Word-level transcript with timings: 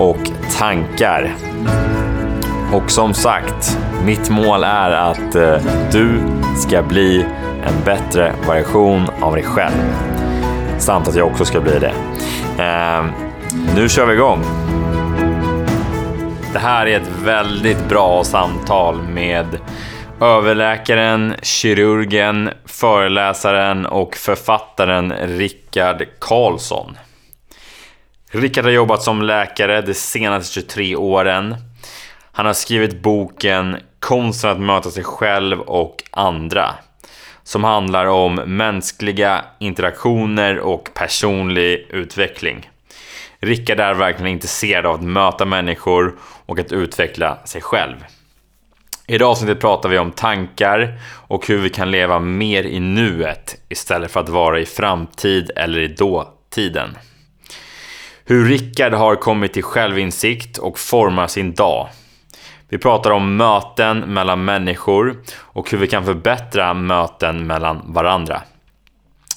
och 0.00 0.30
tankar. 0.58 1.34
Och 2.72 2.90
som 2.90 3.14
sagt, 3.14 3.78
mitt 4.04 4.30
mål 4.30 4.64
är 4.64 4.90
att 4.90 5.34
eh, 5.34 5.56
du 5.92 6.22
ska 6.56 6.82
bli 6.82 7.26
en 7.64 7.84
bättre 7.84 8.34
version 8.46 9.06
av 9.20 9.34
dig 9.34 9.44
själv. 9.44 9.94
Samt 10.78 11.08
att 11.08 11.16
jag 11.16 11.26
också 11.26 11.44
ska 11.44 11.60
bli 11.60 11.78
det. 11.78 11.92
Ehm, 12.62 13.10
nu 13.76 13.88
kör 13.88 14.06
vi 14.06 14.14
igång. 14.14 14.42
Det 16.52 16.58
här 16.58 16.86
är 16.86 17.00
ett 17.00 17.10
väldigt 17.22 17.88
bra 17.88 18.24
samtal 18.24 19.02
med 19.02 19.46
överläkaren, 20.20 21.34
kirurgen, 21.42 22.50
föreläsaren 22.64 23.86
och 23.86 24.16
författaren 24.16 25.12
Rickard 25.12 26.04
Karlsson. 26.18 26.96
Rickard 28.32 28.64
har 28.64 28.72
jobbat 28.72 29.02
som 29.02 29.22
läkare 29.22 29.82
de 29.82 29.94
senaste 29.94 30.54
23 30.54 30.96
åren. 30.96 31.56
Han 32.32 32.46
har 32.46 32.52
skrivit 32.52 33.02
boken 33.02 33.76
Konsten 34.00 34.50
att 34.50 34.60
möta 34.60 34.90
sig 34.90 35.04
själv 35.04 35.60
och 35.60 36.02
andra 36.10 36.74
som 37.42 37.64
handlar 37.64 38.06
om 38.06 38.34
mänskliga 38.34 39.44
interaktioner 39.58 40.58
och 40.58 40.90
personlig 40.94 41.86
utveckling. 41.90 42.70
Rickard 43.40 43.80
är 43.80 43.94
verkligen 43.94 44.32
intresserad 44.32 44.86
av 44.86 44.94
att 44.94 45.02
möta 45.02 45.44
människor 45.44 46.14
och 46.46 46.58
att 46.58 46.72
utveckla 46.72 47.38
sig 47.44 47.60
själv. 47.60 47.96
I 49.06 49.18
det 49.18 49.26
avsnittet 49.26 49.60
pratar 49.60 49.88
vi 49.88 49.98
om 49.98 50.12
tankar 50.12 51.00
och 51.28 51.46
hur 51.46 51.58
vi 51.58 51.70
kan 51.70 51.90
leva 51.90 52.18
mer 52.18 52.64
i 52.64 52.80
nuet 52.80 53.56
istället 53.68 54.10
för 54.10 54.20
att 54.20 54.28
vara 54.28 54.60
i 54.60 54.66
framtid 54.66 55.50
eller 55.56 55.78
i 55.78 55.88
dåtiden. 55.88 56.96
Hur 58.30 58.44
Rickard 58.44 58.92
har 58.92 59.16
kommit 59.16 59.52
till 59.52 59.62
självinsikt 59.62 60.58
och 60.58 60.78
formar 60.78 61.26
sin 61.26 61.54
dag. 61.54 61.88
Vi 62.68 62.78
pratar 62.78 63.10
om 63.10 63.36
möten 63.36 63.98
mellan 63.98 64.44
människor 64.44 65.16
och 65.38 65.70
hur 65.70 65.78
vi 65.78 65.86
kan 65.86 66.04
förbättra 66.04 66.74
möten 66.74 67.46
mellan 67.46 67.92
varandra. 67.92 68.42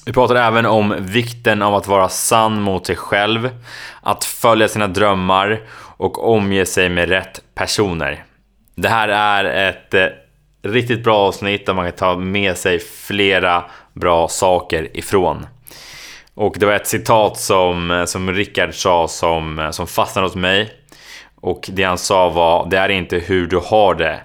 Vi 0.06 0.12
pratar 0.12 0.34
även 0.34 0.66
om 0.66 0.94
vikten 0.98 1.62
av 1.62 1.74
att 1.74 1.88
vara 1.88 2.08
sann 2.08 2.60
mot 2.60 2.86
sig 2.86 2.96
själv, 2.96 3.50
att 4.02 4.24
följa 4.24 4.68
sina 4.68 4.86
drömmar 4.86 5.62
och 5.96 6.28
omge 6.28 6.66
sig 6.66 6.88
med 6.88 7.08
rätt 7.08 7.40
personer. 7.54 8.24
Det 8.74 8.88
här 8.88 9.08
är 9.08 9.68
ett 9.68 9.94
eh, 9.94 10.06
riktigt 10.62 11.04
bra 11.04 11.16
avsnitt 11.16 11.66
där 11.66 11.74
man 11.74 11.84
kan 11.84 11.98
ta 11.98 12.16
med 12.16 12.56
sig 12.56 12.78
flera 12.78 13.64
bra 13.92 14.28
saker 14.28 14.96
ifrån. 14.96 15.46
Och 16.34 16.56
det 16.58 16.66
var 16.66 16.72
ett 16.72 16.86
citat 16.86 17.38
som, 17.38 17.90
eh, 17.90 18.04
som 18.04 18.32
Rickard 18.32 18.74
sa 18.74 19.08
som, 19.08 19.58
eh, 19.58 19.70
som 19.70 19.86
fastnade 19.86 20.26
hos 20.26 20.34
mig. 20.34 20.72
Och 21.40 21.68
det 21.72 21.82
han 21.82 21.98
sa 21.98 22.28
var, 22.28 22.70
det 22.70 22.78
är 22.78 22.88
inte 22.88 23.18
hur 23.18 23.46
du 23.46 23.56
har 23.56 23.94
det, 23.94 24.20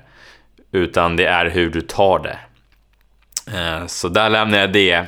utan 0.72 1.16
det 1.16 1.26
är 1.26 1.46
hur 1.46 1.70
du 1.70 1.82
tar 1.82 2.20
det. 2.20 2.38
Eh, 3.58 3.86
så 3.86 4.10
där 4.10 4.30
lämnar 4.30 4.60
jag 4.60 4.74
det. 4.74 5.06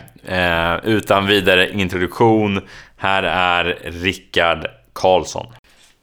Utan 0.84 1.28
vidare 1.28 1.72
introduktion. 1.72 2.62
Här 2.98 3.24
är 3.24 3.80
Rickard 3.84 4.68
Karlsson. 4.94 5.46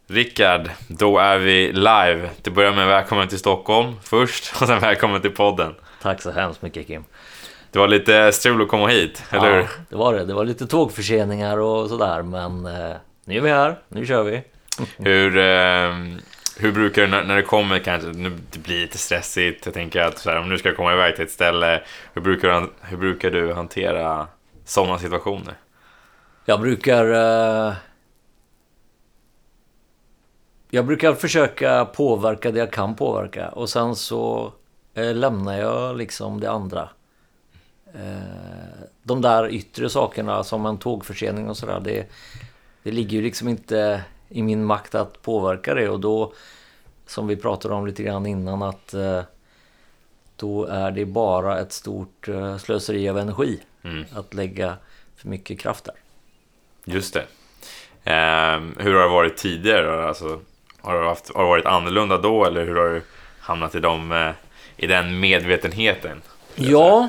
Rickard, 0.09 0.71
då 0.89 1.19
är 1.19 1.39
vi 1.39 1.73
live. 1.73 2.29
Till 2.43 2.51
att 2.53 2.55
börja 2.57 2.73
med 2.73 2.87
välkommen 2.87 3.29
till 3.29 3.39
Stockholm 3.39 3.95
först 4.03 4.53
och 4.61 4.67
sen 4.67 4.81
välkommen 4.81 5.21
till 5.21 5.31
podden. 5.31 5.75
Tack 6.03 6.23
så 6.23 6.31
hemskt 6.31 6.63
mycket 6.63 6.87
Kim. 6.87 7.05
Det 7.71 7.79
var 7.79 7.89
lite 7.89 8.33
strul 8.33 8.63
att 8.63 8.69
komma 8.69 8.87
hit, 8.87 9.23
eller 9.31 9.55
hur? 9.55 9.61
Ja, 9.61 9.69
det 9.89 9.97
var 9.97 10.15
det. 10.15 10.25
Det 10.25 10.35
var 10.35 10.45
lite 10.45 10.67
tågförseningar 10.67 11.59
och 11.59 11.89
sådär, 11.89 12.23
men 12.23 12.67
eh, 12.67 12.97
nu 13.25 13.37
är 13.37 13.41
vi 13.41 13.51
här. 13.51 13.79
Nu 13.89 14.07
kör 14.07 14.23
vi. 14.23 14.43
Hur, 14.97 15.37
eh, 15.39 15.95
hur 16.59 16.73
brukar 16.73 17.03
du, 17.03 17.09
när, 17.09 17.25
när 17.25 17.37
det 17.37 17.43
kommer 17.43 17.79
kanske, 17.79 18.09
nu 18.09 18.39
det 18.51 18.59
blir 18.59 18.81
lite 18.81 18.99
stressigt, 18.99 19.67
jag 19.67 19.75
tänker 19.75 20.01
att 20.01 20.19
så 20.19 20.31
här, 20.31 20.39
om 20.39 20.49
du 20.49 20.59
ska 20.59 20.75
komma 20.75 20.93
iväg 20.93 21.15
till 21.15 21.25
ett 21.25 21.31
ställe, 21.31 21.83
hur 22.13 22.23
brukar 22.23 22.61
du, 22.61 22.71
hur 22.81 22.97
brukar 22.97 23.31
du 23.31 23.53
hantera 23.53 24.27
sådana 24.65 24.99
situationer? 24.99 25.55
Jag 26.45 26.61
brukar... 26.61 27.05
Eh, 27.05 27.75
jag 30.71 30.87
brukar 30.87 31.15
försöka 31.15 31.85
påverka 31.85 32.51
det 32.51 32.59
jag 32.59 32.73
kan 32.73 32.97
påverka 32.97 33.49
och 33.49 33.69
sen 33.69 33.97
så 33.97 34.53
eh, 34.95 35.15
lämnar 35.15 35.59
jag 35.59 35.97
liksom 35.97 36.41
det 36.41 36.51
andra. 36.51 36.89
Eh, 37.95 38.85
de 39.03 39.23
där 39.23 39.49
yttre 39.49 39.91
sakerna 39.91 40.45
som 40.45 40.67
en 40.67 40.79
tågförsening 40.79 41.49
och 41.49 41.57
sådär, 41.57 41.81
det, 41.81 42.07
det 42.83 42.91
ligger 42.91 43.17
ju 43.17 43.23
liksom 43.23 43.49
inte 43.49 44.05
i 44.29 44.43
min 44.43 44.65
makt 44.65 44.95
att 44.95 45.23
påverka 45.23 45.75
det 45.75 45.89
och 45.89 46.01
då, 46.01 46.33
som 47.07 47.27
vi 47.27 47.37
pratade 47.37 47.75
om 47.75 47.87
lite 47.87 48.03
grann 48.03 48.27
innan, 48.27 48.63
att 48.63 48.95
eh, 48.95 49.23
då 50.37 50.65
är 50.65 50.91
det 50.91 51.05
bara 51.05 51.61
ett 51.61 51.73
stort 51.73 52.29
eh, 52.29 52.57
slöseri 52.57 53.09
av 53.09 53.19
energi 53.19 53.61
mm. 53.85 54.05
att 54.15 54.35
lägga 54.35 54.77
för 55.17 55.29
mycket 55.29 55.61
kraft 55.61 55.85
där. 55.85 55.95
Just 56.85 57.15
det. 57.15 57.25
Eh, 58.05 58.61
hur 58.79 58.95
har 58.95 59.03
det 59.03 59.09
varit 59.09 59.37
tidigare? 59.37 60.09
Alltså, 60.09 60.41
har 60.81 61.01
det, 61.01 61.09
haft, 61.09 61.35
har 61.35 61.43
det 61.43 61.49
varit 61.49 61.67
annorlunda 61.67 62.19
då 62.19 62.45
eller 62.45 62.67
hur 62.67 62.75
har 62.75 62.89
du 62.89 63.03
hamnat 63.41 63.75
i, 63.75 63.81
dem, 63.81 64.13
eh, 64.13 64.31
i 64.77 64.87
den 64.87 65.21
medvetenheten? 65.21 66.23
Ja, 66.55 67.09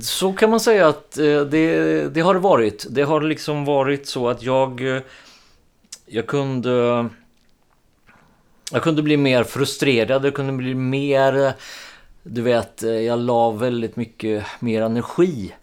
så 0.00 0.32
kan 0.32 0.50
man 0.50 0.60
säga 0.60 0.88
att 0.88 1.18
eh, 1.18 1.40
det, 1.40 2.08
det 2.14 2.20
har 2.20 2.34
det 2.34 2.40
varit. 2.40 2.86
Det 2.90 3.02
har 3.02 3.20
liksom 3.20 3.64
varit 3.64 4.06
så 4.06 4.28
att 4.28 4.42
jag, 4.42 4.96
eh, 4.96 5.02
jag 6.06 6.26
kunde 6.26 7.08
jag 8.72 8.82
kunde 8.82 9.02
bli 9.02 9.16
mer 9.16 9.44
frustrerad, 9.44 10.24
jag 10.24 10.34
kunde 10.34 10.52
bli 10.52 10.74
mer... 10.74 11.54
Du 12.22 12.42
vet, 12.42 12.82
eh, 12.82 12.90
jag 12.90 13.18
la 13.18 13.50
väldigt 13.50 13.96
mycket 13.96 14.46
mer 14.60 14.82
energi 14.82 15.54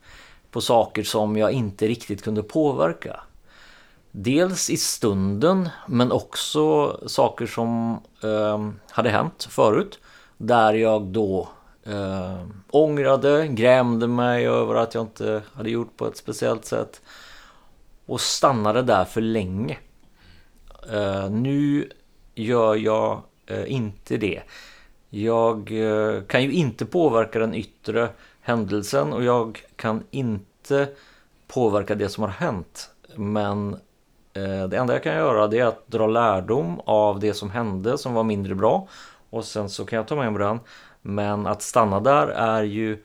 på 0.51 0.61
saker 0.61 1.03
som 1.03 1.37
jag 1.37 1.51
inte 1.51 1.87
riktigt 1.87 2.23
kunde 2.23 2.43
påverka. 2.43 3.19
Dels 4.11 4.69
i 4.69 4.77
stunden 4.77 5.69
men 5.87 6.11
också 6.11 6.97
saker 7.07 7.45
som 7.45 7.99
eh, 8.23 8.69
hade 8.89 9.09
hänt 9.09 9.47
förut. 9.49 9.99
Där 10.37 10.73
jag 10.73 11.01
då 11.01 11.49
eh, 11.89 12.45
ångrade, 12.69 13.47
grämde 13.47 14.07
mig 14.07 14.47
över 14.47 14.75
att 14.75 14.93
jag 14.93 15.03
inte 15.03 15.41
hade 15.53 15.69
gjort 15.69 15.97
på 15.97 16.07
ett 16.07 16.17
speciellt 16.17 16.65
sätt. 16.65 17.01
Och 18.05 18.21
stannade 18.21 18.81
där 18.81 19.05
för 19.05 19.21
länge. 19.21 19.77
Eh, 20.91 21.29
nu 21.29 21.89
gör 22.35 22.75
jag 22.75 23.21
eh, 23.45 23.71
inte 23.71 24.17
det. 24.17 24.41
Jag 25.09 25.71
eh, 25.71 26.21
kan 26.21 26.43
ju 26.43 26.51
inte 26.51 26.85
påverka 26.85 27.39
den 27.39 27.53
yttre 27.55 28.09
händelsen 28.41 29.13
och 29.13 29.23
jag 29.23 29.63
kan 29.75 30.03
inte 30.11 30.87
påverka 31.47 31.95
det 31.95 32.09
som 32.09 32.23
har 32.23 32.29
hänt. 32.29 32.89
Men 33.15 33.73
eh, 34.33 34.67
det 34.67 34.77
enda 34.77 34.93
jag 34.93 35.03
kan 35.03 35.15
göra 35.15 35.47
det 35.47 35.59
är 35.59 35.65
att 35.65 35.87
dra 35.87 36.07
lärdom 36.07 36.81
av 36.85 37.19
det 37.19 37.33
som 37.33 37.51
hände 37.51 37.97
som 37.97 38.13
var 38.13 38.23
mindre 38.23 38.55
bra. 38.55 38.87
Och 39.29 39.45
sen 39.45 39.69
så 39.69 39.85
kan 39.85 39.97
jag 39.97 40.07
ta 40.07 40.15
med 40.15 40.33
mig 40.33 40.41
den. 40.41 40.59
Men 41.07 41.47
att 41.47 41.61
stanna 41.61 41.99
där 41.99 42.27
är 42.27 42.63
ju 42.63 43.03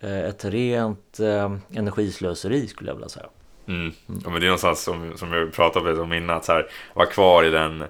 eh, 0.00 0.18
ett 0.18 0.44
rent 0.44 1.20
eh, 1.20 1.52
energislöseri 1.74 2.66
skulle 2.66 2.90
jag 2.90 2.94
vilja 2.94 3.08
säga. 3.08 3.26
Mm. 3.66 3.80
Mm. 3.80 4.20
Ja, 4.24 4.30
men 4.30 4.40
det 4.40 4.46
är 4.46 4.48
någonstans 4.48 4.82
som, 4.82 5.12
som 5.16 5.32
jag 5.32 5.52
pratade 5.52 6.00
om 6.00 6.12
innan, 6.12 6.36
att 6.36 6.44
så 6.44 6.52
här, 6.52 6.70
vara 6.94 7.06
kvar 7.06 7.44
i 7.44 7.50
den 7.50 7.84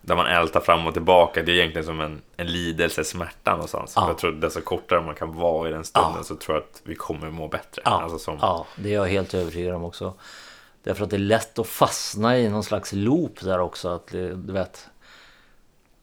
där 0.00 0.16
man 0.16 0.26
ältar 0.26 0.60
fram 0.60 0.86
och 0.86 0.92
tillbaka. 0.92 1.42
Det 1.42 1.52
är 1.52 1.56
egentligen 1.56 1.86
som 1.86 2.00
en, 2.00 2.22
en 2.36 2.46
lidelse, 2.46 3.04
smärta 3.04 3.50
någonstans. 3.50 3.92
Ja. 3.96 4.08
Jag 4.08 4.18
tror 4.18 4.34
att 4.34 4.40
desto 4.40 4.60
kortare 4.60 5.00
man 5.00 5.14
kan 5.14 5.32
vara 5.36 5.68
i 5.68 5.72
den 5.72 5.84
stunden 5.84 6.12
ja. 6.16 6.22
så 6.22 6.36
tror 6.36 6.56
jag 6.56 6.62
att 6.64 6.82
vi 6.84 6.94
kommer 6.94 7.30
må 7.30 7.48
bättre. 7.48 7.82
Ja. 7.84 8.02
Alltså 8.02 8.18
som... 8.18 8.38
ja, 8.40 8.66
det 8.76 8.88
är 8.88 8.94
jag 8.94 9.06
helt 9.06 9.34
övertygad 9.34 9.74
om 9.74 9.84
också. 9.84 10.14
Därför 10.82 11.04
att 11.04 11.10
det 11.10 11.16
är 11.16 11.18
lätt 11.18 11.58
att 11.58 11.66
fastna 11.66 12.38
i 12.38 12.48
någon 12.48 12.64
slags 12.64 12.92
loop 12.92 13.40
där 13.40 13.58
också. 13.60 13.88
Att, 13.88 14.06
du 14.06 14.52
vet, 14.52 14.88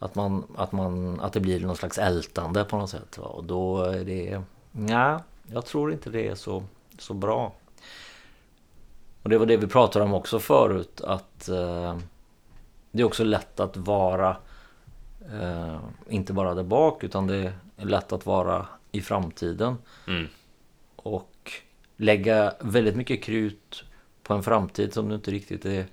att, 0.01 0.15
man, 0.15 0.43
att, 0.55 0.71
man, 0.71 1.19
att 1.19 1.33
det 1.33 1.39
blir 1.39 1.59
någon 1.59 1.75
slags 1.75 1.97
ältande 1.97 2.63
på 2.63 2.77
något 2.77 2.89
sätt. 2.89 3.17
Va? 3.17 3.25
Och 3.25 3.43
då 3.43 3.83
är 3.83 4.05
det... 4.05 4.41
Nej, 4.71 5.17
jag 5.47 5.65
tror 5.65 5.91
inte 5.91 6.09
det 6.09 6.27
är 6.27 6.35
så, 6.35 6.63
så 6.97 7.13
bra. 7.13 7.53
Och 9.23 9.29
det 9.29 9.37
var 9.37 9.45
det 9.45 9.57
vi 9.57 9.67
pratade 9.67 10.05
om 10.05 10.13
också 10.13 10.39
förut. 10.39 11.01
Att 11.01 11.49
eh, 11.49 11.97
det 12.91 13.01
är 13.01 13.05
också 13.05 13.23
lätt 13.23 13.59
att 13.59 13.77
vara 13.77 14.37
Eh, 15.29 15.79
inte 16.09 16.33
bara 16.33 16.53
där 16.53 16.63
bak 16.63 17.03
utan 17.03 17.27
det 17.27 17.53
är 17.77 17.85
lätt 17.85 18.11
att 18.11 18.25
vara 18.25 18.67
i 18.91 19.01
framtiden. 19.01 19.77
Mm. 20.07 20.27
Och 20.95 21.51
lägga 21.97 22.53
väldigt 22.59 22.95
mycket 22.95 23.23
krut 23.23 23.83
på 24.23 24.33
en 24.33 24.43
framtid 24.43 24.93
som 24.93 25.09
du 25.09 25.15
inte 25.15 25.31
riktigt 25.31 25.65
är 25.65 25.85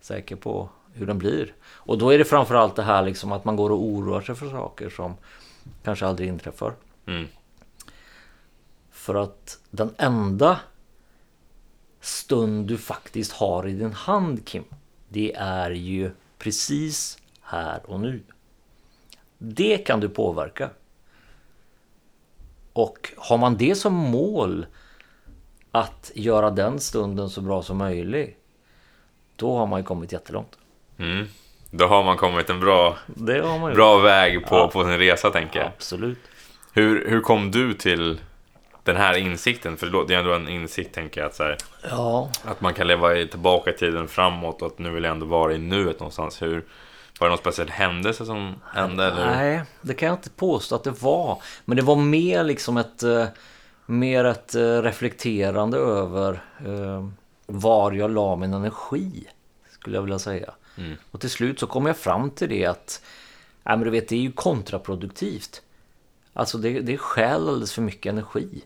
säker 0.00 0.36
på 0.36 0.68
hur 0.98 1.06
den 1.06 1.18
blir. 1.18 1.54
Och 1.62 1.98
då 1.98 2.10
är 2.10 2.18
det 2.18 2.24
framförallt 2.24 2.76
det 2.76 2.82
här 2.82 3.02
liksom 3.02 3.32
att 3.32 3.44
man 3.44 3.56
går 3.56 3.70
och 3.70 3.82
oroar 3.82 4.20
sig 4.20 4.34
för 4.34 4.50
saker 4.50 4.90
som 4.90 5.16
kanske 5.82 6.06
aldrig 6.06 6.28
inträffar. 6.28 6.74
Mm. 7.06 7.26
För 8.90 9.14
att 9.14 9.58
den 9.70 9.94
enda 9.98 10.60
stund 12.00 12.66
du 12.66 12.78
faktiskt 12.78 13.32
har 13.32 13.66
i 13.68 13.72
din 13.72 13.92
hand 13.92 14.46
Kim, 14.46 14.64
det 15.08 15.34
är 15.34 15.70
ju 15.70 16.10
precis 16.38 17.18
här 17.40 17.90
och 17.90 18.00
nu. 18.00 18.22
Det 19.38 19.78
kan 19.78 20.00
du 20.00 20.08
påverka. 20.08 20.70
Och 22.72 23.12
har 23.16 23.38
man 23.38 23.56
det 23.56 23.74
som 23.74 23.94
mål 23.94 24.66
att 25.70 26.12
göra 26.14 26.50
den 26.50 26.80
stunden 26.80 27.30
så 27.30 27.40
bra 27.40 27.62
som 27.62 27.76
möjligt, 27.76 28.38
då 29.36 29.56
har 29.56 29.66
man 29.66 29.80
ju 29.80 29.84
kommit 29.84 30.12
jättelångt. 30.12 30.57
Mm. 30.98 31.26
Då 31.70 31.86
har 31.86 32.04
man 32.04 32.16
kommit 32.16 32.50
en 32.50 32.60
bra, 32.60 32.96
bra 33.74 33.98
väg 33.98 34.46
på, 34.46 34.56
Ja. 34.56 34.68
på 34.72 34.82
sin 34.84 34.98
resa 34.98 35.30
tänker 35.30 35.58
jag. 35.58 35.68
Absolut. 35.68 36.18
Hur, 36.72 37.08
hur 37.08 37.20
kom 37.20 37.50
du 37.50 37.74
till 37.74 38.20
den 38.84 38.96
här 38.96 39.16
insikten? 39.18 39.76
För 39.76 40.04
det 40.08 40.14
är 40.14 40.18
ändå 40.18 40.34
en 40.34 40.48
insikt 40.48 40.94
tänker 40.94 41.20
jag. 41.20 41.28
Att, 41.28 41.34
så 41.34 41.42
här, 41.42 41.56
Ja, 41.90 42.30
att 42.44 42.60
man 42.60 42.74
kan 42.74 42.86
leva 42.86 43.08
tillbaka 43.14 43.70
i 43.70 43.72
tiden 43.76 44.08
framåt 44.08 44.62
och 44.62 44.66
att 44.66 44.78
nu 44.78 44.90
vill 44.90 45.04
jag 45.04 45.10
ändå 45.10 45.26
vara 45.26 45.52
i 45.54 45.58
nuet 45.58 46.00
någonstans. 46.00 46.42
Hur, 46.42 46.64
var 47.20 47.26
det 47.26 47.28
någon 47.28 47.38
speciell 47.38 47.70
händelse 47.70 48.26
som 48.26 48.54
hände? 48.74 49.04
Eller? 49.06 49.26
Nej, 49.26 49.62
det 49.80 49.94
kan 49.94 50.06
jag 50.08 50.16
inte 50.16 50.30
påstå 50.30 50.74
att 50.74 50.84
det 50.84 51.02
var. 51.02 51.42
Men 51.64 51.76
det 51.76 51.82
var 51.82 51.96
mer 51.96 52.44
liksom 52.44 52.76
ett, 52.76 53.02
eh, 53.02 53.24
mer 53.86 54.24
ett 54.24 54.54
eh, 54.54 54.82
reflekterande 54.82 55.78
över 55.78 56.42
eh, 56.66 57.08
var 57.46 57.92
jag 57.92 58.10
la 58.10 58.36
min 58.36 58.54
energi. 58.54 59.26
Skulle 59.70 59.96
jag 59.96 60.02
vilja 60.02 60.18
säga. 60.18 60.50
Mm. 60.78 60.96
Och 61.10 61.20
till 61.20 61.30
slut 61.30 61.60
så 61.60 61.66
kom 61.66 61.86
jag 61.86 61.96
fram 61.96 62.30
till 62.30 62.48
det 62.48 62.66
att 62.66 63.02
nej, 63.62 63.76
men 63.76 63.84
du 63.84 63.90
vet, 63.90 64.08
det 64.08 64.16
är 64.16 64.20
ju 64.20 64.32
kontraproduktivt. 64.32 65.62
Alltså 66.32 66.58
det, 66.58 66.80
det 66.80 66.98
stjäl 66.98 67.48
alldeles 67.48 67.72
för 67.72 67.82
mycket 67.82 68.10
energi 68.10 68.62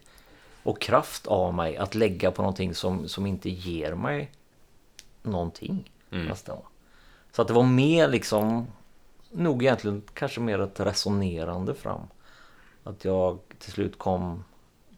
och 0.62 0.80
kraft 0.80 1.26
av 1.26 1.54
mig 1.54 1.76
att 1.76 1.94
lägga 1.94 2.30
på 2.30 2.42
någonting 2.42 2.74
som, 2.74 3.08
som 3.08 3.26
inte 3.26 3.50
ger 3.50 3.94
mig 3.94 4.30
någonting. 5.22 5.90
Mm. 6.10 6.26
Nästan. 6.26 6.58
Så 7.32 7.42
att 7.42 7.48
det 7.48 7.54
var 7.54 7.62
mer 7.62 8.08
liksom 8.08 8.66
nog 9.30 9.62
egentligen 9.62 10.02
kanske 10.14 10.40
mer 10.40 10.58
ett 10.58 10.80
resonerande 10.80 11.74
fram. 11.74 12.00
Att 12.84 13.04
jag 13.04 13.38
till 13.58 13.72
slut 13.72 13.98
kom 13.98 14.44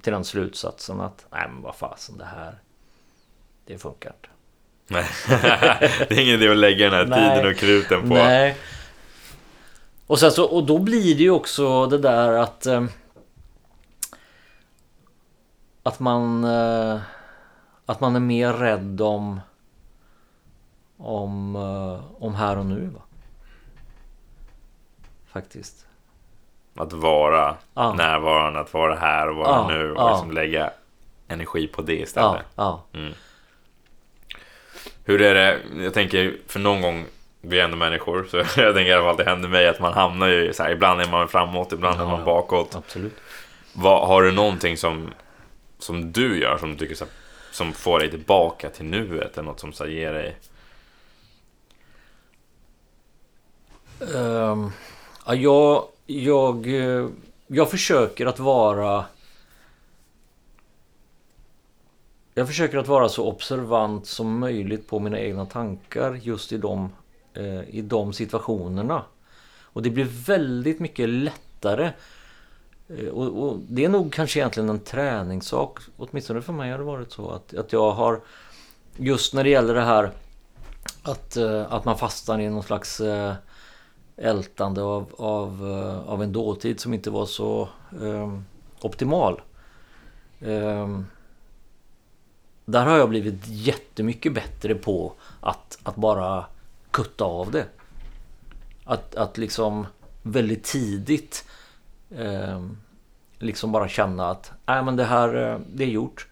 till 0.00 0.12
den 0.12 0.24
slutsatsen 0.24 1.00
att 1.00 1.26
nej 1.30 1.48
men 1.48 1.62
vad 1.62 1.74
fasen 1.74 2.18
det 2.18 2.24
här 2.24 2.58
det 3.64 3.78
funkar 3.78 4.10
inte. 4.10 4.33
Det 4.88 6.10
är 6.10 6.20
ingen 6.20 6.34
idé 6.42 6.48
att 6.50 6.56
lägga 6.56 6.90
den 6.90 7.12
här 7.12 7.34
tiden 7.34 7.50
och 7.50 7.56
kruten 7.56 8.00
på. 8.00 8.14
Nej. 8.14 8.56
Och, 10.06 10.18
sen 10.18 10.32
så, 10.32 10.44
och 10.44 10.64
då 10.64 10.78
blir 10.78 11.14
det 11.14 11.22
ju 11.22 11.30
också 11.30 11.86
det 11.86 11.98
där 11.98 12.32
att 12.32 12.66
eh, 12.66 12.84
att 15.82 16.00
man 16.00 16.44
eh, 16.44 16.98
att 17.86 18.00
man 18.00 18.16
är 18.16 18.20
mer 18.20 18.52
rädd 18.52 19.00
om 19.00 19.40
om, 20.96 21.56
eh, 21.56 22.22
om 22.22 22.34
här 22.34 22.58
och 22.58 22.66
nu 22.66 22.86
va? 22.94 23.00
Faktiskt. 25.32 25.86
Att 26.76 26.92
vara 26.92 27.56
Ja. 27.74 27.94
närvarande, 27.94 28.60
att 28.60 28.74
vara 28.74 28.94
här 28.96 29.28
och 29.28 29.36
vara 29.36 29.48
Ja, 29.48 29.68
nu 29.68 29.90
och 29.92 29.98
ja. 30.00 30.10
liksom 30.10 30.30
lägga 30.30 30.70
energi 31.28 31.66
på 31.66 31.82
det 31.82 32.00
istället. 32.00 32.42
ja. 32.54 32.82
Hur 35.04 35.22
är 35.22 35.34
det, 35.34 35.60
jag 35.84 35.94
tänker 35.94 36.36
för 36.46 36.60
någon 36.60 36.82
gång, 36.82 37.04
vi 37.40 37.60
är 37.60 37.64
ändå 37.64 37.76
människor, 37.76 38.26
så 38.30 38.36
jag 38.60 38.74
tänker 38.74 38.86
i 38.86 38.92
alla 38.92 39.04
fall 39.04 39.16
det 39.16 39.24
händer 39.24 39.48
mig 39.48 39.68
att 39.68 39.80
man 39.80 39.92
hamnar 39.92 40.28
ju 40.28 40.52
så 40.52 40.62
här, 40.62 40.70
ibland 40.70 41.00
är 41.00 41.10
man 41.10 41.28
framåt, 41.28 41.72
ibland 41.72 42.00
är 42.00 42.04
Ja, 42.04 42.08
man 42.08 42.18
ja. 42.18 42.24
bakåt. 42.24 42.74
Absolut. 42.74 43.16
Vad, 43.72 44.08
har 44.08 44.22
du 44.22 44.32
någonting 44.32 44.76
som, 44.76 45.10
som 45.78 46.12
du 46.12 46.40
gör 46.40 46.58
som 46.58 46.72
du 46.72 46.78
tycker 46.78 46.94
så 46.94 47.04
här, 47.04 47.12
som 47.50 47.72
får 47.72 47.98
dig 47.98 48.10
tillbaka 48.10 48.70
till 48.70 48.84
nuet 48.84 49.38
eller 49.38 49.48
något 49.48 49.60
som 49.60 49.72
så 49.72 49.84
här, 49.84 49.90
ger 49.90 50.12
dig 50.12 50.36
Ehm, 54.00 54.72
ja, 55.26 55.34
jag, 55.34 55.84
jag, 56.06 56.66
eh, 56.66 57.08
jag 57.46 57.70
försöker 57.70 58.26
att 58.26 58.38
vara... 58.38 59.04
Jag 62.34 62.46
försöker 62.46 62.78
att 62.78 62.88
vara 62.88 63.08
så 63.08 63.26
observant 63.26 64.06
som 64.06 64.38
möjligt 64.38 64.88
på 64.88 64.98
mina 64.98 65.20
egna 65.20 65.46
tankar 65.46 66.14
just 66.22 66.52
i 66.52 66.56
de, 66.56 66.92
eh, 67.34 67.68
i 67.68 67.82
de 67.82 68.12
situationerna. 68.12 69.02
Och 69.62 69.82
det 69.82 69.90
blir 69.90 70.04
väldigt 70.04 70.80
mycket 70.80 71.08
lättare. 71.08 71.90
Eh, 72.88 73.08
och, 73.08 73.42
och 73.42 73.58
det 73.68 73.84
är 73.84 73.88
nog 73.88 74.12
kanske 74.12 74.38
egentligen 74.38 74.68
en 74.68 74.80
träningssak. 74.80 75.78
Åtminstone 75.96 76.42
för 76.42 76.52
mig 76.52 76.70
har 76.70 76.78
det 76.78 76.84
varit 76.84 77.12
så 77.12 77.30
att, 77.30 77.54
att 77.54 77.72
jag 77.72 77.90
har 77.92 78.20
just 78.96 79.34
när 79.34 79.44
det 79.44 79.50
gäller 79.50 79.74
det 79.74 79.84
här 79.84 80.10
att, 81.02 81.36
eh, 81.36 81.72
att 81.72 81.84
man 81.84 81.98
fastnar 81.98 82.40
i 82.40 82.48
någon 82.48 82.62
slags 82.62 83.00
eh, 83.00 83.34
ältande 84.16 84.82
av, 84.82 85.14
av, 85.18 85.68
eh, 85.70 86.12
av 86.12 86.22
en 86.22 86.32
dåtid 86.32 86.80
som 86.80 86.94
inte 86.94 87.10
var 87.10 87.26
så 87.26 87.68
eh, 88.02 88.38
optimal. 88.80 89.40
Eh, 90.40 90.88
där 92.64 92.86
har 92.86 92.98
jag 92.98 93.08
blivit 93.08 93.48
jättemycket 93.48 94.34
bättre 94.34 94.74
på 94.74 95.12
att, 95.40 95.78
att 95.82 95.96
bara 95.96 96.44
kutta 96.90 97.24
av 97.24 97.50
det. 97.50 97.66
Att, 98.84 99.14
att 99.14 99.38
liksom 99.38 99.86
väldigt 100.22 100.64
tidigt 100.64 101.44
eh, 102.10 102.66
liksom 103.38 103.72
bara 103.72 103.88
känna 103.88 104.30
att 104.30 104.52
Nej, 104.66 104.82
men 104.82 104.96
det 104.96 105.04
här 105.04 105.52
eh, 105.52 105.58
det 105.74 105.84
är 105.84 105.88
gjort. 105.88 106.28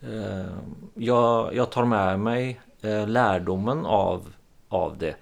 Eh, 0.00 0.54
jag, 0.94 1.54
jag 1.54 1.70
tar 1.70 1.84
med 1.84 2.20
mig 2.20 2.60
eh, 2.80 3.08
lärdomen 3.08 3.86
av, 3.86 4.32
av 4.68 4.98
det. 4.98 5.14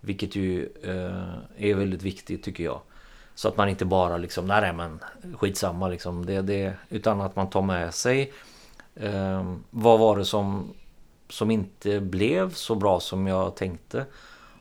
Vilket 0.00 0.36
ju 0.36 0.68
eh, 0.82 1.68
är 1.68 1.74
väldigt 1.74 2.02
viktigt 2.02 2.42
tycker 2.42 2.64
jag. 2.64 2.80
Så 3.34 3.48
att 3.48 3.56
man 3.56 3.68
inte 3.68 3.84
bara 3.84 4.16
liksom, 4.16 4.46
nej, 4.46 4.60
nej 4.60 4.72
men 4.72 5.00
skitsamma 5.36 5.88
liksom. 5.88 6.26
Det, 6.26 6.42
det, 6.42 6.74
utan 6.88 7.20
att 7.20 7.36
man 7.36 7.50
tar 7.50 7.62
med 7.62 7.94
sig 7.94 8.32
eh, 9.00 9.54
vad 9.70 9.98
var 9.98 10.18
det 10.18 10.24
som, 10.24 10.74
som 11.28 11.50
inte 11.50 12.00
blev 12.00 12.54
så 12.54 12.74
bra 12.74 13.00
som 13.00 13.26
jag 13.26 13.56
tänkte. 13.56 14.06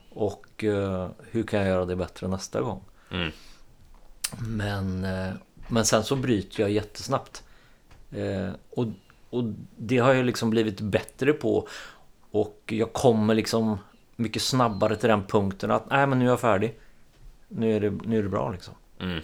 Och 0.09 0.63
eh, 0.63 1.09
hur 1.31 1.43
kan 1.43 1.59
jag 1.59 1.69
göra 1.69 1.85
det 1.85 1.95
bättre 1.95 2.27
nästa 2.27 2.61
gång. 2.61 2.81
Mm. 3.11 3.31
Men, 4.39 5.05
eh, 5.05 5.33
men 5.67 5.85
sen 5.85 6.03
så 6.03 6.15
bryter 6.15 6.61
jag 6.61 6.71
jättesnabbt. 6.71 7.43
Eh, 8.11 8.49
och, 8.69 8.85
och 9.29 9.43
det 9.75 9.97
har 9.97 10.13
jag 10.13 10.25
liksom 10.25 10.49
blivit 10.49 10.81
bättre 10.81 11.33
på. 11.33 11.67
Och 12.31 12.63
jag 12.65 12.93
kommer 12.93 13.35
liksom 13.35 13.77
mycket 14.15 14.41
snabbare 14.41 14.95
till 14.95 15.09
den 15.09 15.23
punkten 15.23 15.71
att 15.71 15.89
nej 15.89 16.07
men 16.07 16.19
nu 16.19 16.25
är 16.25 16.29
jag 16.29 16.39
färdig. 16.39 16.79
Nu 17.47 17.75
är 17.75 17.79
det, 17.79 17.89
nu 17.89 18.17
är 18.17 18.23
det 18.23 18.29
bra 18.29 18.51
liksom. 18.51 18.73
Mm. 18.99 19.21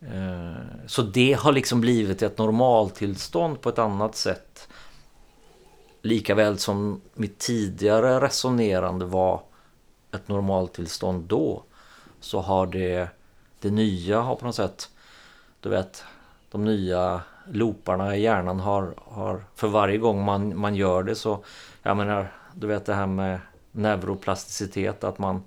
Eh, 0.00 0.86
så 0.86 1.02
det 1.02 1.32
har 1.32 1.52
liksom 1.52 1.80
blivit 1.80 2.22
ett 2.22 2.38
normaltillstånd 2.38 3.60
på 3.60 3.68
ett 3.68 3.78
annat 3.78 4.16
sätt. 4.16 4.68
Likaväl 6.02 6.58
som 6.58 7.00
mitt 7.14 7.38
tidigare 7.38 8.20
resonerande 8.20 9.04
var 9.04 9.42
ett 10.12 10.28
normaltillstånd 10.28 11.24
då. 11.24 11.62
Så 12.20 12.40
har 12.40 12.66
det, 12.66 13.08
det 13.60 13.70
nya 13.70 14.20
har 14.20 14.36
på 14.36 14.46
något 14.46 14.54
sätt, 14.54 14.90
du 15.60 15.68
vet, 15.68 16.04
de 16.50 16.64
nya 16.64 17.20
looparna 17.52 18.16
i 18.16 18.22
hjärnan 18.22 18.60
har, 18.60 18.94
har 18.96 19.44
för 19.54 19.68
varje 19.68 19.98
gång 19.98 20.24
man, 20.24 20.58
man 20.58 20.74
gör 20.74 21.02
det 21.02 21.14
så, 21.14 21.44
jag 21.82 21.96
menar, 21.96 22.32
du 22.54 22.66
vet 22.66 22.86
det 22.86 22.94
här 22.94 23.06
med 23.06 23.38
neuroplasticitet, 23.72 25.04
att 25.04 25.18
man, 25.18 25.42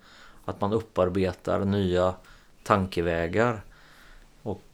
att 0.46 0.62
man 0.62 0.74
upparbetar 0.74 1.66
nya 1.66 2.14
tankevägar. 2.64 3.62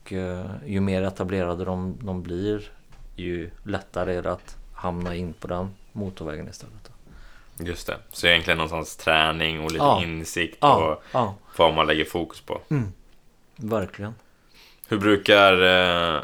Och 0.09 0.13
eh, 0.13 0.45
ju 0.65 0.79
mer 0.79 1.01
etablerade 1.01 1.65
de, 1.65 1.97
de 2.01 2.21
blir 2.23 2.69
ju 3.15 3.49
lättare 3.63 4.15
är 4.15 4.21
det 4.23 4.31
att 4.31 4.57
hamna 4.73 5.15
in 5.15 5.33
på 5.33 5.47
den 5.47 5.75
motorvägen 5.91 6.47
istället. 6.47 6.91
Just 7.59 7.87
det. 7.87 7.97
Så 8.11 8.27
egentligen 8.27 8.57
någonstans 8.57 8.95
träning 8.95 9.59
och 9.59 9.71
lite 9.71 9.83
Ja. 9.85 10.03
insikt 10.03 10.57
Ja, 10.61 10.75
och 10.93 11.03
ja, 11.11 11.35
vad 11.57 11.73
man 11.73 11.87
lägger 11.87 12.05
fokus 12.05 12.41
på. 12.41 12.61
verkligen. 13.55 14.15
Hur 14.87 14.99
brukar 14.99 15.53
eh, 15.53 16.21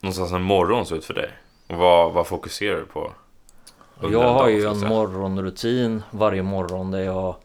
någonstans 0.00 0.32
en 0.32 0.42
morgon 0.42 0.86
se 0.86 0.94
ut 0.94 1.04
för 1.04 1.14
dig? 1.14 1.30
Och 1.66 1.76
vad, 1.76 2.12
vad 2.12 2.26
fokuserar 2.26 2.76
du 2.76 2.86
på? 2.86 3.12
Jag 4.02 4.32
har 4.32 4.48
ju 4.48 4.66
en 4.66 4.78
morgonrutin 4.88 6.02
varje 6.10 6.42
morgon 6.42 6.90
där 6.90 7.00
jag, 7.02 7.36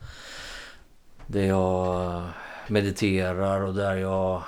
där 1.28 1.44
jag 1.48 2.22
mediterar 2.68 3.62
och 3.62 3.74
där 3.74 3.96
jag 3.96 4.42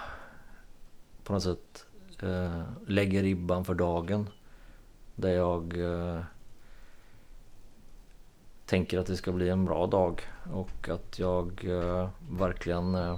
på 1.24 1.34
något 1.34 1.44
sätt 1.44 1.86
eh, 2.22 2.62
lägger 2.88 3.24
ribban 3.24 3.66
för 3.66 3.74
dagen. 3.74 4.30
Där 5.16 5.30
jag 5.30 5.78
eh, 5.78 6.22
tänker 8.66 9.00
att 9.00 9.08
det 9.08 9.18
ska 9.18 9.32
bli 9.32 9.50
en 9.50 9.66
bra 9.66 9.88
dag 9.88 10.22
och 10.54 10.90
att 10.90 11.20
jag 11.20 11.66
eh, 11.66 12.10
verkligen 12.30 12.96
eh, 12.96 13.18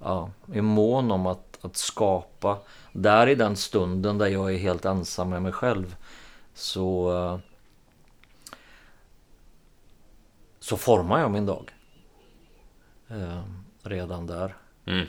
ja, 0.00 0.30
är 0.52 0.62
mån 0.62 1.10
om 1.10 1.26
att, 1.26 1.58
att 1.64 1.76
skapa. 1.76 2.58
Där 2.92 3.26
i 3.26 3.34
den 3.34 3.56
stunden 3.56 4.18
där 4.18 4.26
jag 4.26 4.54
är 4.54 4.58
helt 4.58 4.84
ensam 4.84 5.30
med 5.30 5.42
mig 5.42 5.52
själv 5.52 5.96
så 6.54 7.16
eh, 7.16 7.38
så 10.60 10.76
formar 10.76 11.20
jag 11.20 11.30
min 11.30 11.46
dag. 11.46 11.74
Eh, 13.08 13.42
redan 13.82 14.26
där. 14.26 14.56
Mm. 14.84 15.06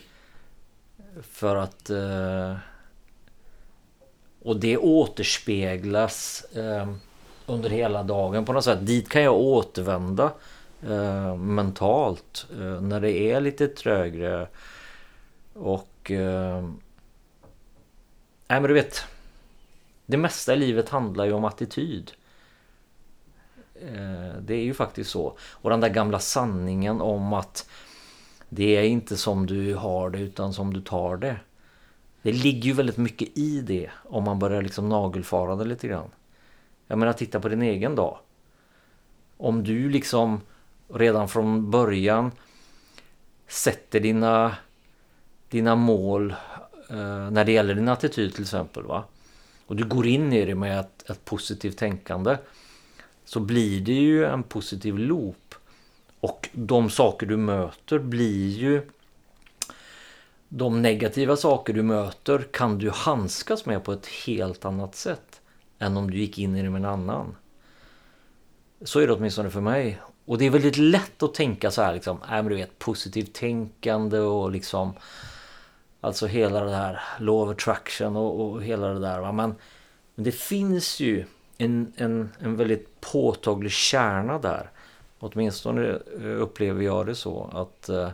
För 1.21 1.55
att... 1.55 1.89
Eh, 1.89 2.55
och 4.41 4.59
det 4.59 4.77
återspeglas 4.77 6.45
eh, 6.55 6.89
under 7.45 7.69
hela 7.69 8.03
dagen 8.03 8.45
på 8.45 8.53
något 8.53 8.63
sätt. 8.63 8.85
Dit 8.85 9.09
kan 9.09 9.21
jag 9.21 9.35
återvända 9.35 10.33
eh, 10.83 11.35
mentalt 11.35 12.47
eh, 12.51 12.81
när 12.81 12.99
det 13.01 13.11
är 13.11 13.41
lite 13.41 13.67
trögre. 13.67 14.47
Och... 15.53 16.11
Eh, 16.11 16.61
nej 18.47 18.61
men 18.61 18.63
du 18.63 18.73
vet. 18.73 19.03
Det 20.05 20.17
mesta 20.17 20.53
i 20.53 20.57
livet 20.57 20.89
handlar 20.89 21.25
ju 21.25 21.33
om 21.33 21.45
attityd. 21.45 22.11
Eh, 23.81 24.41
det 24.41 24.53
är 24.53 24.63
ju 24.63 24.73
faktiskt 24.73 25.09
så. 25.09 25.37
Och 25.39 25.69
den 25.69 25.79
där 25.79 25.89
gamla 25.89 26.19
sanningen 26.19 27.01
om 27.01 27.33
att 27.33 27.69
det 28.49 28.75
är 28.75 28.83
inte 28.83 29.17
som 29.17 29.45
du 29.45 29.75
har 29.75 30.09
det 30.09 30.19
utan 30.19 30.53
som 30.53 30.73
du 30.73 30.81
tar 30.81 31.17
det. 31.17 31.35
Det 32.21 32.31
ligger 32.31 32.67
ju 32.67 32.73
väldigt 32.73 32.97
mycket 32.97 33.37
i 33.37 33.61
det 33.61 33.89
om 34.03 34.23
man 34.23 34.39
börjar 34.39 34.61
liksom 34.61 34.89
nagelfara 34.89 35.55
det 35.55 35.65
lite 35.65 35.87
grann. 35.87 36.09
Jag 36.87 36.97
menar 36.97 37.13
titta 37.13 37.39
på 37.39 37.49
din 37.49 37.61
egen 37.61 37.95
dag. 37.95 38.17
Om 39.37 39.63
du 39.63 39.89
liksom 39.89 40.41
redan 40.93 41.29
från 41.29 41.71
början 41.71 42.31
sätter 43.47 43.99
dina, 43.99 44.55
dina 45.49 45.75
mål 45.75 46.31
eh, 46.89 47.31
när 47.31 47.45
det 47.45 47.51
gäller 47.51 47.75
din 47.75 47.87
attityd 47.87 48.33
till 48.33 48.43
exempel. 48.43 48.83
Va? 48.83 49.03
Och 49.65 49.75
du 49.75 49.85
går 49.85 50.07
in 50.07 50.33
i 50.33 50.45
det 50.45 50.55
med 50.55 50.79
ett, 50.79 51.09
ett 51.09 51.25
positivt 51.25 51.77
tänkande. 51.77 52.37
Så 53.25 53.39
blir 53.39 53.81
det 53.81 53.93
ju 53.93 54.25
en 54.25 54.43
positiv 54.43 54.97
loop. 54.97 55.48
Och 56.19 56.49
de 56.53 56.89
saker 56.89 57.25
du 57.25 57.37
möter 57.37 57.99
blir 57.99 58.49
ju 58.49 58.81
de 60.49 60.81
negativa 60.81 61.35
saker 61.35 61.73
du 61.73 61.81
möter 61.81 62.47
kan 62.51 62.77
du 62.77 62.89
handskas 62.89 63.65
med 63.65 63.83
på 63.83 63.91
ett 63.91 64.07
helt 64.07 64.65
annat 64.65 64.95
sätt 64.95 65.41
än 65.79 65.97
om 65.97 66.11
du 66.11 66.17
gick 66.17 66.37
in 66.37 66.55
i 66.55 66.61
det 66.61 66.69
med 66.69 66.79
en 66.79 66.85
annan. 66.85 67.35
Så 68.81 68.99
är 68.99 69.07
det 69.07 69.13
åtminstone 69.13 69.49
för 69.49 69.61
mig. 69.61 70.01
Och 70.25 70.37
det 70.37 70.45
är 70.45 70.49
väldigt 70.49 70.77
lätt 70.77 71.23
att 71.23 71.33
tänka 71.33 71.71
så 71.71 71.81
här 71.81 71.93
liksom, 71.93 72.17
äh, 72.21 72.29
men 72.29 72.45
du 72.45 72.55
vet 72.55 72.79
positivt 72.79 73.33
tänkande 73.33 74.19
och 74.19 74.51
liksom 74.51 74.93
alltså 76.01 76.27
hela 76.27 76.63
det 76.63 76.75
här 76.75 77.01
law 77.19 77.49
of 77.49 77.55
attraction 77.55 78.15
och, 78.15 78.41
och 78.41 78.63
hela 78.63 78.87
det 78.87 78.99
där. 78.99 79.19
Va? 79.19 79.31
Men, 79.31 79.55
men 80.15 80.23
det 80.23 80.31
finns 80.31 80.99
ju 80.99 81.25
en, 81.57 81.93
en, 81.95 82.29
en 82.39 82.55
väldigt 82.55 83.01
påtaglig 83.01 83.71
kärna 83.71 84.39
där. 84.39 84.69
Åtminstone 85.19 85.99
eh, 86.21 86.41
upplever 86.41 86.83
jag 86.83 87.05
det 87.05 87.15
så 87.15 87.49
att 87.53 87.89
eh, 87.89 88.09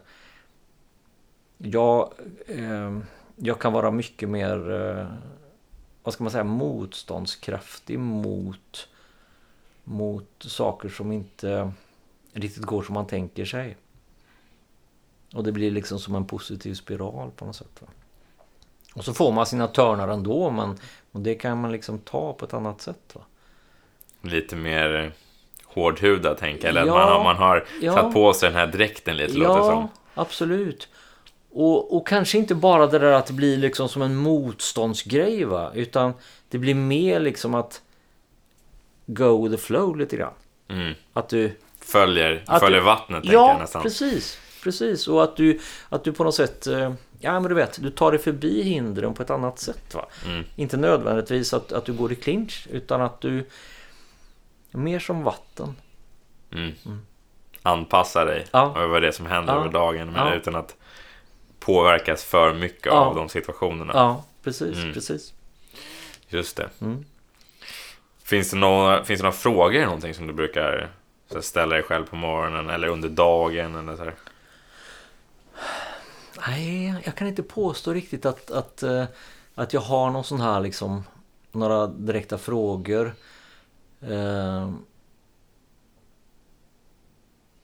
jag, 1.57 2.13
eh, 2.47 2.99
jag 3.35 3.59
kan 3.59 3.73
vara 3.73 3.91
mycket 3.91 4.29
mer, 4.29 4.71
eh, 4.71 5.07
vad 6.03 6.13
ska 6.13 6.23
man 6.23 6.31
säga, 6.31 6.43
motståndskraftig 6.43 7.99
mot, 7.99 8.87
mot 9.83 10.29
saker 10.39 10.89
som 10.89 11.11
inte 11.11 11.71
riktigt 12.33 12.63
går 12.63 12.83
som 12.83 12.93
man 12.93 13.07
tänker 13.07 13.45
sig. 13.45 13.77
Och 15.33 15.43
det 15.43 15.51
blir 15.51 15.71
liksom 15.71 15.99
som 15.99 16.15
en 16.15 16.25
positiv 16.25 16.73
spiral 16.73 17.31
på 17.31 17.45
något 17.45 17.55
sätt. 17.55 17.81
Va? 17.81 17.87
Och 18.95 19.05
så 19.05 19.13
får 19.13 19.31
man 19.31 19.45
sina 19.45 19.67
törnar 19.67 20.07
ändå 20.07 20.49
men 20.49 20.77
och 21.11 21.19
det 21.19 21.35
kan 21.35 21.61
man 21.61 21.71
liksom 21.71 21.99
ta 21.99 22.33
på 22.33 22.45
ett 22.45 22.53
annat 22.53 22.81
sätt. 22.81 23.15
Va? 23.15 23.21
Lite 24.21 24.55
mer 24.55 25.13
hårdhudad 25.75 26.37
tänker 26.37 26.63
jag. 26.63 26.69
Eller 26.69 26.85
Ja, 26.85 26.93
att 27.03 27.07
man 27.09 27.17
har, 27.17 27.23
man 27.23 27.35
har 27.35 27.65
ja. 27.81 27.93
satt 27.93 28.13
på 28.13 28.33
sig 28.33 28.49
den 28.49 28.57
här 28.59 28.67
dräkten 28.67 29.17
lite 29.17 29.33
låter 29.37 29.59
det 29.59 29.63
som. 29.65 29.73
Ja, 29.73 29.87
absolut. 30.21 30.87
Och, 31.51 31.95
och 31.97 32.07
kanske 32.07 32.37
inte 32.37 32.55
bara 32.55 32.87
det 32.87 32.99
där 32.99 33.11
att 33.11 33.25
det 33.25 33.33
blir 33.33 33.57
liksom 33.57 33.89
som 33.89 34.01
en 34.01 34.15
motståndsgrej 34.15 35.43
va. 35.45 35.71
Utan 35.75 36.13
det 36.49 36.57
blir 36.57 36.75
mer 36.75 37.19
liksom 37.19 37.55
att 37.55 37.81
go 39.05 39.43
with 39.43 39.55
the 39.55 39.61
flow 39.67 39.97
lite 39.97 40.17
grann. 40.17 40.33
Mm. 40.67 40.93
Att 41.13 41.29
du... 41.29 41.51
Följer, 41.79 42.43
Att 42.47 42.59
följer 42.59 42.79
du- 42.79 42.85
vattnet 42.85 43.21
tänker 43.23 43.37
jag 43.37 43.49
Ja, 43.49 43.57
nästan. 43.57 43.81
precis. 43.83 44.37
Precis. 44.63 45.07
Och 45.07 45.23
att 45.23 45.35
du, 45.35 45.59
att 45.89 46.03
du 46.03 46.13
på 46.13 46.23
något 46.23 46.35
sätt... 46.35 46.67
eh, 46.67 46.93
Ja 47.19 47.39
men 47.39 47.49
du 47.49 47.55
vet, 47.55 47.81
du 47.81 47.89
tar 47.91 48.11
dig 48.11 48.19
förbi 48.19 48.61
hindren 48.61 49.13
på 49.13 49.23
ett 49.23 49.29
annat 49.29 49.59
sätt 49.59 49.95
va. 49.95 50.05
Mm. 50.25 50.43
Inte 50.55 50.77
nödvändigtvis 50.77 51.53
att, 51.53 51.71
att 51.71 51.85
du 51.85 51.93
går 51.93 52.11
i 52.11 52.15
clinch 52.15 52.67
utan 52.71 53.01
att 53.01 53.21
du... 53.21 53.45
Mer 54.75 54.99
som 54.99 55.23
vatten. 55.23 55.75
Mm. 56.51 56.73
Anpassa 57.61 58.25
dig 58.25 58.45
Ja. 58.51 58.73
över 58.77 59.01
det 59.01 59.11
som 59.13 59.25
händer 59.25 59.53
Ja. 59.53 59.59
över 59.59 59.69
dagen. 59.69 60.11
Men 60.11 60.27
Ja. 60.27 60.33
utan 60.33 60.55
att 60.55 60.75
påverkas 61.59 62.23
för 62.23 62.53
mycket 62.53 62.85
Ja. 62.85 62.91
av 62.91 63.15
de 63.15 63.29
situationerna. 63.29 63.91
Ja, 63.95 64.23
precis. 64.43 64.77
Mm. 64.77 64.93
Precis. 64.93 65.33
Just 66.27 66.57
det. 66.57 66.69
Mm. 66.81 67.05
Finns 68.23 68.51
det, 68.51 68.57
några, 68.57 69.03
finns 69.03 69.19
det 69.19 69.23
några 69.23 69.37
frågor 69.37 69.75
eller 69.75 69.85
någonting 69.85 70.13
som 70.13 70.27
du 70.27 70.33
brukar 70.33 70.89
här, 71.33 71.41
ställa 71.41 71.75
dig 71.75 71.83
själv 71.83 72.05
på 72.05 72.15
morgonen 72.15 72.69
eller 72.69 72.87
under 72.87 73.09
dagen? 73.09 73.75
Eller 73.75 73.95
så 73.95 74.03
här? 74.03 74.13
Nej, 76.47 76.95
jag 77.05 77.15
kan 77.15 77.27
inte 77.27 77.43
påstå 77.43 77.93
riktigt 77.93 78.25
att, 78.25 78.51
att, 78.51 78.83
eh, 78.83 79.03
att 79.55 79.73
jag 79.73 79.81
har 79.81 80.09
någon 80.09 80.23
sån 80.23 80.41
här 80.41 80.59
liksom 80.59 81.03
några 81.51 81.87
direkta 81.87 82.37
frågor. 82.37 83.13
Eh, 84.01 84.69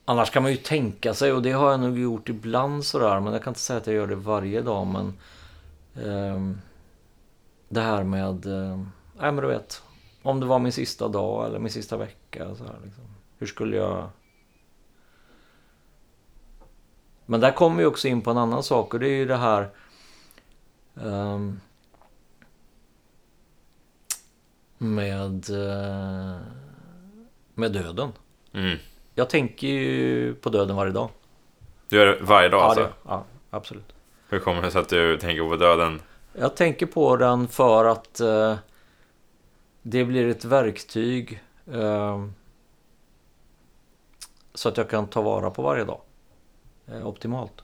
annars 0.04 0.30
kan 0.30 0.42
man 0.42 0.52
ju 0.52 0.56
tänka 0.56 1.14
sig 1.14 1.32
och 1.32 1.42
det 1.42 1.52
har 1.52 1.70
jag 1.70 1.80
nog 1.80 1.98
gjort 1.98 2.28
ibland 2.28 2.84
sådär 2.84 3.20
men 3.20 3.32
jag 3.32 3.42
kan 3.42 3.50
inte 3.50 3.60
säga 3.60 3.76
att 3.76 3.86
jag 3.86 3.96
gör 3.96 4.06
det 4.06 4.16
varje 4.16 4.62
dag 4.62 4.86
men 4.86 5.06
eh, 6.06 6.56
det 7.68 7.80
här 7.80 8.04
med, 8.04 8.46
eh, 8.46 8.76
nej 9.18 9.32
men 9.32 9.36
du 9.36 9.46
vet, 9.46 9.82
om 10.22 10.40
det 10.40 10.46
var 10.46 10.58
min 10.58 10.72
sista 10.72 11.08
dag 11.08 11.46
eller 11.46 11.58
min 11.58 11.72
sista 11.72 11.96
vecka 11.96 12.54
så 12.54 12.64
här, 12.64 12.76
liksom. 12.84 13.04
Hur 13.38 13.46
skulle 13.46 13.76
jag 13.76 14.08
Men 17.26 17.40
där 17.40 17.52
kommer 17.52 17.76
vi 17.76 17.84
också 17.84 18.08
in 18.08 18.22
på 18.22 18.30
en 18.30 18.38
annan 18.38 18.62
sak 18.62 18.94
och 18.94 19.00
det 19.00 19.08
är 19.08 19.16
ju 19.16 19.26
det 19.26 19.36
här 19.36 19.70
ehm, 21.00 21.60
med, 24.82 25.50
eh, 25.50 26.36
med 27.54 27.72
döden. 27.72 28.12
Mm. 28.52 28.78
Jag 29.14 29.30
tänker 29.30 29.66
ju 29.66 30.34
på 30.34 30.50
döden 30.50 30.76
varje 30.76 30.92
dag. 30.92 31.08
Du 31.88 31.96
gör 31.96 32.06
det 32.06 32.18
varje 32.20 32.48
dag 32.48 32.62
alltså? 32.62 32.82
det, 32.82 32.92
ja, 33.04 33.24
absolut. 33.50 33.92
Hur 34.28 34.38
kommer 34.38 34.62
det 34.62 34.70
sig 34.70 34.80
att 34.80 34.88
du 34.88 35.18
tänker 35.18 35.48
på 35.48 35.56
döden? 35.56 36.00
Jag 36.32 36.56
tänker 36.56 36.86
på 36.86 37.16
den 37.16 37.48
för 37.48 37.84
att 37.84 38.20
eh, 38.20 38.56
det 39.82 40.04
blir 40.04 40.28
ett 40.28 40.44
verktyg 40.44 41.42
eh, 41.72 42.26
så 44.54 44.68
att 44.68 44.76
jag 44.76 44.90
kan 44.90 45.06
ta 45.06 45.22
vara 45.22 45.50
på 45.50 45.62
varje 45.62 45.84
dag. 45.84 46.00
Eh, 46.86 47.06
optimalt. 47.06 47.62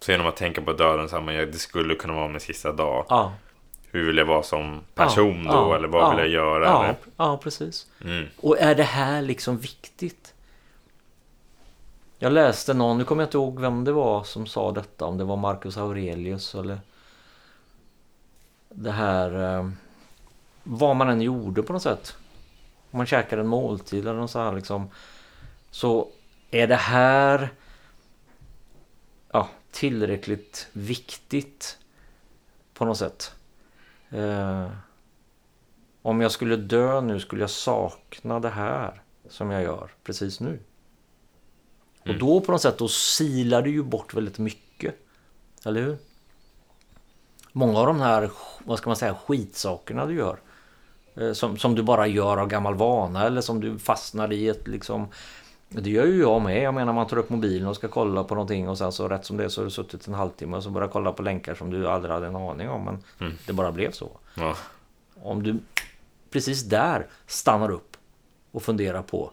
Så 0.00 0.12
genom 0.12 0.26
att 0.26 0.36
tänka 0.36 0.62
på 0.62 0.72
döden, 0.72 1.08
så 1.08 1.16
här, 1.16 1.22
men 1.22 1.50
det 1.50 1.58
skulle 1.58 1.94
kunna 1.94 2.14
vara 2.14 2.28
min 2.28 2.40
sista 2.40 2.72
dag. 2.72 3.06
Ja, 3.08 3.32
Hur 3.90 4.06
vill 4.06 4.16
jag 4.16 4.24
vara 4.24 4.42
som 4.42 4.80
person 4.94 5.44
Ja, 5.44 5.52
då? 5.52 5.58
ja, 5.58 5.76
eller 5.76 5.88
vad 5.88 6.02
ja, 6.02 6.10
vill 6.10 6.18
jag 6.18 6.28
göra? 6.28 6.64
ja, 6.64 6.84
Eller? 6.84 6.96
ja, 7.16 7.36
precis. 7.42 7.86
Mm. 8.04 8.26
Och 8.36 8.58
är 8.58 8.74
det 8.74 8.82
här 8.82 9.22
liksom 9.22 9.58
viktigt? 9.58 10.34
Jag 12.18 12.32
läste 12.32 12.74
någon, 12.74 12.98
nu 12.98 13.04
kommer 13.04 13.22
jag 13.22 13.26
inte 13.26 13.36
ihåg 13.36 13.60
vem 13.60 13.84
det 13.84 13.92
var 13.92 14.24
som 14.24 14.46
sa 14.46 14.72
detta, 14.72 15.04
om 15.04 15.18
det 15.18 15.24
var 15.24 15.36
Marcus 15.36 15.76
Aurelius 15.76 16.54
eller 16.54 16.80
det 18.68 18.90
här 18.90 19.58
eh, 19.58 19.70
vad 20.62 20.96
man 20.96 21.08
än 21.08 21.20
gjorde 21.20 21.62
på 21.62 21.72
något 21.72 21.82
sätt. 21.82 22.16
Om 22.90 22.96
man 22.96 23.06
käkar 23.06 23.38
en 23.38 23.46
måltid 23.46 24.06
eller 24.06 24.20
något 24.20 24.30
så 24.30 24.38
här 24.38 24.52
liksom. 24.52 24.90
Så 25.70 26.08
är 26.50 26.66
det 26.66 26.76
här 26.76 27.48
ja, 29.32 29.48
tillräckligt 29.70 30.68
viktigt 30.72 31.78
på 32.74 32.84
något 32.84 32.98
sätt. 32.98 33.32
Eh, 34.10 34.70
om 36.02 36.20
jag 36.20 36.32
skulle 36.32 36.56
dö 36.56 37.00
nu 37.00 37.20
skulle 37.20 37.40
jag 37.40 37.50
sakna 37.50 38.40
det 38.40 38.48
här 38.48 39.02
som 39.28 39.50
jag 39.50 39.62
gör 39.62 39.90
precis 40.04 40.40
nu. 40.40 40.60
Och 42.06 42.18
då 42.18 42.40
på 42.40 42.52
något 42.52 42.62
sätt 42.62 42.78
då 42.78 42.88
silar 42.88 43.62
du 43.62 43.70
ju 43.70 43.82
bort 43.82 44.14
väldigt 44.14 44.38
mycket. 44.38 44.94
Eller 45.64 45.82
hur? 45.82 45.96
Många 47.52 47.78
av 47.78 47.86
de 47.86 48.00
här, 48.00 48.30
vad 48.64 48.78
ska 48.78 48.90
man 48.90 48.96
säga, 48.96 49.14
skitsakerna 49.14 50.06
du 50.06 50.14
gör. 50.14 50.38
eh, 51.16 51.32
Som, 51.32 51.56
som 51.58 51.74
du 51.74 51.82
bara 51.82 52.06
gör 52.06 52.36
av 52.36 52.48
gammal 52.48 52.74
vana 52.74 53.26
eller 53.26 53.40
som 53.40 53.60
du 53.60 53.78
fastnar 53.78 54.32
i 54.32 54.48
ett 54.48 54.68
liksom 54.68 55.06
det 55.68 55.90
gör 55.90 56.06
ju 56.06 56.20
jag 56.20 56.42
med. 56.42 56.62
Jag 56.62 56.74
menar 56.74 56.92
man 56.92 57.06
tar 57.06 57.16
upp 57.16 57.30
mobilen 57.30 57.68
och 57.68 57.76
ska 57.76 57.88
kolla 57.88 58.24
på 58.24 58.34
någonting 58.34 58.68
och 58.68 58.78
sen 58.78 58.92
så 58.92 59.08
rätt 59.08 59.24
som 59.24 59.36
det 59.36 59.44
är 59.44 59.48
så 59.48 59.60
har 59.60 59.64
du 59.64 59.70
suttit 59.70 60.06
en 60.06 60.14
halvtimme 60.14 60.56
och 60.56 60.62
så 60.62 60.70
börjar 60.70 60.88
kolla 60.88 61.12
på 61.12 61.22
länkar 61.22 61.54
som 61.54 61.70
du 61.70 61.88
aldrig 61.88 62.14
hade 62.14 62.26
en 62.26 62.36
aning 62.36 62.68
om. 62.68 62.84
Men 63.18 63.32
det 63.46 63.52
bara 63.52 63.72
blev 63.72 63.90
så. 63.90 64.10
Ja. 64.34 64.56
Om 65.22 65.42
du 65.42 65.58
precis 66.30 66.62
där 66.62 67.06
stannar 67.26 67.70
upp 67.70 67.96
och 68.50 68.62
funderar 68.62 69.02
på 69.02 69.32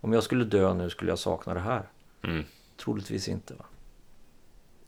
om 0.00 0.12
jag 0.12 0.22
skulle 0.22 0.44
dö 0.44 0.74
nu 0.74 0.90
skulle 0.90 1.10
jag 1.10 1.18
sakna 1.18 1.54
det 1.54 1.60
här. 1.60 1.82
Mm. 2.24 2.44
Troligtvis 2.76 3.28
inte 3.28 3.54
va? 3.54 3.64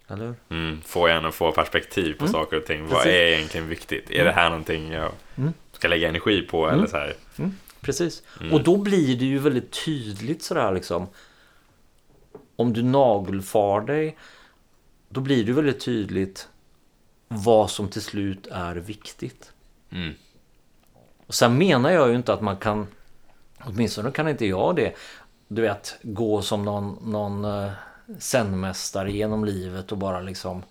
Eller 0.08 0.26
hur? 0.26 0.34
Mm, 0.48 0.80
få 0.82 1.08
gärna 1.08 1.32
få 1.32 1.52
perspektiv 1.52 2.14
på 2.18 2.26
saker 2.26 2.56
och 2.56 2.64
ting. 2.66 2.86
Vad 2.86 2.90
Mm. 2.90 3.02
Precis. 3.02 3.12
Mm. 3.12 3.26
är 3.26 3.36
egentligen 3.36 3.68
viktigt? 3.68 4.10
Är 4.10 4.24
det 4.24 4.32
här 4.32 4.50
någonting 4.50 4.92
jag 4.92 5.12
ska 5.72 5.88
lägga 5.88 6.08
energi 6.08 6.42
på? 6.42 6.68
Eller 6.68 6.86
så 6.86 6.96
här? 6.96 7.14
Precis. 7.84 8.22
Och 8.52 8.62
då 8.62 8.76
blir 8.76 9.16
det 9.16 9.24
ju 9.24 9.38
väldigt 9.38 9.84
tydligt 9.84 10.42
sådär 10.42 10.72
liksom. 10.72 11.06
Om 12.56 12.72
du 12.72 12.82
nagelfar 12.82 13.80
dig. 13.80 14.16
Då 15.08 15.20
blir 15.20 15.44
det 15.44 15.52
väldigt 15.52 15.84
tydligt 15.84 16.48
vad 17.28 17.70
som 17.70 17.88
till 17.88 18.02
slut 18.02 18.46
är 18.46 18.76
viktigt. 18.76 19.52
Mm. 19.90 20.14
Och 21.26 21.34
sen 21.34 21.58
menar 21.58 21.90
jag 21.90 22.08
ju 22.08 22.16
inte 22.16 22.32
att 22.32 22.40
man 22.40 22.56
kan, 22.56 22.86
åtminstone 23.60 24.10
kan 24.10 24.28
inte 24.28 24.46
jag 24.46 24.76
det, 24.76 24.94
du 25.48 25.62
vet, 25.62 25.98
gå 26.02 26.42
som 26.42 26.64
någon, 26.64 26.98
någon 27.12 27.44
uh, 27.44 27.72
zenmästare 28.18 29.12
genom 29.12 29.44
livet 29.44 29.92
och 29.92 29.98
bara 29.98 30.20
liksom 30.20 30.62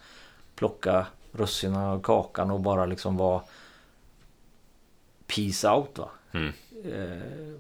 plocka 0.56 1.08
russinen 1.32 1.80
av 1.80 2.02
kakan 2.02 2.52
och 2.52 2.60
bara 2.60 2.86
liksom 2.86 3.18
vara 3.18 3.42
peace 5.28 5.70
out 5.70 5.98
va. 5.98 6.10
Mm. 6.34 6.54
Eh, 6.84 7.60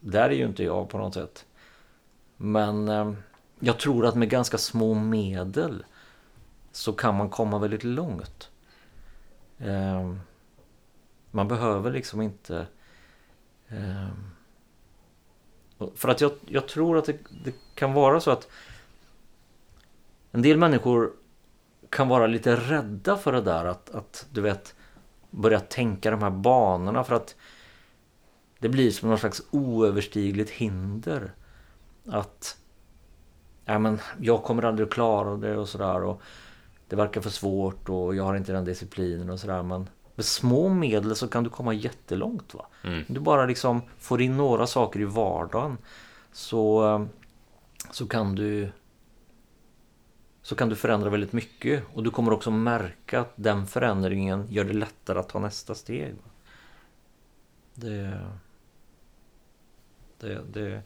där 0.00 0.30
är 0.30 0.34
ju 0.34 0.46
inte 0.46 0.64
jag 0.64 0.88
på 0.88 0.98
något 0.98 1.14
sätt. 1.14 1.46
Men 2.36 2.88
eh, 2.88 3.12
jag 3.60 3.78
tror 3.78 4.06
att 4.06 4.14
med 4.14 4.30
ganska 4.30 4.58
små 4.58 4.94
medel 4.94 5.84
så 6.72 6.92
kan 6.92 7.14
man 7.14 7.30
komma 7.30 7.58
väldigt 7.58 7.84
långt. 7.84 8.50
Eh, 9.58 10.14
man 11.30 11.48
behöver 11.48 11.92
liksom 11.92 12.22
inte... 12.22 12.66
Eh, 13.68 14.08
för 15.94 16.08
att 16.08 16.20
jag, 16.20 16.32
jag 16.46 16.68
tror 16.68 16.98
att 16.98 17.04
det, 17.04 17.18
det 17.44 17.54
kan 17.74 17.92
vara 17.92 18.20
så 18.20 18.30
att 18.30 18.48
en 20.32 20.42
del 20.42 20.56
människor 20.56 21.12
kan 21.90 22.08
vara 22.08 22.26
lite 22.26 22.56
rädda 22.56 23.16
för 23.16 23.32
det 23.32 23.40
där 23.40 23.64
att, 23.64 23.90
att 23.90 24.26
du 24.32 24.40
vet 24.40 24.74
börja 25.30 25.60
tänka 25.60 26.10
de 26.10 26.22
här 26.22 26.30
banorna 26.30 27.04
för 27.04 27.14
att 27.14 27.36
det 28.58 28.68
blir 28.68 28.90
som 28.90 29.08
någon 29.08 29.18
slags 29.18 29.42
oöverstigligt 29.50 30.50
hinder. 30.50 31.32
Att 32.06 32.56
ja, 33.64 33.78
men 33.78 33.98
jag 34.20 34.42
kommer 34.42 34.62
aldrig 34.62 34.88
att 34.88 34.94
klara 34.94 35.36
det 35.36 35.56
och 35.56 35.68
sådär. 35.68 36.02
Och 36.02 36.22
det 36.88 36.96
verkar 36.96 37.20
för 37.20 37.30
svårt 37.30 37.88
och 37.88 38.14
jag 38.14 38.24
har 38.24 38.36
inte 38.36 38.52
den 38.52 38.64
disciplinen 38.64 39.30
och 39.30 39.40
sådär. 39.40 39.62
Men 39.62 39.88
med 40.14 40.24
små 40.24 40.68
medel 40.68 41.16
så 41.16 41.28
kan 41.28 41.44
du 41.44 41.50
komma 41.50 41.74
jättelångt. 41.74 42.54
Va? 42.54 42.66
Mm. 42.84 43.04
Du 43.08 43.20
bara 43.20 43.46
liksom 43.46 43.82
får 43.98 44.22
in 44.22 44.36
några 44.36 44.66
saker 44.66 45.00
i 45.00 45.04
vardagen. 45.04 45.78
Så, 46.32 47.06
så 47.90 48.06
kan 48.06 48.34
du 48.34 48.70
så 50.42 50.54
kan 50.54 50.68
du 50.68 50.76
förändra 50.76 51.10
väldigt 51.10 51.32
mycket. 51.32 51.84
Och 51.94 52.02
du 52.02 52.10
kommer 52.10 52.32
också 52.32 52.50
märka 52.50 53.20
att 53.20 53.32
den 53.36 53.66
förändringen 53.66 54.46
gör 54.48 54.64
det 54.64 54.72
lättare 54.72 55.18
att 55.18 55.28
ta 55.28 55.38
nästa 55.38 55.74
steg. 55.74 56.14
Det, 57.74 58.20
det, 60.20 60.40
det, 60.52 60.82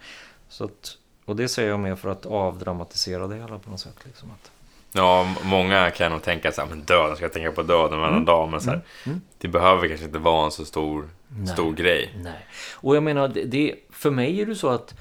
så 0.48 0.64
att, 0.64 0.96
och 1.24 1.36
det 1.36 1.48
säger 1.48 1.68
jag 1.68 1.80
med 1.80 1.98
för 1.98 2.08
att 2.08 2.26
avdramatisera 2.26 3.26
det 3.26 3.34
hela 3.36 3.58
på 3.58 3.70
något 3.70 3.80
sätt. 3.80 3.96
Liksom 4.04 4.30
att, 4.30 4.50
Ja, 4.94 5.34
många 5.44 5.90
kan 5.90 6.12
nog 6.12 6.22
tänka 6.22 6.52
så 6.52 6.60
här, 6.60 6.68
men 6.68 6.82
döden, 6.82 7.16
ska 7.16 7.24
jag 7.24 7.32
tänka 7.32 7.52
på 7.52 7.62
döden 7.62 8.00
varannan 8.00 8.24
dag? 8.24 8.50
Men 8.50 8.60
så 8.60 8.70
här, 8.70 8.80
Mm. 9.06 9.20
det 9.38 9.48
behöver 9.48 9.88
kanske 9.88 10.06
inte 10.06 10.18
vara 10.18 10.44
en 10.44 10.50
så 10.50 10.64
stor, 10.64 11.08
stor 11.52 11.72
grej. 11.72 12.14
nej. 12.22 12.46
Och 12.74 12.96
jag 12.96 13.02
menar, 13.02 13.28
det, 13.28 13.44
det, 13.44 13.74
för 13.90 14.10
mig 14.10 14.40
är 14.40 14.46
det 14.46 14.54
så 14.54 14.68
att 14.68 14.94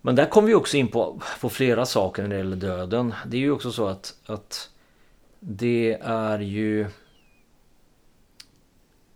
men 0.00 0.14
där 0.14 0.26
kommer 0.26 0.48
vi 0.48 0.54
också 0.54 0.76
in 0.76 0.88
på, 0.88 1.20
på 1.40 1.48
flera 1.50 1.86
saker 1.86 2.22
när 2.22 2.28
det 2.28 2.36
gäller 2.36 2.56
döden. 2.56 3.14
Det 3.26 3.36
är 3.36 3.40
ju 3.40 3.50
också 3.50 3.72
så 3.72 3.86
att, 3.86 4.14
att 4.26 4.70
det 5.40 5.98
är 6.02 6.38
ju... 6.38 6.86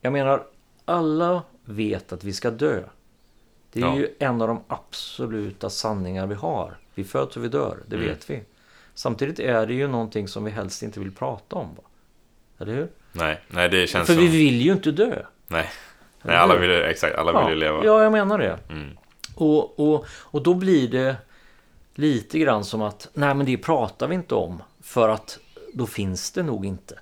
Jag 0.00 0.12
menar, 0.12 0.46
alla 0.84 1.42
vet 1.64 2.12
att 2.12 2.24
vi 2.24 2.32
ska 2.32 2.50
dö. 2.50 2.82
Det 3.72 3.80
är 3.80 3.84
Ja. 3.86 3.96
ju 3.96 4.08
en 4.18 4.42
av 4.42 4.48
de 4.48 4.60
absoluta 4.68 5.70
sanningar 5.70 6.26
vi 6.26 6.34
har. 6.34 6.76
Vi 6.94 7.04
föds 7.04 7.36
och 7.36 7.44
vi 7.44 7.48
dör, 7.48 7.78
det 7.86 7.96
Mm. 7.96 8.08
vet 8.08 8.30
vi. 8.30 8.42
Samtidigt 8.94 9.38
är 9.38 9.66
det 9.66 9.74
ju 9.74 9.88
någonting 9.88 10.28
som 10.28 10.44
vi 10.44 10.50
helst 10.50 10.82
inte 10.82 11.00
vill 11.00 11.12
prata 11.12 11.56
om. 11.56 11.68
Va? 11.76 11.82
Eller 12.58 12.74
hur? 12.74 12.88
Nej, 13.12 13.40
nej 13.48 13.68
det 13.68 13.86
känns 13.86 14.06
För 14.06 14.14
som... 14.14 14.22
vi 14.22 14.28
vill 14.28 14.60
ju 14.60 14.72
inte 14.72 14.90
dö. 14.90 15.22
Nej, 15.46 15.70
nej 16.22 16.36
alla 16.36 16.56
vill 16.58 16.70
ju, 16.70 16.82
exakt, 16.82 17.16
alla 17.16 17.40
vill 17.44 17.54
ju 17.54 17.60
leva. 17.60 17.84
Ja, 17.84 18.02
jag 18.02 18.12
menar 18.12 18.38
det. 18.38 18.58
Mm. 18.70 18.96
Och, 19.34 19.80
och, 19.80 20.06
och 20.10 20.42
då 20.42 20.54
blir 20.54 20.88
det 20.88 21.16
lite 21.94 22.38
grann 22.38 22.64
som 22.64 22.82
att 22.82 23.08
nej 23.14 23.34
men 23.34 23.46
det 23.46 23.56
pratar 23.56 24.08
vi 24.08 24.14
inte 24.14 24.34
om 24.34 24.62
för 24.82 25.08
att 25.08 25.38
då 25.74 25.86
finns 25.86 26.30
det 26.32 26.42
nog 26.42 26.66
inte. 26.66 26.98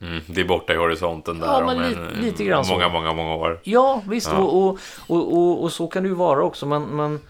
Mm, 0.00 0.20
det 0.26 0.40
är 0.40 0.44
borta 0.44 0.72
i 0.72 0.76
horisonten 0.76 1.38
där 1.40 1.46
Ja, 1.46 1.62
om 1.62 1.68
en, 1.68 1.90
li- 1.90 2.20
lite 2.22 2.44
grann 2.44 2.64
så. 2.64 2.72
många, 2.72 2.88
många, 2.88 3.12
många 3.12 3.34
år. 3.34 3.60
Ja 3.64 4.02
visst 4.08 4.28
Ja. 4.32 4.38
Och, 4.38 4.62
och, 4.68 4.78
och, 5.06 5.32
och, 5.32 5.62
och 5.62 5.72
så 5.72 5.86
kan 5.88 6.02
det 6.02 6.08
ju 6.08 6.14
vara 6.14 6.42
också 6.44 6.66
men, 6.66 6.82
men 6.82 7.20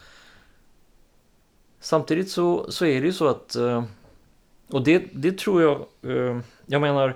samtidigt 1.80 2.30
så, 2.30 2.72
så 2.72 2.84
är 2.86 3.00
det 3.00 3.06
ju 3.06 3.12
så 3.12 3.28
att 3.28 3.56
eh, 3.56 3.84
och 4.70 4.82
det, 4.84 5.04
det 5.12 5.38
tror 5.38 5.62
jag 5.62 5.86
eh, 6.16 6.38
jag 6.66 6.80
menar 6.80 7.14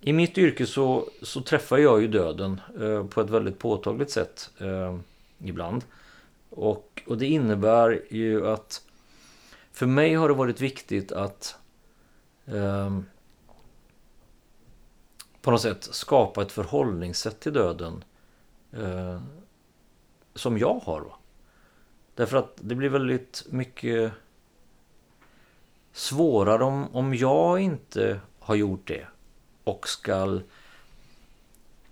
i 0.00 0.12
mitt 0.12 0.38
yrke 0.38 0.66
så, 0.66 1.08
så 1.22 1.40
träffar 1.40 1.78
jag 1.78 2.00
ju 2.00 2.08
döden 2.08 2.60
eh, 2.80 3.04
på 3.06 3.20
ett 3.20 3.30
väldigt 3.30 3.58
påtagligt 3.58 4.10
sätt 4.10 4.50
ibland. 5.38 5.84
Och, 6.50 7.02
och 7.06 7.18
det 7.18 7.26
innebär 7.26 8.02
ju 8.10 8.46
att 8.48 8.82
för 9.72 9.86
mig 9.86 10.14
har 10.14 10.28
det 10.28 10.34
varit 10.34 10.60
viktigt 10.60 11.12
att 11.12 11.56
på 15.42 15.50
något 15.50 15.62
sätt 15.62 15.84
skapa 15.84 16.42
ett 16.42 16.52
förhållningssätt 16.52 17.40
till 17.40 17.52
döden 17.52 18.04
eh, 18.72 19.20
som 20.34 20.58
jag 20.58 20.74
har. 20.74 21.00
Va? 21.00 21.14
Därför 22.14 22.36
att 22.36 22.52
det 22.56 22.74
blir 22.74 22.88
väldigt 22.88 23.46
mycket 23.50 24.12
svårare 25.92 26.64
om, 26.64 26.96
om 26.96 27.14
jag 27.14 27.60
inte 27.60 28.20
har 28.38 28.54
gjort 28.54 28.88
det 28.88 29.06
och 29.64 29.88
skall 29.88 30.42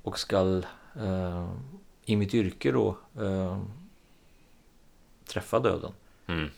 och 0.02 0.18
skall 0.18 0.66
eh, 0.96 1.50
i 2.04 2.16
mitt 2.16 2.34
yrke 2.34 2.72
då 2.72 2.96
eh, 3.20 3.58
träffa 5.26 5.60
döden. 5.60 5.92
Mm. 6.26 6.48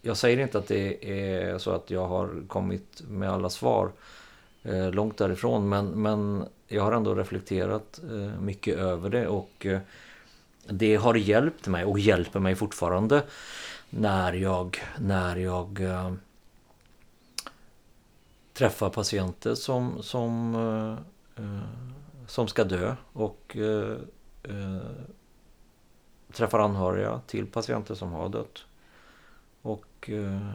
Jag 0.00 0.16
säger 0.16 0.38
inte 0.38 0.58
att 0.58 0.68
det 0.68 1.10
är 1.10 1.58
så 1.58 1.70
att 1.70 1.90
jag 1.90 2.08
har 2.08 2.42
kommit 2.48 3.02
med 3.08 3.30
alla 3.30 3.50
svar 3.50 3.92
eh, 4.62 4.90
långt 4.90 5.18
därifrån 5.18 5.68
men, 5.68 5.86
men 5.86 6.44
jag 6.68 6.82
har 6.82 6.92
ändå 6.92 7.14
reflekterat 7.14 8.00
eh, 8.10 8.40
mycket 8.40 8.76
över 8.76 9.10
det 9.10 9.26
och 9.26 9.66
eh, 9.66 9.80
det 10.68 10.96
har 10.96 11.14
hjälpt 11.14 11.66
mig 11.66 11.84
och 11.84 11.98
hjälper 11.98 12.40
mig 12.40 12.54
fortfarande 12.54 13.22
när 13.90 14.32
jag, 14.32 14.82
när 14.98 15.36
jag 15.36 15.80
eh, 15.80 16.12
träffar 18.52 18.90
patienter 18.90 19.54
som, 19.54 20.02
som, 20.02 20.54
eh, 20.54 21.44
eh 21.44 21.62
som 22.26 22.48
ska 22.48 22.64
dö 22.64 22.94
och 23.12 23.56
eh, 23.56 23.96
eh, 24.42 24.82
träffar 26.32 26.58
anhöriga 26.58 27.20
till 27.26 27.46
patienter 27.46 27.94
som 27.94 28.12
har 28.12 28.28
dött. 28.28 28.64
Och 29.62 30.10
eh, 30.10 30.52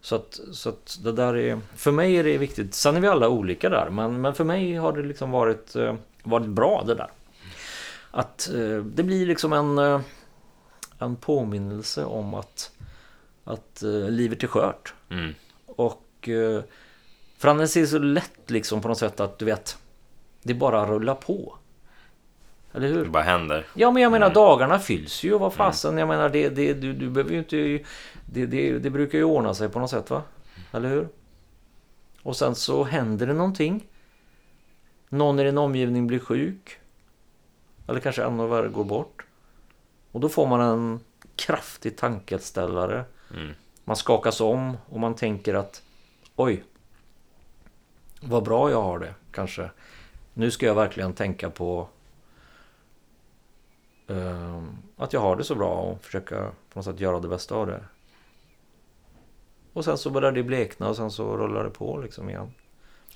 så 0.00 0.16
att, 0.16 0.40
så 0.52 0.68
att 0.68 0.98
det 1.04 1.12
där 1.12 1.36
är, 1.36 1.60
för 1.76 1.92
mig 1.92 2.16
är 2.16 2.24
det 2.24 2.38
viktigt. 2.38 2.74
Sen 2.74 2.96
är 2.96 3.00
vi 3.00 3.08
alla 3.08 3.28
olika 3.28 3.68
där, 3.68 3.90
men, 3.90 4.20
men 4.20 4.34
för 4.34 4.44
mig 4.44 4.74
har 4.74 4.92
det 4.92 5.02
liksom 5.02 5.30
varit, 5.30 5.76
eh, 5.76 5.94
varit 6.22 6.48
bra 6.48 6.82
det 6.86 6.94
där. 6.94 7.10
Att 8.10 8.48
eh, 8.48 8.84
det 8.84 9.02
blir 9.02 9.26
liksom 9.26 9.52
en, 9.52 9.78
eh, 9.78 10.00
en 10.98 11.16
påminnelse 11.16 12.04
om 12.04 12.34
att, 12.34 12.70
att 13.44 13.82
livet 14.08 14.42
är 14.42 14.46
skört. 14.46 14.94
Mm. 15.10 15.34
Och 15.66 16.28
för 17.38 17.48
annars 17.48 17.76
är 17.76 17.80
det 17.80 17.86
så 17.86 17.98
lätt 17.98 18.50
liksom 18.50 18.80
på 18.80 18.88
något 18.88 18.98
sätt 18.98 19.20
att 19.20 19.38
du 19.38 19.44
vet, 19.44 19.78
det 20.42 20.54
bara 20.54 20.86
rullar 20.86 21.14
på. 21.14 21.56
Eller 22.72 22.88
hur? 22.88 23.04
Det 23.04 23.10
bara 23.10 23.22
händer. 23.22 23.66
Ja, 23.74 23.90
men 23.90 24.02
jag 24.02 24.12
menar 24.12 24.34
dagarna 24.34 24.78
fylls 24.78 25.22
ju. 25.22 25.38
Vad 25.38 25.54
fasen, 25.54 25.98
jag 25.98 26.08
menar 26.08 26.28
det, 26.28 26.48
det, 26.48 26.74
du, 26.74 26.92
du 26.92 27.10
behöver 27.10 27.32
ju 27.32 27.38
inte... 27.38 27.56
Det, 28.26 28.46
det, 28.46 28.78
det 28.78 28.90
brukar 28.90 29.18
ju 29.18 29.24
ordna 29.24 29.54
sig 29.54 29.68
på 29.68 29.78
något 29.78 29.90
sätt, 29.90 30.10
va? 30.10 30.22
Eller 30.72 30.88
hur? 30.88 31.08
Och 32.22 32.36
sen 32.36 32.54
så 32.54 32.84
händer 32.84 33.26
det 33.26 33.32
någonting. 33.32 33.86
Någon 35.08 35.38
i 35.40 35.44
din 35.44 35.58
omgivning 35.58 36.06
blir 36.06 36.18
sjuk. 36.18 36.78
Eller 37.88 38.00
kanske 38.00 38.24
ännu 38.24 38.46
värre 38.46 38.68
går 38.68 38.84
bort. 38.84 39.24
Och 40.12 40.20
då 40.20 40.28
får 40.28 40.46
man 40.46 40.60
en 40.60 41.00
kraftig 41.36 41.96
tankeställare. 41.96 43.04
Mm. 43.34 43.54
Man 43.84 43.96
skakas 43.96 44.40
om 44.40 44.76
och 44.88 45.00
man 45.00 45.14
tänker 45.14 45.54
att 45.54 45.82
oj, 46.36 46.64
vad 48.20 48.44
bra 48.44 48.70
jag 48.70 48.82
har 48.82 48.98
det 48.98 49.14
kanske. 49.32 49.70
Nu 50.34 50.50
ska 50.50 50.66
jag 50.66 50.74
verkligen 50.74 51.12
tänka 51.12 51.50
på 51.50 51.88
att 54.96 55.12
jag 55.12 55.20
har 55.20 55.36
det 55.36 55.44
så 55.44 55.54
bra 55.54 55.74
och 55.74 56.04
försöka 56.04 56.36
på 56.72 56.78
något 56.78 56.84
sätt 56.84 57.00
göra 57.00 57.20
det 57.20 57.28
bästa 57.28 57.54
av 57.54 57.66
det. 57.66 57.80
Och 59.72 59.84
sen 59.84 59.98
så 59.98 60.10
börjar 60.10 60.32
det 60.32 60.42
blekna 60.42 60.88
och 60.88 60.96
sen 60.96 61.10
så 61.10 61.36
rullar 61.36 61.64
det 61.64 61.70
på 61.70 61.98
liksom 61.98 62.30
igen. 62.30 62.54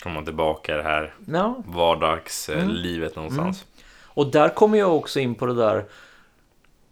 Kommer 0.02 0.14
man 0.14 0.24
tillbaka 0.24 0.74
i 0.74 0.76
det 0.76 0.82
här 0.82 1.14
Ja, 1.26 1.62
vardagslivet 1.66 3.16
någonstans. 3.16 3.64
och 4.02 4.26
där 4.30 4.48
kommer 4.48 4.78
jag 4.78 4.96
också 4.96 5.20
in 5.20 5.34
på 5.34 5.46
det 5.46 5.54
där 5.54 5.84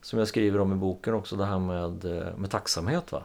som 0.02 0.18
jag 0.18 0.28
skriver 0.28 0.60
om 0.60 0.72
i 0.72 0.76
boken 0.76 1.14
också, 1.14 1.36
det 1.36 1.44
här 1.44 1.58
med, 1.58 2.04
eh, 2.04 2.36
med 2.36 2.50
tacksamhet. 2.50 3.12
va 3.12 3.22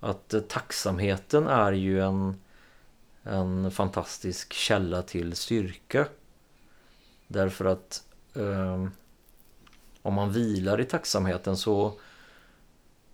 Att 0.00 0.34
eh, 0.34 0.40
tacksamheten 0.40 1.46
är 1.46 1.72
ju 1.72 2.00
en, 2.00 2.40
en 3.22 3.70
fantastisk 3.70 4.52
källa 4.52 5.02
till 5.02 5.36
styrka. 5.36 6.06
Därför 7.26 7.64
att 7.64 8.02
eh, 8.34 8.86
om 10.02 10.14
man 10.14 10.32
vilar 10.32 10.80
i 10.80 10.84
tacksamheten 10.84 11.56
så... 11.56 11.92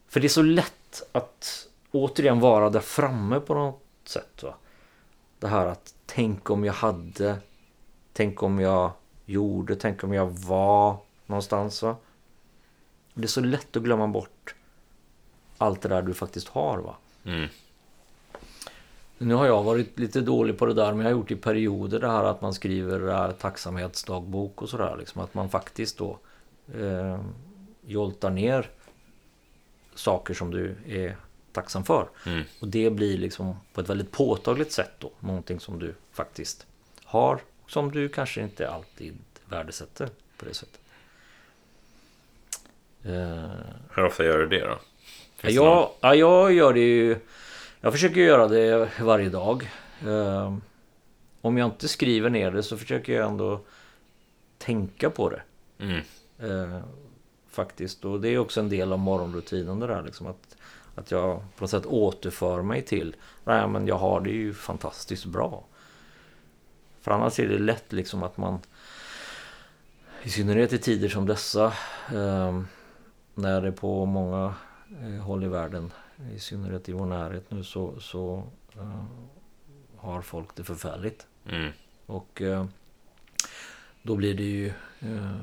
För 0.09 0.21
det 0.21 0.27
är 0.27 0.29
så 0.29 0.43
lätt 0.43 1.03
att 1.13 1.69
återigen 1.91 2.41
vara 2.41 2.71
där 2.71 2.81
framme 2.81 3.41
på 3.41 3.55
något 3.55 3.83
sätt. 4.05 4.43
va 4.43 4.55
Det 5.39 5.49
här 5.49 5.67
att 5.67 5.95
tänk 6.07 6.51
om 6.51 6.65
jag 6.65 6.73
hade, 6.73 7.37
tänk 8.13 8.43
om 8.43 8.61
jag 8.61 8.91
gjorde, 9.25 9.77
tänk 9.77 10.05
om 10.05 10.13
jag 10.13 10.27
var 10.27 10.97
någonstans. 11.27 11.83
va 11.83 11.97
Det 13.15 13.23
är 13.23 13.27
så 13.27 13.41
lätt 13.41 13.77
att 13.77 13.83
glömma 13.83 14.07
bort 14.09 14.55
allt 15.59 15.83
det 15.83 15.89
där 15.89 16.03
du 16.03 16.15
faktiskt 16.15 16.49
har. 16.49 16.79
va 16.79 16.95
Mm. 17.25 17.49
Nu 19.19 19.35
har 19.35 19.47
jag 19.47 19.63
varit 19.63 19.99
lite 19.99 20.21
dålig 20.21 20.59
på 20.59 20.67
det 20.67 20.75
där, 20.75 20.95
men 20.95 20.99
jag 20.99 21.13
har 21.13 21.19
gjort 21.19 21.31
i 21.31 21.37
perioder 21.37 22.01
det 22.01 22.09
här 22.09 22.25
att 22.25 22.41
man 22.41 22.55
skriver 22.55 23.01
det 23.01 23.13
här 23.13 23.33
tacksamhetsdagbok 23.33 24.63
och 24.63 24.69
sådär. 24.69 24.97
Liksom, 24.99 25.23
att 25.23 25.35
man 25.35 25.51
faktiskt 25.51 25.99
då 25.99 26.19
eh, 26.75 27.21
joltar 27.85 28.31
ner 28.31 28.71
saker 29.95 30.35
som 30.35 30.51
du 30.51 30.77
är 30.87 31.17
tacksam 31.53 31.85
för. 31.85 32.09
Mm. 32.27 32.45
Och 32.61 32.69
det 32.69 32.91
blir 32.91 33.19
liksom 33.19 33.57
på 33.73 33.81
ett 33.81 33.89
väldigt 33.89 34.11
påtagligt 34.13 34.73
sätt 34.73 34.93
då, 34.99 35.11
någonting 35.21 35.61
som 35.61 35.79
du 35.79 35.95
faktiskt 36.13 36.67
har, 37.05 37.41
som 37.69 37.91
du 37.91 38.09
kanske 38.09 38.41
inte 38.41 38.71
alltid 38.71 39.19
värdesätter 39.45 40.09
på 40.37 40.45
det 40.45 40.55
sättet. 40.55 40.81
Eh, 43.05 43.51
Hur 43.91 44.05
ofta 44.05 44.25
gör 44.25 44.39
du 44.39 44.47
det 44.47 44.65
då? 44.67 44.79
Finns 45.37 45.55
jag, 45.55 45.91
ja, 46.01 46.15
jag 46.15 46.53
gör 46.53 46.73
det 46.73 46.81
ju... 46.81 47.17
Jag 47.81 47.93
försöker 47.93 48.21
göra 48.21 48.49
det 48.49 48.91
varje 49.01 49.29
dag. 49.29 49.71
Eh, 50.07 50.57
om 51.41 51.59
jag 51.59 51.67
inte 51.67 51.89
skriver 51.89 52.31
ner 52.31 52.51
det 52.51 52.63
så 52.63 52.79
försöker 52.79 53.13
jag 53.13 53.27
ändå 53.27 53.61
tänka 54.59 55.11
på 55.11 55.31
det. 55.31 55.43
Mm. 55.79 56.01
Eh, 56.39 56.81
faktiskt. 57.49 58.05
Och 58.05 58.21
det 58.21 58.29
är 58.29 58.39
också 58.39 58.61
en 58.61 58.69
del 58.69 58.93
av 58.93 58.99
morgonrutinen 58.99 59.81
det 59.81 59.87
där. 59.87 60.03
Liksom, 60.03 60.27
att, 60.27 60.57
att 60.95 61.11
jag 61.11 61.41
på 61.57 61.65
något 61.65 61.71
sätt 61.71 61.87
återför 61.87 62.63
mig 62.63 62.83
till... 62.83 63.17
Nej 63.45 63.69
men 63.69 63.87
jag 63.87 63.99
har 63.99 64.21
det 64.21 64.31
ju 64.31 64.55
fantastiskt 64.55 65.25
bra. 65.25 65.65
För 67.01 67.11
annars 67.11 67.41
är 67.41 67.49
det 67.49 67.59
lätt 67.59 67.93
liksom 67.93 68.23
att 68.23 68.37
man... 68.37 68.59
I 70.23 70.31
synnerhet 70.31 70.73
i 70.73 70.79
tider 70.79 71.09
som 71.09 71.27
dessa. 71.27 71.65
Eh, 72.15 72.63
när 73.35 73.61
det 73.61 73.73
på 73.73 74.05
många 74.05 74.55
eh, 75.03 75.23
håll 75.23 75.45
i 75.45 75.49
världen, 75.49 75.93
i 76.35 76.39
synnerhet 76.39 76.89
i 76.89 76.93
vår 76.93 77.07
närhet 77.07 77.51
nu, 77.51 77.65
så, 77.65 78.01
så 78.01 78.43
eh, 78.75 79.05
har 79.97 80.23
folk 80.23 80.55
det 80.55 80.65
förfärligt. 80.65 81.27
Mm. 81.49 81.73
Och 82.07 82.43
eh, 82.43 82.67
då 84.03 84.17
blir 84.17 84.35
det 84.35 84.43
ju 84.43 84.67
eh, 85.01 85.37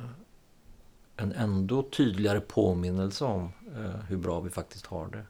en 1.15 1.31
ändå 1.31 1.83
tydligare 1.83 2.41
påminnelse 2.41 3.25
om 3.25 3.51
eh, 3.75 3.99
hur 4.07 4.17
bra 4.17 4.39
vi 4.39 4.49
faktiskt 4.49 4.85
har 4.85 5.07
det. 5.07 5.25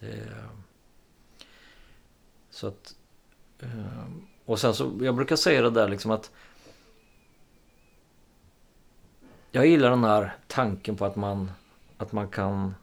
det 0.00 0.28
så 2.50 2.66
att... 2.66 2.94
Eh, 3.58 4.06
och 4.44 4.58
sen 4.60 4.74
så, 4.74 4.98
jag 5.00 5.14
brukar 5.14 5.36
säga 5.36 5.62
det 5.62 5.70
där 5.70 5.88
liksom 5.88 6.10
att 6.10 6.30
jag 9.50 9.66
gillar 9.66 9.90
den 9.90 10.04
här 10.04 10.36
tanken 10.46 10.96
på 10.96 11.04
att 11.04 11.16
man, 11.16 11.50
att 11.96 12.12
man 12.12 12.28
kan 12.28 12.74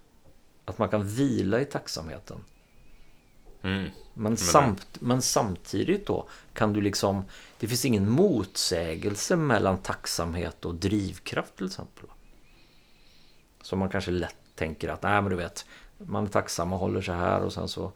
att 0.65 0.77
man 0.77 0.89
kan 0.89 1.07
vila 1.07 1.61
i 1.61 1.65
tacksamheten. 1.65 2.37
Mm. 3.63 3.89
Men, 4.13 4.37
samt, 4.37 5.01
men 5.01 5.21
samtidigt 5.21 6.05
då 6.07 6.27
kan 6.53 6.73
du 6.73 6.81
liksom 6.81 7.23
Det 7.59 7.67
finns 7.67 7.85
ingen 7.85 8.09
motsägelse 8.09 9.35
mellan 9.35 9.77
tacksamhet 9.77 10.65
och 10.65 10.75
drivkraft 10.75 11.55
till 11.55 11.65
exempel. 11.65 12.05
Så 13.61 13.75
man 13.75 13.89
kanske 13.89 14.11
lätt 14.11 14.35
tänker 14.55 14.89
att 14.89 15.03
nej 15.03 15.21
men 15.21 15.29
du 15.29 15.35
vet 15.35 15.65
Man 15.97 16.23
är 16.23 16.29
tacksam 16.29 16.73
och 16.73 16.79
håller 16.79 17.01
sig 17.01 17.15
här 17.15 17.41
och 17.41 17.53
sen 17.53 17.67
så 17.67 17.91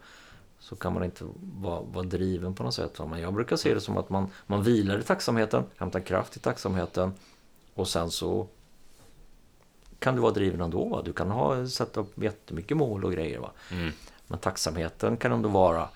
Så 0.59 0.75
kan 0.75 0.93
man 0.93 1.03
inte 1.03 1.23
vara, 1.61 1.81
vara 1.81 2.05
driven 2.05 2.55
på 2.55 2.63
något 2.63 2.73
sätt. 2.73 2.99
Men 3.09 3.19
jag 3.19 3.33
brukar 3.33 3.55
se 3.55 3.73
det 3.73 3.81
som 3.81 3.97
att 3.97 4.09
man, 4.09 4.29
man 4.47 4.63
vilar 4.63 4.99
i 4.99 5.03
tacksamheten 5.03 5.63
Hämtar 5.77 5.99
kraft 5.99 6.37
i 6.37 6.39
tacksamheten 6.39 7.13
Och 7.73 7.87
sen 7.87 8.11
så 8.11 8.47
Kan 9.99 10.15
du 10.15 10.21
vara 10.21 10.33
driven 10.33 10.61
ändå. 10.61 10.89
Va? 10.89 11.01
Du 11.05 11.13
kan 11.13 11.31
ha, 11.31 11.67
sätta 11.67 11.99
upp 11.99 12.23
jättemycket 12.23 12.77
mål 12.77 13.05
och 13.05 13.11
grejer. 13.11 13.39
Va? 13.39 13.51
Mm. 13.71 13.91
Men 14.27 14.39
tacksamheten 14.39 15.17
kan 15.17 15.31
ändå 15.31 15.49
vara 15.49 15.89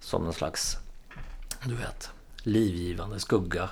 som 0.00 0.26
en 0.26 0.32
slags, 0.32 0.76
du 1.64 1.74
vet, 1.74 2.10
livgivande 2.42 3.20
skugga 3.20 3.68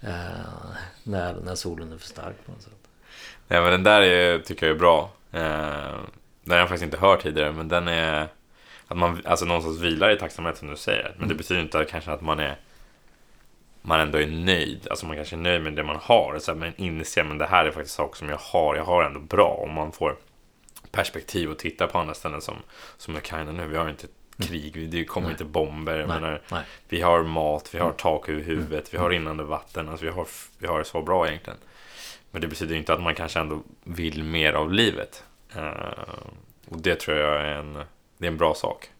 eh, 0.00 0.70
när, 1.02 1.34
när 1.34 1.54
solen 1.54 1.92
är 1.92 1.98
för 1.98 2.06
stark 2.06 2.46
på 2.46 2.52
något 2.52 2.62
sätt. 2.62 2.72
Nej, 3.48 3.60
men 3.60 3.70
den 3.70 3.82
där 3.82 4.00
är, 4.00 4.38
tycker 4.38 4.66
jag 4.66 4.74
är 4.74 4.78
bra. 4.78 5.10
Eh, 5.32 6.00
den 6.44 6.50
har 6.50 6.56
jag 6.56 6.68
faktiskt 6.68 6.84
inte 6.84 6.98
hört 6.98 7.22
tidigare, 7.22 7.52
men 7.52 7.68
den 7.68 7.88
är... 7.88 8.28
Att 8.88 8.96
man 8.96 9.22
alltså 9.24 9.44
någonstans 9.44 9.80
vilar 9.80 10.10
i 10.10 10.18
tacksamhet 10.18 10.56
som 10.56 10.68
du 10.68 10.76
säger. 10.76 11.14
Men 11.18 11.28
det 11.28 11.34
betyder 11.34 11.60
inte 11.60 11.80
att, 11.80 11.88
kanske 11.88 12.12
att 12.12 12.20
man 12.20 12.40
är... 12.40 12.56
Man 13.82 14.00
ändå 14.00 14.18
är 14.18 14.26
nöjd. 14.26 14.88
Alltså 14.90 15.06
man 15.06 15.16
kanske 15.16 15.36
är 15.36 15.38
nöjd 15.38 15.62
med 15.62 15.72
det 15.72 15.82
man 15.82 15.98
har. 16.02 16.38
Så 16.38 16.52
här, 16.52 16.58
men 16.58 16.72
inser 16.76 17.24
men 17.24 17.38
det 17.38 17.46
här 17.46 17.64
är 17.64 17.70
faktiskt 17.70 17.94
saker 17.94 18.16
som 18.16 18.28
jag 18.28 18.36
har. 18.36 18.76
Jag 18.76 18.84
har 18.84 19.04
ändå 19.04 19.20
bra. 19.20 19.48
Om 19.48 19.72
man 19.72 19.92
får 19.92 20.16
perspektiv 20.92 21.50
och 21.50 21.58
titta 21.58 21.86
på 21.86 21.98
andra 21.98 22.14
ställen 22.14 22.40
som, 22.40 22.56
som 22.96 23.16
Ukraina 23.16 23.52
nu. 23.52 23.66
Vi 23.66 23.76
har 23.76 23.88
inte 23.88 24.06
krig, 24.38 24.90
det 24.90 25.04
kommer 25.04 25.26
Nej. 25.26 25.32
inte 25.32 25.44
bomber. 25.44 25.96
Nej, 25.96 26.06
menar, 26.06 26.40
nej. 26.48 26.62
vi 26.88 27.00
har 27.00 27.22
mat, 27.22 27.74
vi 27.74 27.78
har 27.78 27.92
tak 27.92 28.28
över 28.28 28.42
huvudet, 28.42 28.94
vi 28.94 28.98
har 28.98 29.10
rinnande 29.10 29.44
vatten. 29.44 29.88
Alltså 29.88 30.04
vi 30.04 30.10
har, 30.10 30.26
vi 30.58 30.66
har 30.66 30.78
det 30.78 30.84
så 30.84 31.02
bra 31.02 31.28
egentligen. 31.28 31.58
Men 32.30 32.40
det 32.40 32.48
betyder 32.48 32.76
inte 32.76 32.92
att 32.92 33.02
man 33.02 33.14
kanske 33.14 33.40
ändå 33.40 33.62
vill 33.84 34.24
mer 34.24 34.52
av 34.52 34.72
livet. 34.72 35.24
Eh, 35.56 35.72
och 36.68 36.80
det 36.80 36.94
tror 36.94 37.16
jag 37.16 37.40
är 37.40 37.54
en, 37.54 37.72
det 38.18 38.26
är 38.26 38.30
en 38.30 38.36
bra 38.36 38.54
sak. 38.54 38.90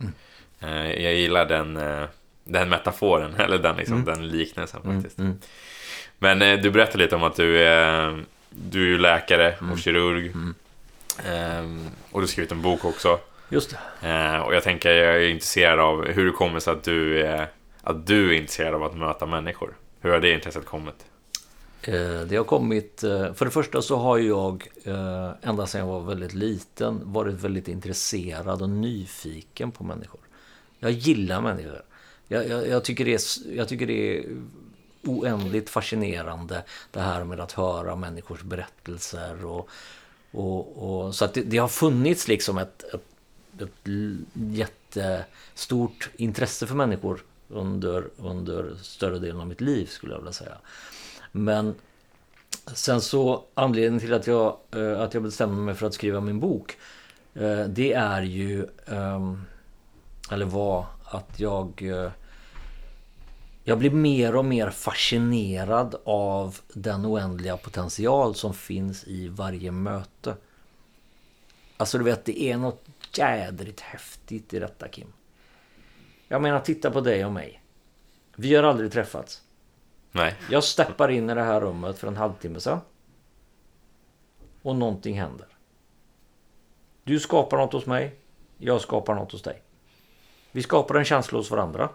Eh, 0.61 1.03
jag 1.03 1.15
gillar 1.15 1.47
den, 1.47 1.77
eh, 1.77 2.05
den 2.45 2.69
metaforen, 2.69 3.35
eller 3.39 3.59
den, 3.59 3.77
liksom, 3.77 4.05
den 4.05 4.29
liknelsen 4.29 4.83
faktiskt. 4.83 5.19
Mm, 5.19 5.39
Men 6.19 6.43
eh, 6.43 6.61
du 6.61 6.71
berättade 6.71 7.05
lite 7.05 7.17
om 7.17 7.23
att 7.23 7.37
du 7.37 7.63
är, 7.63 8.25
du 8.51 8.95
är 8.95 8.99
läkare 8.99 9.55
och 9.73 9.79
kirurg. 9.79 10.33
Ehm, 11.27 11.87
och 12.13 12.21
du 12.21 12.23
har 12.23 12.27
skrivit 12.29 12.53
en 12.53 12.63
bok 12.63 12.85
också. 12.85 13.19
Just 13.49 13.77
det. 14.01 14.09
Eh, 14.09 14.41
och 14.41 14.55
jag 14.55 14.63
tänker, 14.63 14.91
jag 14.91 15.17
är 15.17 15.29
intresserad 15.29 15.79
av 15.81 16.05
hur 16.07 16.27
det 16.27 16.33
kommer 16.33 16.61
sig 16.61 16.73
att 16.73 16.83
du, 16.85 17.23
är, 17.27 17.51
att 17.83 18.07
du 18.07 18.29
är 18.31 18.33
intresserad 18.41 18.75
av 18.75 18.83
att 18.85 18.97
möta 18.97 19.27
människor. 19.27 19.77
Hur 20.01 20.11
har 20.11 20.21
det 20.21 20.33
intresset 20.35 20.65
kommit? 20.67 20.95
Eh, 21.83 22.21
Det 22.27 22.37
har 22.37 22.45
kommit... 22.45 23.03
eh, 23.05 23.33
För 23.35 23.45
det 23.45 23.51
första 23.51 23.83
så 23.83 23.97
har 23.97 24.19
jag 24.19 24.69
ända 25.43 25.67
sedan 25.67 25.79
jag 25.81 25.87
var 25.87 26.01
väldigt 26.01 26.35
liten 26.35 27.01
varit 27.13 27.35
väldigt 27.35 27.69
intresserad 27.69 28.63
och 28.63 28.71
nyfiken 28.71 29.73
på 29.73 29.85
människor. 29.85 30.21
Jag 30.79 30.91
gillar 30.91 31.41
människor. 31.41 31.83
Jag, 32.29 32.49
jag, 32.49 32.69
jag, 32.69 32.85
tycker, 32.85 33.05
det 33.05 33.15
är, 33.15 33.57
jag 33.57 33.69
tycker 33.69 33.87
det 33.87 34.19
är 34.19 34.25
oändligt 35.05 35.71
fascinerande 35.71 36.63
det 36.91 37.01
här 37.01 37.25
med 37.25 37.41
att 37.41 37.53
höra 37.53 37.97
människors 37.97 38.43
berättelser. 38.43 39.45
Och, 39.45 39.69
och, 40.33 41.05
och, 41.07 41.15
så 41.15 41.25
att 41.25 41.35
det, 41.35 41.43
det 41.43 41.59
har 41.59 41.69
funnits 41.69 42.29
liksom 42.29 42.59
ett, 42.59 42.85
ett, 42.95 43.63
ett 43.63 43.89
jättestort 44.33 46.11
intresse 46.17 46.67
för 46.67 46.75
människor 46.75 47.23
under, 47.49 48.05
under 48.17 48.75
större 48.83 49.19
delen 49.19 49.41
av 49.41 49.47
mitt 49.47 49.61
liv 49.61 49.87
skulle 49.87 50.13
jag 50.13 50.19
vilja 50.19 50.33
säga. 50.33 50.57
Men 51.33 51.75
Sen 52.67 53.01
så 53.01 53.45
anledningen 53.55 54.01
till 54.01 54.15
att 54.15 54.27
jag, 54.27 54.57
eh, 54.77 55.01
att 55.01 55.15
jag 55.15 55.23
bestämde 55.23 55.63
mig 55.63 55.75
för 55.75 55.87
att 55.87 55.95
skriva 55.95 56.21
min 56.21 56.41
bok. 56.41 56.77
Eh, 57.35 57.61
det 57.61 57.93
är 57.93 58.23
ju, 58.23 58.67
ehm, 58.87 59.43
eller 60.31 60.47
var 60.47 60.87
att 61.05 61.41
jag 61.41 61.83
eh, 61.83 62.11
jag 63.65 63.79
blir 63.79 63.91
mer 63.91 64.37
och 64.37 64.45
mer 64.45 64.71
fascinerad 64.71 65.95
av 66.05 66.59
den 66.69 67.07
oändliga 67.07 67.57
potential 67.57 68.35
som 68.35 68.55
finns 68.55 69.05
i 69.07 69.29
varje 69.29 69.71
möte. 69.71 70.37
Alltså 71.77 71.99
du 71.99 72.05
vet, 72.05 72.25
det 72.25 72.43
är 72.43 72.57
något 72.57 72.85
jädrigt 73.15 73.81
häftigt 73.81 74.55
i 74.55 74.59
detta 74.59 74.89
Kim. 74.89 75.13
Jag 76.29 76.43
menar, 76.43 76.61
titta 76.61 76.91
på 76.91 77.01
dig 77.01 77.25
och 77.25 77.33
mig. 77.33 77.63
Vi 78.37 78.55
har 78.55 78.63
aldrig 78.63 78.93
träffats. 78.93 79.43
Nej. 80.13 80.35
Jag 80.51 80.65
steppar 80.65 81.09
in 81.09 81.31
i 81.31 81.35
det 81.35 81.43
här 81.43 81.61
rummet 81.61 81.99
för 81.99 82.09
en 82.09 82.17
halvtimme 82.17 82.61
sedan. 82.61 82.81
Och 84.63 84.77
någonting 84.77 85.21
händer. 85.21 85.47
Du 87.05 87.21
skapar 87.21 87.57
något 87.57 87.73
hos 87.73 87.87
mig. 87.87 88.19
Jag 88.59 88.81
skapar 88.81 89.15
något 89.15 89.33
hos 89.33 89.43
dig. 89.43 89.63
Vi 90.53 90.63
skapar 90.63 90.95
en 90.95 91.05
känsla 91.05 91.39
hos 91.39 91.51
varandra. 91.51 91.89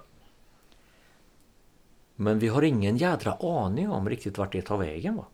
Men 2.19 2.39
vi 2.39 2.47
har 2.47 2.61
ingen 2.61 2.97
jädra 2.97 3.33
aning 3.33 3.89
om 3.89 4.09
riktigt 4.09 4.37
vart 4.37 4.51
det 4.51 4.61
tar 4.61 4.77
vägen 4.77 5.15
va? 5.15 5.25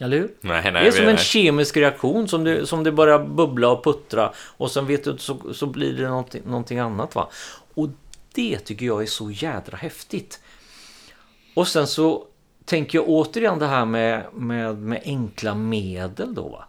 Eller 0.00 0.18
hur? 0.18 0.34
Nej, 0.40 0.72
nej, 0.72 0.82
det 0.82 0.88
är 0.88 0.92
som 0.92 1.08
en 1.08 1.16
kemisk 1.16 1.76
reaktion 1.76 2.28
som 2.28 2.44
det, 2.44 2.66
som 2.66 2.84
det 2.84 2.92
börjar 2.92 3.24
bubbla 3.24 3.68
och 3.68 3.84
puttra 3.84 4.32
och 4.36 4.70
sen 4.70 4.86
vet 4.86 5.04
du 5.04 5.18
så, 5.18 5.54
så 5.54 5.66
blir 5.66 5.92
det 5.92 6.08
någonting, 6.08 6.42
någonting 6.46 6.78
annat 6.78 7.14
va. 7.14 7.28
Och 7.74 7.88
det 8.32 8.58
tycker 8.58 8.86
jag 8.86 9.02
är 9.02 9.06
så 9.06 9.30
jädra 9.30 9.76
häftigt. 9.76 10.40
Och 11.54 11.68
sen 11.68 11.86
så 11.86 12.26
tänker 12.64 12.98
jag 12.98 13.08
återigen 13.08 13.58
det 13.58 13.66
här 13.66 13.84
med, 13.84 14.26
med, 14.34 14.78
med 14.78 15.02
enkla 15.04 15.54
medel 15.54 16.34
då 16.34 16.48
va. 16.48 16.64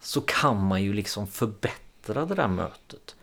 Så 0.00 0.20
kan 0.20 0.66
man 0.66 0.82
ju 0.82 0.92
liksom 0.92 1.26
förbättra 1.26 2.24
det 2.24 2.34
där 2.34 2.48
mötet. 2.48 3.16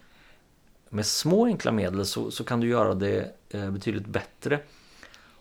Med 0.89 1.05
små 1.05 1.45
enkla 1.45 1.71
medel 1.71 2.05
så, 2.05 2.31
så 2.31 2.43
kan 2.43 2.59
du 2.59 2.67
göra 2.67 2.93
det 2.93 3.31
eh, 3.49 3.71
betydligt 3.71 4.05
bättre. 4.05 4.59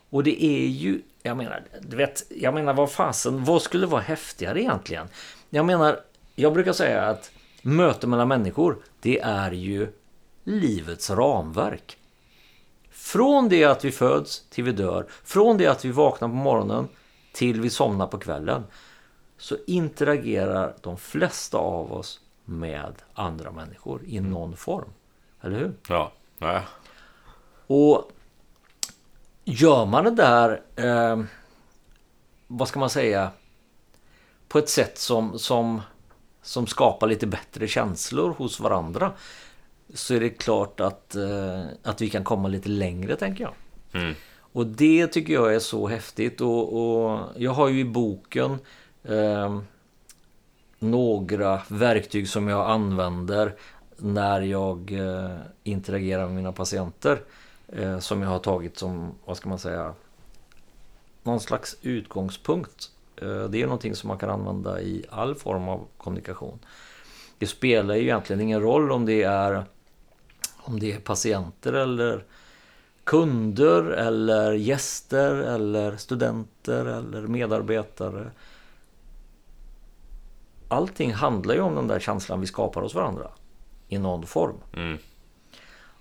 Och 0.09 0.23
det 0.23 0.43
är 0.43 0.67
ju, 0.67 1.01
jag 1.23 1.37
menar, 1.37 1.63
du 1.81 1.97
vet, 1.97 2.23
jag 2.29 2.53
menar 2.53 2.73
vad 2.73 2.91
fasen, 2.91 3.43
vad 3.43 3.61
skulle 3.61 3.87
vara 3.87 4.01
häftigare 4.01 4.61
egentligen? 4.61 5.07
Jag 5.49 5.65
menar, 5.65 5.99
jag 6.35 6.53
brukar 6.53 6.73
säga 6.73 7.03
att 7.03 7.31
möte 7.61 8.07
mellan 8.07 8.27
människor, 8.27 8.77
det 8.99 9.19
är 9.19 9.51
ju 9.51 9.87
livets 10.43 11.09
ramverk. 11.09 11.97
Från 12.91 13.49
det 13.49 13.63
att 13.63 13.85
vi 13.85 13.91
föds 13.91 14.43
till 14.49 14.63
vi 14.63 14.71
dör, 14.71 15.05
från 15.23 15.57
det 15.57 15.67
att 15.67 15.85
vi 15.85 15.91
vaknar 15.91 16.27
på 16.27 16.33
morgonen 16.33 16.87
till 17.33 17.61
vi 17.61 17.69
somnar 17.69 18.07
på 18.07 18.17
kvällen, 18.17 18.63
så 19.37 19.57
interagerar 19.67 20.73
de 20.81 20.97
flesta 20.97 21.57
av 21.57 21.93
oss 21.93 22.19
med 22.45 22.93
andra 23.13 23.51
människor 23.51 24.01
i 24.05 24.19
någon 24.19 24.57
form. 24.57 24.89
Eller 25.41 25.57
hur? 25.59 25.73
Ja. 25.87 26.11
ja. 26.37 26.61
Och 27.67 28.11
gör 29.47 29.85
man 29.85 30.03
det 30.03 30.11
där, 30.11 30.61
eh, 30.75 31.23
vad 32.47 32.67
ska 32.67 32.79
man 32.79 32.89
säga, 32.89 33.31
på 34.47 34.59
ett 34.59 34.69
sätt 34.69 34.97
som, 34.97 35.39
som, 35.39 35.81
som 36.41 36.67
skapar 36.67 37.07
lite 37.07 37.27
bättre 37.27 37.67
känslor 37.67 38.33
hos 38.37 38.59
varandra 38.59 39.11
så 39.93 40.13
är 40.13 40.19
det 40.19 40.29
klart 40.29 40.79
att, 40.79 41.15
eh, 41.15 41.63
att 41.83 42.01
vi 42.01 42.09
kan 42.09 42.23
komma 42.23 42.47
lite 42.47 42.69
längre 42.69 43.15
tänker 43.15 43.43
jag. 43.43 43.53
Mm. 44.01 44.15
Och 44.39 44.67
det 44.67 45.07
tycker 45.07 45.33
jag 45.33 45.55
är 45.55 45.59
så 45.59 45.87
häftigt 45.87 46.41
och, 46.41 46.73
och 46.73 47.19
jag 47.35 47.51
har 47.51 47.67
ju 47.67 47.79
i 47.79 47.85
boken 47.85 48.59
eh, 49.03 49.59
några 50.79 51.61
verktyg 51.67 52.29
som 52.29 52.47
jag 52.47 52.69
använder 52.69 53.55
när 53.97 54.41
jag 54.41 54.91
eh, 54.91 55.37
interagerar 55.63 56.25
med 56.25 56.35
mina 56.35 56.51
patienter. 56.51 57.19
Eh, 57.67 57.99
som 57.99 58.21
jag 58.21 58.29
har 58.29 58.39
tagit 58.39 58.77
som, 58.77 59.11
vad 59.25 59.37
ska 59.37 59.49
man 59.49 59.59
säga, 59.59 59.93
någon 61.23 61.39
slags 61.39 61.77
utgångspunkt. 61.81 62.91
Eh, 63.15 63.43
det 63.43 63.61
är 63.61 63.65
någonting 63.65 63.95
som 63.95 64.07
man 64.07 64.17
kan 64.17 64.29
använda 64.29 64.81
i 64.81 65.05
all 65.09 65.35
form 65.35 65.69
av 65.69 65.87
kommunikation. 65.97 66.59
Det 67.37 67.47
spelar 67.47 67.95
ju 67.95 68.01
egentligen 68.01 68.41
ingen 68.41 68.61
roll 68.61 68.91
om 68.91 69.05
det 69.05 69.23
är 69.23 69.65
om 70.57 70.79
det 70.79 70.91
är 70.91 70.99
patienter 70.99 71.73
eller 71.73 72.23
kunder 73.03 73.83
eller 73.83 74.53
gäster 74.53 75.35
eller 75.35 75.97
studenter 75.97 76.85
eller 76.85 77.21
medarbetare. 77.21 78.31
Allting 80.67 81.13
handlar 81.13 81.55
ju 81.55 81.61
om 81.61 81.75
den 81.75 81.87
där 81.87 81.99
känslan 81.99 82.41
vi 82.41 82.47
skapar 82.47 82.81
hos 82.81 82.95
varandra 82.95 83.31
i 83.87 83.97
någon 83.97 84.25
form. 84.25 84.55
Mm. 84.73 84.97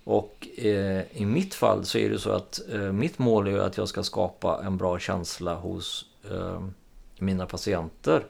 Och 0.07 0.49
eh, 0.57 1.03
i 1.13 1.27
mitt 1.27 1.55
fall 1.55 1.85
så 1.85 1.99
är 1.99 2.11
det 2.11 2.19
så 2.19 2.31
att 2.31 2.61
eh, 2.73 2.93
mitt 2.93 3.19
mål 3.19 3.49
är 3.49 3.59
att 3.59 3.77
jag 3.77 3.89
ska 3.89 4.03
skapa 4.03 4.63
en 4.65 4.77
bra 4.77 4.99
känsla 4.99 5.55
hos 5.55 6.07
eh, 6.31 6.67
mina 7.19 7.47
patienter. 7.47 8.27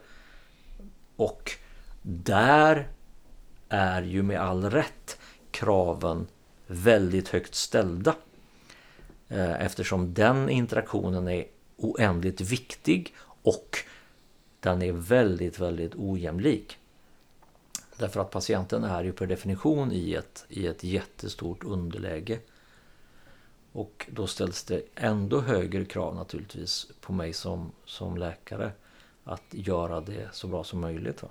Och 1.15 1.51
där 2.01 2.87
är 3.69 4.01
ju 4.01 4.23
med 4.23 4.39
all 4.39 4.69
rätt 4.69 5.17
kraven 5.51 6.27
väldigt 6.67 7.29
högt 7.29 7.55
ställda. 7.55 8.15
Eh, 9.29 9.61
eftersom 9.61 10.13
den 10.13 10.49
interaktionen 10.49 11.27
är 11.27 11.45
oändligt 11.75 12.41
viktig 12.41 13.13
och 13.41 13.77
den 14.59 14.81
är 14.81 14.91
väldigt, 14.91 15.59
väldigt 15.59 15.95
ojämlik. 15.95 16.77
Därför 17.97 18.19
att 18.19 18.31
patienten 18.31 18.83
är 18.83 19.03
ju 19.03 19.11
per 19.11 19.27
definition 19.27 19.91
i 19.91 20.13
ett, 20.13 20.45
i 20.49 20.67
ett 20.67 20.83
jättestort 20.83 21.63
underläge. 21.63 22.39
Och 23.71 24.05
då 24.11 24.27
ställs 24.27 24.63
det 24.63 24.81
ändå 24.95 25.41
högre 25.41 25.85
krav 25.85 26.15
naturligtvis 26.15 26.87
på 27.01 27.13
mig 27.13 27.33
som, 27.33 27.71
som 27.85 28.17
läkare 28.17 28.71
att 29.23 29.43
göra 29.49 30.01
det 30.01 30.27
så 30.31 30.47
bra 30.47 30.63
som 30.63 30.79
möjligt. 30.79 31.23
Va? 31.23 31.29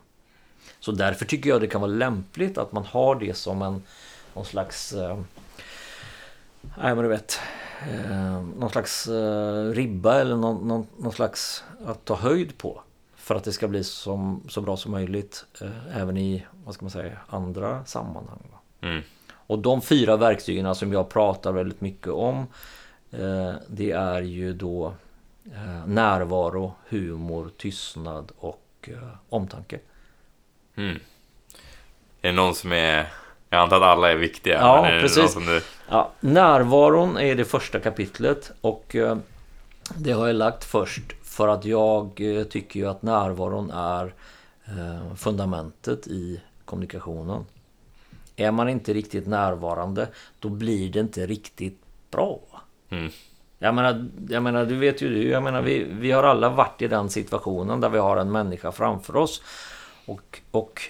Så 0.80 0.92
därför 0.92 1.24
tycker 1.24 1.50
jag 1.50 1.60
det 1.60 1.66
kan 1.66 1.80
vara 1.80 1.92
lämpligt 1.92 2.58
att 2.58 2.72
man 2.72 2.84
har 2.84 3.14
det 3.14 3.34
som 3.34 3.62
en 3.62 3.82
någon 4.34 4.44
slags 4.44 4.92
eh, 4.92 5.20
Nej 6.78 6.94
men 6.94 6.98
du 6.98 7.08
vet 7.08 7.40
eh, 7.94 8.42
Någon 8.42 8.70
slags 8.70 9.06
eh, 9.06 9.64
ribba 9.70 10.20
eller 10.20 10.36
någon, 10.36 10.68
någon, 10.68 10.86
någon 10.98 11.12
slags 11.12 11.64
att 11.86 12.04
ta 12.04 12.14
höjd 12.14 12.58
på. 12.58 12.82
För 13.26 13.34
att 13.34 13.44
det 13.44 13.52
ska 13.52 13.68
bli 13.68 13.84
som, 13.84 14.42
så 14.48 14.60
bra 14.60 14.76
som 14.76 14.92
möjligt 14.92 15.44
eh, 15.60 16.00
även 16.00 16.16
i, 16.16 16.46
vad 16.64 16.74
ska 16.74 16.84
man 16.84 16.90
säga, 16.90 17.18
andra 17.28 17.84
sammanhang. 17.84 18.38
Mm. 18.80 19.02
Och 19.28 19.58
de 19.58 19.82
fyra 19.82 20.16
verktygen 20.16 20.74
som 20.74 20.92
jag 20.92 21.08
pratar 21.08 21.52
väldigt 21.52 21.80
mycket 21.80 22.08
om 22.08 22.46
eh, 23.10 23.54
Det 23.68 23.90
är 23.90 24.22
ju 24.22 24.52
då 24.52 24.94
eh, 25.44 25.86
närvaro, 25.86 26.74
humor, 26.88 27.50
tystnad 27.56 28.32
och 28.38 28.68
eh, 28.82 29.08
omtanke. 29.28 29.78
Mm. 30.76 31.00
Är 32.22 32.28
det 32.28 32.32
någon 32.32 32.54
som 32.54 32.72
är... 32.72 33.06
Jag 33.50 33.60
antar 33.60 33.76
att 33.76 33.82
alla 33.82 34.12
är 34.12 34.16
viktiga. 34.16 34.60
Ja, 34.60 34.86
är 34.86 35.00
precis. 35.00 35.34
du... 35.34 35.62
Ja, 35.88 36.10
närvaron 36.20 37.18
är 37.18 37.34
det 37.34 37.44
första 37.44 37.80
kapitlet 37.80 38.52
och 38.60 38.96
eh, 38.96 39.16
det 39.96 40.12
har 40.12 40.26
jag 40.26 40.36
lagt 40.36 40.64
först 40.64 41.15
för 41.36 41.48
att 41.48 41.64
jag 41.64 42.20
eh, 42.20 42.44
tycker 42.44 42.80
ju 42.80 42.86
att 42.86 43.02
närvaron 43.02 43.70
är 43.70 44.14
eh, 44.64 45.14
fundamentet 45.14 46.06
i 46.06 46.40
kommunikationen. 46.64 47.44
Är 48.36 48.50
man 48.50 48.68
inte 48.68 48.94
riktigt 48.94 49.26
närvarande 49.26 50.08
då 50.38 50.48
blir 50.48 50.92
det 50.92 51.00
inte 51.00 51.26
riktigt 51.26 51.80
bra. 52.10 52.40
Mm. 52.88 53.10
Jag 53.58 53.74
menar, 53.74 54.08
jag 54.28 54.42
menar, 54.42 54.64
du 54.64 54.76
vet 54.76 55.02
ju 55.02 55.08
du, 55.08 55.28
jag 55.28 55.42
menar 55.42 55.62
vi, 55.62 55.84
vi 55.84 56.10
har 56.12 56.22
alla 56.22 56.48
varit 56.48 56.82
i 56.82 56.88
den 56.88 57.10
situationen 57.10 57.80
där 57.80 57.88
vi 57.88 57.98
har 57.98 58.16
en 58.16 58.32
människa 58.32 58.72
framför 58.72 59.16
oss 59.16 59.42
och, 60.06 60.40
och 60.50 60.80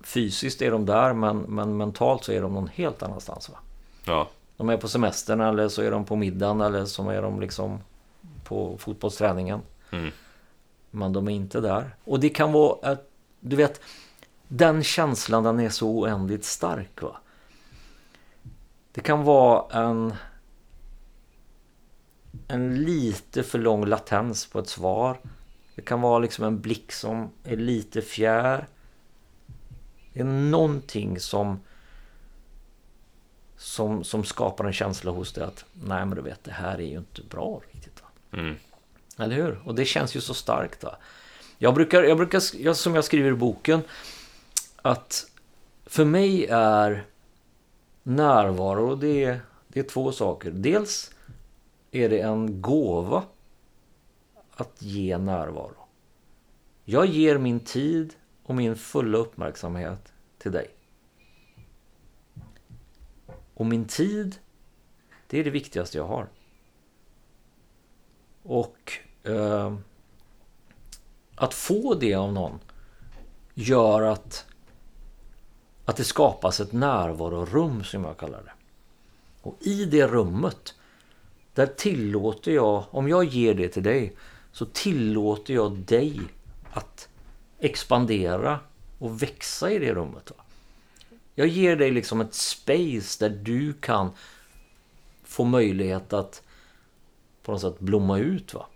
fysiskt 0.00 0.62
är 0.62 0.70
de 0.70 0.86
där 0.86 1.12
men, 1.12 1.38
men 1.38 1.76
mentalt 1.76 2.24
så 2.24 2.32
är 2.32 2.42
de 2.42 2.54
någon 2.54 2.68
helt 2.68 3.02
annanstans. 3.02 3.48
Va? 3.48 3.58
Ja. 4.06 4.28
De 4.56 4.68
är 4.68 4.76
på 4.76 4.88
semestern 4.88 5.40
eller 5.40 5.68
så 5.68 5.82
är 5.82 5.90
de 5.90 6.04
på 6.04 6.16
middagen 6.16 6.60
eller 6.60 6.84
så 6.84 7.10
är 7.10 7.22
de 7.22 7.40
liksom 7.40 7.78
på 8.44 8.78
fotbollsträningen. 8.78 9.60
Mm. 9.90 10.10
Men 10.90 11.12
de 11.12 11.28
är 11.28 11.32
inte 11.32 11.60
där. 11.60 11.96
Och 12.04 12.20
det 12.20 12.28
kan 12.28 12.52
vara 12.52 12.92
att, 12.92 13.10
du 13.40 13.56
vet, 13.56 13.80
den 14.48 14.82
känslan 14.82 15.42
den 15.44 15.60
är 15.60 15.68
så 15.68 15.88
oändligt 15.88 16.44
stark. 16.44 17.02
va. 17.02 17.16
Det 18.92 19.00
kan 19.00 19.24
vara 19.24 19.82
en 19.82 20.14
en 22.48 22.84
lite 22.84 23.42
för 23.42 23.58
lång 23.58 23.86
latens 23.86 24.46
på 24.46 24.58
ett 24.58 24.68
svar. 24.68 25.20
Det 25.74 25.82
kan 25.82 26.00
vara 26.00 26.18
liksom 26.18 26.44
en 26.44 26.60
blick 26.60 26.92
som 26.92 27.30
är 27.44 27.56
lite 27.56 28.02
fjär. 28.02 28.68
Det 30.12 30.20
är 30.20 30.24
någonting 30.24 31.20
som 31.20 31.60
som, 33.56 34.04
som 34.04 34.24
skapar 34.24 34.64
en 34.64 34.72
känsla 34.72 35.10
hos 35.10 35.32
dig 35.32 35.44
att 35.44 35.64
nej 35.72 36.06
men 36.06 36.10
du 36.10 36.22
vet 36.22 36.44
det 36.44 36.52
här 36.52 36.74
är 36.78 36.86
ju 36.86 36.98
inte 36.98 37.22
bra 37.22 37.60
riktigt. 37.72 37.93
Mm. 38.34 38.56
Eller 39.18 39.36
hur? 39.36 39.60
Och 39.64 39.74
det 39.74 39.84
känns 39.84 40.16
ju 40.16 40.20
så 40.20 40.34
starkt. 40.34 40.80
Då. 40.80 40.96
Jag 41.58 41.74
brukar, 41.74 42.02
jag 42.02 42.16
brukar 42.16 42.42
jag, 42.54 42.76
som 42.76 42.94
jag 42.94 43.04
skriver 43.04 43.30
i 43.30 43.34
boken, 43.34 43.82
att 44.76 45.30
för 45.86 46.04
mig 46.04 46.46
är 46.50 47.06
närvaro, 48.02 48.94
det 48.94 49.24
är, 49.24 49.40
det 49.68 49.80
är 49.80 49.84
två 49.84 50.12
saker. 50.12 50.50
Dels 50.50 51.14
är 51.90 52.08
det 52.08 52.20
en 52.20 52.60
gåva 52.62 53.22
att 54.50 54.82
ge 54.82 55.18
närvaro. 55.18 55.76
Jag 56.84 57.06
ger 57.06 57.38
min 57.38 57.60
tid 57.60 58.14
och 58.42 58.54
min 58.54 58.76
fulla 58.76 59.18
uppmärksamhet 59.18 60.12
till 60.38 60.52
dig. 60.52 60.70
Och 63.54 63.66
min 63.66 63.84
tid, 63.84 64.36
det 65.26 65.40
är 65.40 65.44
det 65.44 65.50
viktigaste 65.50 65.98
jag 65.98 66.06
har. 66.06 66.28
Och 68.44 68.92
eh, 69.22 69.74
att 71.34 71.54
få 71.54 71.94
det 71.94 72.14
av 72.14 72.32
någon 72.32 72.58
gör 73.54 74.02
att, 74.02 74.46
att 75.84 75.96
det 75.96 76.04
skapas 76.04 76.60
ett 76.60 76.72
närvarorum 76.72 77.84
som 77.84 78.04
jag 78.04 78.16
kallar 78.16 78.42
det. 78.42 78.52
Och 79.42 79.56
i 79.60 79.84
det 79.84 80.06
rummet, 80.06 80.74
där 81.54 81.66
tillåter 81.66 82.52
jag, 82.52 82.84
om 82.90 83.08
jag 83.08 83.24
ger 83.24 83.54
det 83.54 83.68
till 83.68 83.82
dig, 83.82 84.16
så 84.52 84.66
tillåter 84.66 85.54
jag 85.54 85.72
dig 85.72 86.20
att 86.72 87.08
expandera 87.58 88.60
och 88.98 89.22
växa 89.22 89.70
i 89.70 89.78
det 89.78 89.94
rummet. 89.94 90.30
Va? 90.30 90.44
Jag 91.34 91.46
ger 91.46 91.76
dig 91.76 91.90
liksom 91.90 92.20
ett 92.20 92.34
space 92.34 93.28
där 93.28 93.36
du 93.36 93.72
kan 93.72 94.10
få 95.24 95.44
möjlighet 95.44 96.12
att 96.12 96.42
på 97.44 97.52
något 97.52 97.60
sätt 97.60 97.78
blomma 97.78 98.18
ut. 98.18 98.54
Va? 98.54 98.66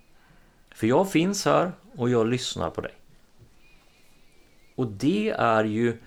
För 0.75 0.87
jag 0.87 1.13
finns 1.13 1.45
här 1.45 1.73
och 1.97 2.11
jag 2.11 2.27
lyssnar 2.27 2.71
på 2.71 2.81
dig. 2.81 2.95
Och 4.75 4.87
det 4.87 5.31
är 5.31 5.65
ju 5.65 5.99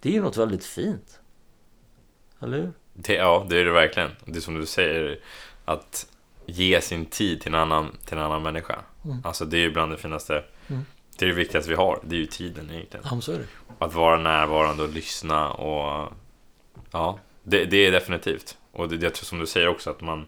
Det 0.00 0.08
är 0.08 0.12
ju 0.12 0.22
något 0.22 0.36
väldigt 0.36 0.64
fint. 0.64 1.20
Eller 2.40 2.58
hur? 2.58 2.72
Det, 2.92 3.14
ja, 3.14 3.46
det 3.48 3.58
är 3.60 3.64
det 3.64 3.70
verkligen. 3.72 4.10
Det 4.24 4.36
är 4.36 4.40
som 4.40 4.54
du 4.54 4.66
säger, 4.66 5.18
att 5.64 6.06
ge 6.46 6.80
sin 6.80 7.06
tid 7.06 7.40
till 7.40 7.54
en 7.54 7.60
annan, 7.60 7.96
till 8.04 8.18
en 8.18 8.24
annan 8.24 8.42
människa. 8.42 8.78
Mm. 9.04 9.18
Alltså 9.24 9.44
det 9.44 9.56
är 9.56 9.60
ju 9.60 9.72
bland 9.72 9.92
det 9.92 9.96
finaste. 9.96 10.44
Mm. 10.68 10.84
Det 11.18 11.24
är 11.24 11.28
det 11.28 11.34
viktigaste 11.34 11.70
vi 11.70 11.76
har. 11.76 12.00
Det 12.04 12.16
är 12.16 12.20
ju 12.20 12.26
tiden 12.26 12.70
egentligen. 12.70 13.06
Ja, 13.10 13.20
så 13.20 13.32
är 13.32 13.38
det. 13.38 13.46
Att 13.78 13.94
vara 13.94 14.16
närvarande 14.16 14.82
och 14.82 14.88
lyssna 14.88 15.50
och 15.50 16.12
ja, 16.90 17.18
det, 17.42 17.64
det 17.64 17.86
är 17.86 17.92
definitivt. 17.92 18.58
Och 18.72 18.88
det, 18.88 19.02
jag 19.02 19.14
tror 19.14 19.24
som 19.24 19.38
du 19.38 19.46
säger 19.46 19.68
också 19.68 19.90
att 19.90 20.00
man 20.00 20.26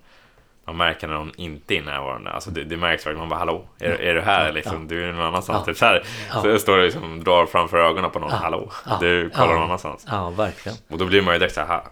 man 0.67 0.77
märker 0.77 1.09
när 1.09 1.15
någon 1.15 1.33
inte 1.37 1.77
är 1.77 1.83
närvarande. 1.83 2.31
Alltså 2.31 2.51
det, 2.51 2.65
det 2.65 2.77
märks 2.77 3.07
verkligen. 3.07 3.19
Man 3.19 3.29
bara 3.29 3.39
hallå, 3.39 3.69
är, 3.79 3.91
är 3.91 4.15
du 4.15 4.21
här? 4.21 4.53
Liksom, 4.53 4.83
ja. 4.83 4.89
Du 4.89 5.05
är 5.05 5.13
någon 5.13 5.27
annanstans. 5.27 5.59
Ja. 5.59 5.65
Typ 5.65 5.77
så 5.77 5.85
här, 5.85 6.05
ja. 6.29 6.43
så 6.43 6.59
står 6.59 6.77
det 6.77 6.85
liksom, 6.85 7.25
drar 7.25 7.47
framför 7.47 7.77
ögonen 7.77 8.11
på 8.11 8.19
någon. 8.19 8.31
Ja. 8.31 8.37
Hallå, 8.37 8.73
du 9.01 9.31
kollar 9.31 9.55
någon 9.55 9.63
annanstans. 9.63 10.07
Ja, 10.09 10.31
verkligen. 10.31 10.79
Och 10.89 10.99
då 10.99 11.07
blir 11.07 11.23
man 11.23 11.35
ju 11.35 11.39
direkt 11.39 11.55
så 11.55 11.61
här. 11.61 11.83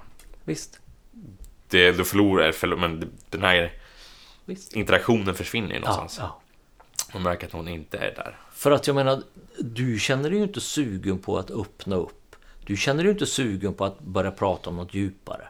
Visst. 0.45 0.81
Det, 1.69 1.93
då 1.93 2.05
förlorar, 2.05 2.53
förlor, 2.53 2.77
men 2.77 3.13
den 3.31 3.43
här 3.43 3.73
Visst. 4.45 4.73
interaktionen 4.73 5.35
försvinner 5.35 5.75
ju 5.75 5.81
någonstans. 5.81 6.17
Ja, 6.21 6.41
ja. 6.97 7.05
Man 7.15 7.23
märker 7.23 7.47
att 7.47 7.53
någon 7.53 7.69
inte 7.69 7.99
är 7.99 8.15
där. 8.15 8.37
För 8.53 8.71
att 8.71 8.87
jag 8.87 8.97
menar, 8.97 9.23
du 9.59 9.99
känner 9.99 10.31
dig 10.31 10.39
ju 10.39 10.45
inte 10.45 10.61
sugen 10.61 11.19
på 11.19 11.39
att 11.39 11.51
öppna 11.51 11.97
upp. 11.97 12.37
Du 12.67 12.77
känner 12.77 13.03
dig 13.03 13.13
inte 13.13 13.27
sugen 13.27 13.75
på 13.75 13.85
att 13.85 14.01
börja 14.01 14.31
prata 14.31 14.71
om 14.71 14.77
något 14.77 14.95
djupare. 14.95 15.49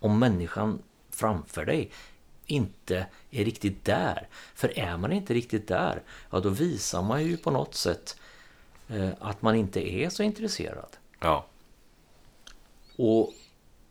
Om 0.00 0.18
människan 0.18 0.78
framför 1.10 1.64
dig 1.64 1.90
inte 2.46 3.06
är 3.30 3.44
riktigt 3.44 3.84
där. 3.84 4.28
För 4.54 4.78
är 4.78 4.96
man 4.96 5.12
inte 5.12 5.34
riktigt 5.34 5.68
där, 5.68 6.02
ja 6.30 6.40
då 6.40 6.48
visar 6.48 7.02
man 7.02 7.24
ju 7.24 7.36
på 7.36 7.50
något 7.50 7.74
sätt 7.74 8.16
eh, 8.88 9.08
att 9.20 9.42
man 9.42 9.54
inte 9.54 9.92
är 9.92 10.08
så 10.08 10.22
intresserad. 10.22 10.96
Ja. 11.20 11.44
Och, 12.96 13.32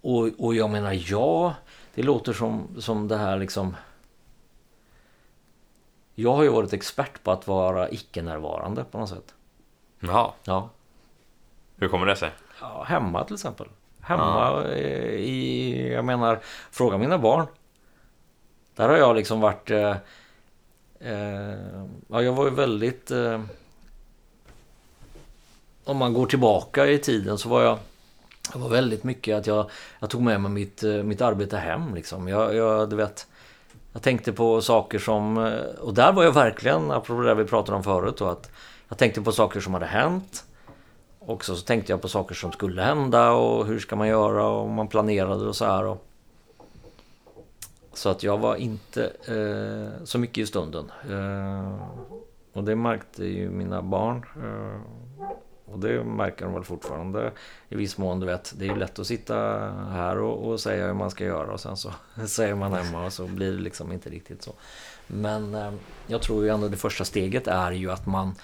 och, 0.01 0.29
och 0.37 0.55
jag 0.55 0.69
menar, 0.69 1.11
ja, 1.11 1.55
det 1.95 2.03
låter 2.03 2.33
som, 2.33 2.67
som 2.79 3.07
det 3.07 3.17
här 3.17 3.37
liksom 3.37 3.75
jag 6.15 6.33
har 6.33 6.43
ju 6.43 6.49
varit 6.49 6.73
expert 6.73 7.23
på 7.23 7.31
att 7.31 7.47
vara 7.47 7.89
icke-närvarande 7.89 8.83
på 8.83 8.97
något 8.97 9.09
sätt. 9.09 9.33
Jaha. 9.99 10.31
Ja. 10.43 10.69
Hur 11.77 11.87
kommer 11.87 12.05
det 12.05 12.15
sig? 12.15 12.31
Ja, 12.61 12.83
hemma 12.83 13.23
till 13.23 13.33
exempel. 13.33 13.67
Hemma 14.01 14.63
ja. 14.65 14.73
i, 14.73 15.93
jag 15.93 16.05
menar, 16.05 16.39
fråga 16.71 16.97
mina 16.97 17.17
barn. 17.17 17.47
Där 18.75 18.89
har 18.89 18.97
jag 18.97 19.15
liksom 19.15 19.39
varit... 19.39 19.71
Eh, 19.71 19.95
eh, 20.99 21.55
ja, 22.07 22.21
jag 22.21 22.33
var 22.33 22.45
ju 22.45 22.51
väldigt... 22.51 23.11
Eh, 23.11 23.41
om 25.83 25.97
man 25.97 26.13
går 26.13 26.25
tillbaka 26.25 26.87
i 26.87 26.99
tiden 26.99 27.37
så 27.37 27.49
var 27.49 27.61
jag... 27.61 27.77
Det 28.53 28.59
var 28.59 28.69
väldigt 28.69 29.03
mycket 29.03 29.37
att 29.37 29.47
jag, 29.47 29.69
jag 29.99 30.09
tog 30.09 30.21
med 30.21 30.41
mig 30.41 30.51
mitt, 30.51 30.83
eh, 30.83 30.91
mitt 30.91 31.21
arbete 31.21 31.57
hem. 31.57 31.95
Liksom. 31.95 32.27
Jag, 32.27 32.55
jag, 32.55 32.89
du 32.89 32.95
vet, 32.95 33.27
jag 33.93 34.01
tänkte 34.01 34.33
på 34.33 34.61
saker 34.61 34.99
som... 34.99 35.37
Eh, 35.37 35.79
och 35.79 35.93
där 35.93 36.11
var 36.11 36.23
jag 36.23 36.31
verkligen, 36.31 36.91
apropå 36.91 37.21
det 37.21 37.35
vi 37.35 37.45
pratade 37.45 37.77
om 37.77 37.83
förut, 37.83 38.17
då, 38.17 38.25
att 38.25 38.51
jag 38.89 38.97
tänkte 38.97 39.21
på 39.21 39.31
saker 39.31 39.59
som 39.59 39.73
hade 39.73 39.85
hänt. 39.85 40.43
Och 41.19 41.45
så, 41.45 41.55
så 41.55 41.65
tänkte 41.65 41.91
jag 41.91 42.01
på 42.01 42.07
saker 42.07 42.35
som 42.35 42.51
skulle 42.51 42.81
hända 42.81 43.31
och 43.31 43.65
hur 43.65 43.79
ska 43.79 43.95
man 43.95 44.07
göra 44.07 44.47
och 44.47 44.69
man 44.69 44.87
planerade 44.87 45.45
och 45.45 45.55
så 45.55 45.65
här. 45.65 45.85
Och, 45.85 46.05
så 47.97 48.09
att 48.09 48.23
jag 48.23 48.37
var 48.37 48.55
inte 48.55 49.03
eh, 49.05 50.03
så 50.03 50.19
mycket 50.19 50.37
i 50.37 50.45
stunden. 50.45 50.91
Eh, 51.09 51.75
och 52.53 52.63
det 52.63 52.75
märkte 52.75 53.25
ju 53.25 53.49
mina 53.49 53.81
barn. 53.81 54.25
Eh, 54.43 54.81
och 55.65 55.79
det 55.79 56.03
märker 56.03 56.45
de 56.45 56.53
väl 56.53 56.63
fortfarande 56.63 57.31
i 57.69 57.75
viss 57.75 57.97
mån. 57.97 58.19
Du 58.19 58.25
vet, 58.25 58.53
det 58.57 58.65
är 58.65 58.69
ju 58.69 58.75
lätt 58.75 58.99
att 58.99 59.07
sitta 59.07 59.35
här 59.89 60.17
och, 60.17 60.49
och, 60.51 60.59
säga 60.59 60.87
hur 60.87 60.93
man 60.93 61.11
ska 61.11 61.23
göra 61.23 61.53
och 61.53 61.59
sen 61.59 61.77
så 61.77 61.91
säger 62.27 62.55
man 62.55 62.73
hemma 62.73 63.05
och 63.05 63.13
så 63.13 63.27
blir 63.27 63.51
det 63.51 63.61
liksom 63.61 63.91
inte 63.91 64.09
riktigt 64.09 64.43
så. 64.43 64.51
Men 65.07 65.55
eh, 65.55 65.73
jag 66.07 66.21
tror 66.21 66.43
ju 66.43 66.49
ändå 66.49 66.67
det 66.67 66.77
första 66.77 67.05
steget 67.05 67.47
är 67.47 67.71
ju 67.71 67.91
att 67.91 68.05
man 68.05 68.35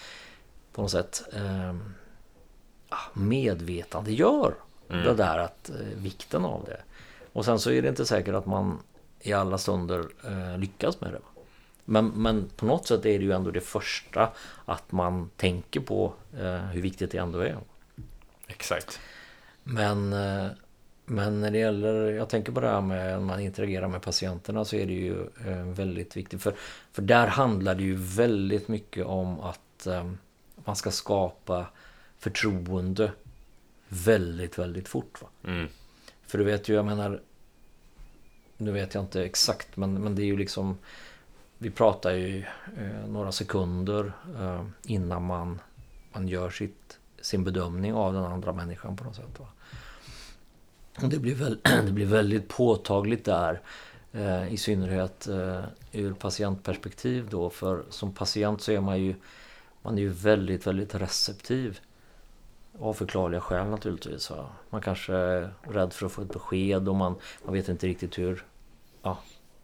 på 0.73 0.81
något 0.81 0.91
sätt 0.91 1.23
eh, 1.33 1.75
medvetandegör 3.13 4.53
mm. 4.89 5.05
det 5.05 5.13
där 5.13 5.37
att 5.37 5.69
eh, 5.69 5.75
vikten 5.95 6.45
av 6.45 6.63
det. 6.65 6.81
Och 7.33 7.45
sen 7.45 7.59
så 7.59 7.71
är 7.71 7.81
det 7.81 7.89
inte 7.89 8.05
säkert 8.05 8.35
att 8.35 8.45
man 8.45 8.79
i 9.21 9.33
alla 9.33 9.57
stunder 9.57 10.05
eh, 10.25 10.57
lyckas 10.57 11.01
med 11.01 11.11
det. 11.11 11.19
Men, 11.85 12.07
men 12.07 12.49
på 12.55 12.65
något 12.65 12.87
sätt 12.87 13.05
är 13.05 13.19
det 13.19 13.25
ju 13.25 13.31
ändå 13.31 13.51
det 13.51 13.61
första 13.61 14.29
att 14.65 14.91
man 14.91 15.29
tänker 15.37 15.79
på 15.79 16.13
eh, 16.39 16.55
hur 16.55 16.81
viktigt 16.81 17.11
det 17.11 17.17
ändå 17.17 17.39
är. 17.39 17.57
Exakt. 18.47 18.99
Men, 19.63 20.13
eh, 20.13 20.47
men 21.05 21.41
när 21.41 21.51
det 21.51 21.57
gäller, 21.57 22.11
jag 22.11 22.29
tänker 22.29 22.51
på 22.51 22.59
det 22.59 22.67
här 22.67 22.81
med 22.81 23.19
när 23.19 23.19
man 23.19 23.39
interagerar 23.39 23.87
med 23.87 24.01
patienterna 24.01 24.65
så 24.65 24.75
är 24.75 24.85
det 24.85 24.93
ju 24.93 25.21
eh, 25.47 25.65
väldigt 25.65 26.17
viktigt. 26.17 26.41
För, 26.41 26.55
för 26.91 27.01
där 27.01 27.27
handlar 27.27 27.75
det 27.75 27.83
ju 27.83 27.95
väldigt 27.95 28.67
mycket 28.67 29.05
om 29.05 29.39
att 29.39 29.87
eh, 29.87 30.11
man 30.55 30.75
ska 30.75 30.91
skapa 30.91 31.65
förtroende 32.19 33.11
väldigt, 33.87 34.59
väldigt 34.59 34.87
fort. 34.87 35.21
Va? 35.21 35.27
Mm. 35.43 35.67
För 36.27 36.37
du 36.37 36.43
vet 36.43 36.69
ju, 36.69 36.73
jag 36.73 36.85
menar, 36.85 37.21
nu 38.61 38.71
vet 38.71 38.93
jag 38.93 39.03
inte 39.03 39.23
exakt 39.23 39.77
men, 39.77 39.93
men 39.93 40.15
det 40.15 40.21
är 40.21 40.25
ju 40.25 40.37
liksom 40.37 40.77
Vi 41.57 41.69
pratar 41.69 42.11
ju 42.11 42.39
eh, 42.77 43.07
några 43.07 43.31
sekunder 43.31 44.13
eh, 44.39 44.63
innan 44.83 45.25
man, 45.25 45.59
man 46.13 46.27
gör 46.27 46.49
sitt, 46.49 46.99
sin 47.21 47.43
bedömning 47.43 47.93
av 47.93 48.13
den 48.13 48.25
andra 48.25 48.53
människan 48.53 48.95
på 48.97 49.03
något 49.03 49.15
sätt. 49.15 49.39
Va? 49.39 49.47
Och 51.01 51.09
det, 51.09 51.19
blir 51.19 51.35
väl, 51.35 51.59
det 51.85 51.91
blir 51.91 52.05
väldigt 52.05 52.47
påtagligt 52.47 53.25
där 53.25 53.61
eh, 54.11 54.53
i 54.53 54.57
synnerhet 54.57 55.27
eh, 55.27 55.63
ur 55.91 56.13
patientperspektiv 56.13 57.27
då 57.29 57.49
för 57.49 57.83
som 57.89 58.13
patient 58.13 58.61
så 58.61 58.71
är 58.71 58.81
man 58.81 59.01
ju 59.01 59.15
man 59.81 59.97
är 59.97 60.01
ju 60.01 60.09
väldigt, 60.09 60.67
väldigt 60.67 60.95
receptiv 60.95 61.79
av 62.79 62.93
förklarliga 62.93 63.41
skäl 63.41 63.67
naturligtvis. 63.67 64.29
Va? 64.29 64.49
Man 64.69 64.81
kanske 64.81 65.13
är 65.13 65.53
rädd 65.61 65.93
för 65.93 66.05
att 66.05 66.11
få 66.11 66.21
ett 66.21 66.33
besked 66.33 66.89
och 66.89 66.95
man, 66.95 67.15
man 67.45 67.53
vet 67.53 67.69
inte 67.69 67.87
riktigt 67.87 68.17
hur 68.17 68.45
ja, 69.01 69.17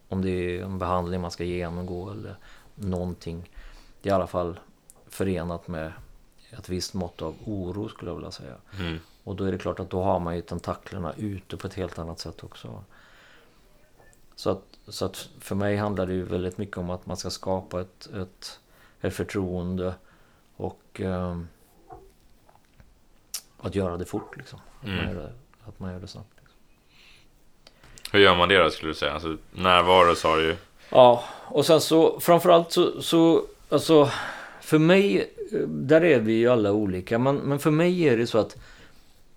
om 0.10 0.22
det 0.22 0.30
är 0.30 0.64
en 0.64 0.80
behandling 0.80 1.22
man 1.22 1.32
ska 1.32 1.44
genomgå 1.44 2.10
eller 2.10 2.36
någonting. 2.76 3.50
Det 4.02 4.10
är 4.10 4.14
i 4.14 4.16
alla 4.16 4.28
fall 4.28 4.60
förenat 5.08 5.68
med 5.68 5.94
ett 6.50 6.70
visst 6.70 6.94
mått 6.94 7.22
av 7.22 7.36
oro 7.46 7.90
skulle 7.90 8.12
jag 8.12 8.16
vilja 8.16 8.32
säga. 8.32 8.56
Mm. 8.80 8.98
Och 9.24 9.36
då 9.36 9.44
är 9.44 9.52
det 9.52 9.58
klart 9.58 9.80
att 9.80 9.90
då 9.90 10.04
har 10.04 10.20
man 10.20 10.36
ju 10.36 10.42
tentaklerna 10.42 11.14
ute 11.18 11.58
på 11.58 11.68
ett 11.68 11.74
helt 11.74 12.00
annat 12.00 12.20
sätt 12.20 12.44
också. 12.44 12.84
Så 14.36 14.50
att, 14.50 14.64
så 14.88 15.06
att 15.06 15.30
för 15.40 15.56
mig 15.56 15.78
handlar 15.78 16.06
det 16.06 16.14
ju 16.14 16.24
väldigt 16.24 16.58
mycket 16.58 16.78
om 16.78 16.90
att 16.90 17.06
man 17.06 17.18
ska 17.18 17.30
skapa 17.30 17.82
ett, 17.82 18.08
ett, 18.08 18.60
ett 19.02 19.14
förtroende 19.14 19.96
och 20.56 21.02
eh, 21.02 21.40
att 23.58 23.76
göra 23.76 23.98
det 23.98 24.06
fort 24.06 24.38
liksom. 24.38 24.60
Mm. 24.84 25.00
Att, 25.00 25.06
man 25.06 25.14
gör 25.14 25.24
det, 25.24 25.34
att 25.66 25.80
man 25.80 25.92
gör 25.92 26.00
det 26.00 26.08
snabbt. 26.08 26.37
Hur 28.12 28.20
gör 28.20 28.36
man 28.36 28.50
det 28.50 28.64
då 28.64 28.70
skulle 28.70 28.92
du 28.92 28.96
säga? 28.96 29.14
Alltså, 29.14 29.38
närvaro 29.52 30.16
sa 30.16 30.36
du 30.36 30.44
ju. 30.44 30.56
Ja, 30.90 31.24
och 31.46 31.66
sen 31.66 31.82
så 31.82 32.20
framförallt 32.20 32.72
så, 32.72 33.02
så 33.02 33.46
alltså 33.70 34.10
för 34.62 34.80
mig, 34.80 35.34
eh, 35.52 35.60
där 35.68 36.04
är 36.04 36.20
vi 36.20 36.34
ju 36.34 36.48
alla 36.48 36.72
olika, 36.72 37.20
men, 37.20 37.36
men 37.36 37.60
för 37.60 37.72
mig 37.72 38.02
är 38.08 38.18
det 38.18 38.28
så 38.28 38.38
att 38.38 38.58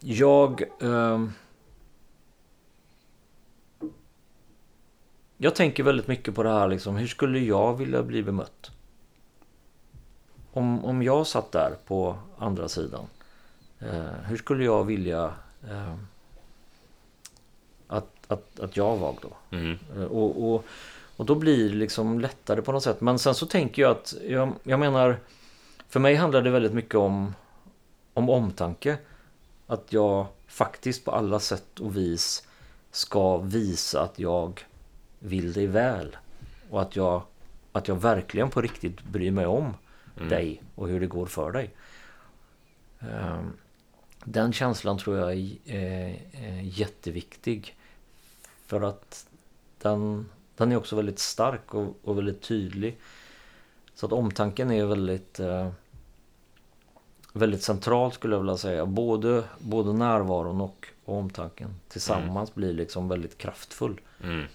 jag... 0.00 0.62
Eh, 0.80 1.24
jag 5.36 5.54
tänker 5.54 5.82
väldigt 5.82 6.08
mycket 6.08 6.34
på 6.34 6.42
det 6.42 6.52
här 6.52 6.68
liksom, 6.68 6.96
hur 6.96 7.06
skulle 7.06 7.38
jag 7.38 7.78
vilja 7.78 8.02
bli 8.02 8.22
bemött? 8.22 8.70
Om, 10.52 10.84
om 10.84 11.02
jag 11.02 11.26
satt 11.26 11.52
där 11.52 11.74
på 11.86 12.18
andra 12.38 12.68
sidan, 12.68 13.06
eh, 13.78 14.26
hur 14.26 14.36
skulle 14.36 14.64
jag 14.64 14.84
vilja 14.84 15.32
eh, 15.70 15.94
att, 18.33 18.61
att, 18.61 18.76
jag 18.76 18.97
var 18.97 19.14
då? 19.22 19.57
Mm. 19.57 19.78
Eh, 19.97 20.05
och, 20.05 20.55
och, 20.55 20.64
och 21.16 21.26
då 21.26 21.35
blir 21.35 21.68
det 21.68 21.74
liksom 21.74 22.20
lättare 22.20 22.62
på 22.62 22.72
något 22.72 22.83
sätt. 22.83 23.01
Men 23.01 23.18
sen 23.18 23.35
så 23.35 23.47
tänker 23.47 23.83
jag 23.83 23.91
att, 23.91 24.14
jag, 24.28 24.53
jag 24.62 24.81
menar, 24.81 25.16
för 25.89 26.01
mig 26.01 26.14
handlar 26.14 26.43
det 26.43 26.51
väldigt 26.51 26.72
mycket 26.74 26.95
om, 26.95 27.35
om 28.14 28.31
omtanke. 28.31 28.99
Att 29.66 29.93
jag 29.93 30.26
faktiskt 30.47 31.05
på 31.05 31.11
alla 31.11 31.41
sätt 31.41 31.81
och 31.81 31.97
vis 31.97 32.47
ska 32.91 33.37
visa 33.39 34.03
att 34.03 34.18
jag 34.18 34.61
vill 35.18 35.53
dig 35.53 35.66
väl. 35.66 36.16
Och 36.70 36.83
att 36.83 36.97
jag, 36.97 37.22
att 37.72 37.89
jag 37.89 37.97
verkligen 37.97 38.51
på 38.51 38.61
riktigt 38.61 39.03
bryr 39.03 39.31
mig 39.31 39.47
om 39.47 39.74
Mm. 40.16 40.28
dig 40.28 40.62
och 40.74 40.89
hur 40.89 41.01
det 41.01 41.07
går 41.07 41.26
för 41.26 41.53
dig. 41.53 41.70
Ehm, 43.01 43.53
Den 44.24 44.53
känslan 44.53 44.99
tror 44.99 45.16
jag 45.18 45.33
är, 45.33 45.57
är, 45.66 46.20
är 46.33 46.61
jätteviktig. 46.62 47.76
För 48.70 48.80
att 48.80 49.26
den, 49.78 50.26
den 50.56 50.72
är 50.72 50.76
också 50.76 50.96
väldigt 50.96 51.18
stark 51.18 51.74
och, 51.74 51.98
och 52.02 52.18
väldigt 52.18 52.42
tydlig. 52.42 52.98
Så 53.94 54.06
att 54.06 54.12
omtanken 54.12 54.70
är 54.70 54.84
väldigt 54.84 55.40
eh, 55.40 55.70
väldigt 57.32 57.62
central 57.62 58.12
skulle 58.12 58.34
jag 58.34 58.40
vilja 58.40 58.56
säga. 58.56 58.86
Både, 58.86 59.44
både 59.58 59.92
närvaron 59.92 60.60
och, 60.60 60.86
och 61.04 61.16
omtanken 61.16 61.74
tillsammans 61.88 62.54
blir 62.54 62.72
liksom 62.72 63.08
väldigt 63.08 63.38
kraftfull. 63.38 64.00
Mm. 64.22 64.46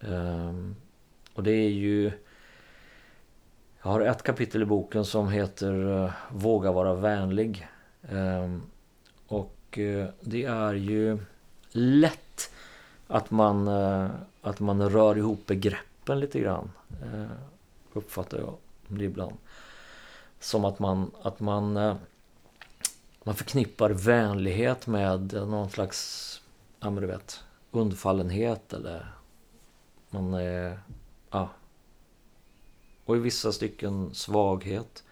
Ehm, 0.00 0.76
och 1.34 1.42
det 1.42 1.52
är 1.52 1.70
ju... 1.70 2.12
Jag 3.82 3.90
har 3.90 4.00
ett 4.00 4.22
kapitel 4.22 4.62
i 4.62 4.64
boken 4.64 5.04
som 5.04 5.28
heter 5.28 6.04
eh, 6.04 6.12
Våga 6.30 6.72
vara 6.72 6.94
vänlig. 6.94 7.68
Ehm, 8.08 8.62
och 9.26 9.78
eh, 9.78 10.08
det 10.20 10.44
är 10.44 10.74
ju 10.74 11.18
lätt 11.70 12.31
att 13.12 13.30
man, 13.30 13.68
eh, 13.68 14.10
att 14.42 14.60
man 14.60 14.90
rör 14.90 15.18
ihop 15.18 15.46
begreppen 15.46 16.20
lite 16.20 16.40
grann. 16.40 16.70
Eh, 17.02 17.30
uppfattar 17.92 18.38
jag 18.38 18.54
det 18.88 19.04
ibland. 19.04 19.36
Som 20.40 20.64
att 20.64 20.78
man, 20.78 21.10
att 21.22 21.40
man, 21.40 21.76
eh, 21.76 21.96
man 23.24 23.34
förknippar 23.34 23.90
vänlighet 23.90 24.86
med 24.86 25.32
någon 25.32 25.70
slags, 25.70 26.40
ja 26.80 26.90
men 26.90 27.00
du 27.00 27.06
vet, 27.06 27.44
undfallenhet 27.70 28.72
eller 28.72 29.14
man 30.10 30.34
är, 30.34 30.80
ja. 31.30 31.48
Och 33.04 33.16
i 33.16 33.18
vissa 33.18 33.52
stycken 33.52 34.14
svaghet. 34.14 35.04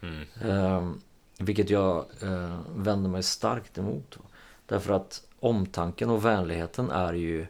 Mm. 0.00 0.26
Eh, 0.42 0.90
vilket 1.38 1.70
jag 1.70 2.06
eh, 2.22 2.60
vänder 2.76 3.10
mig 3.10 3.22
starkt 3.22 3.78
emot. 3.78 4.18
Därför 4.66 4.92
att 4.92 5.27
omtanken 5.40 6.10
och 6.10 6.24
vänligheten 6.24 6.90
är 6.90 7.12
ju, 7.12 7.46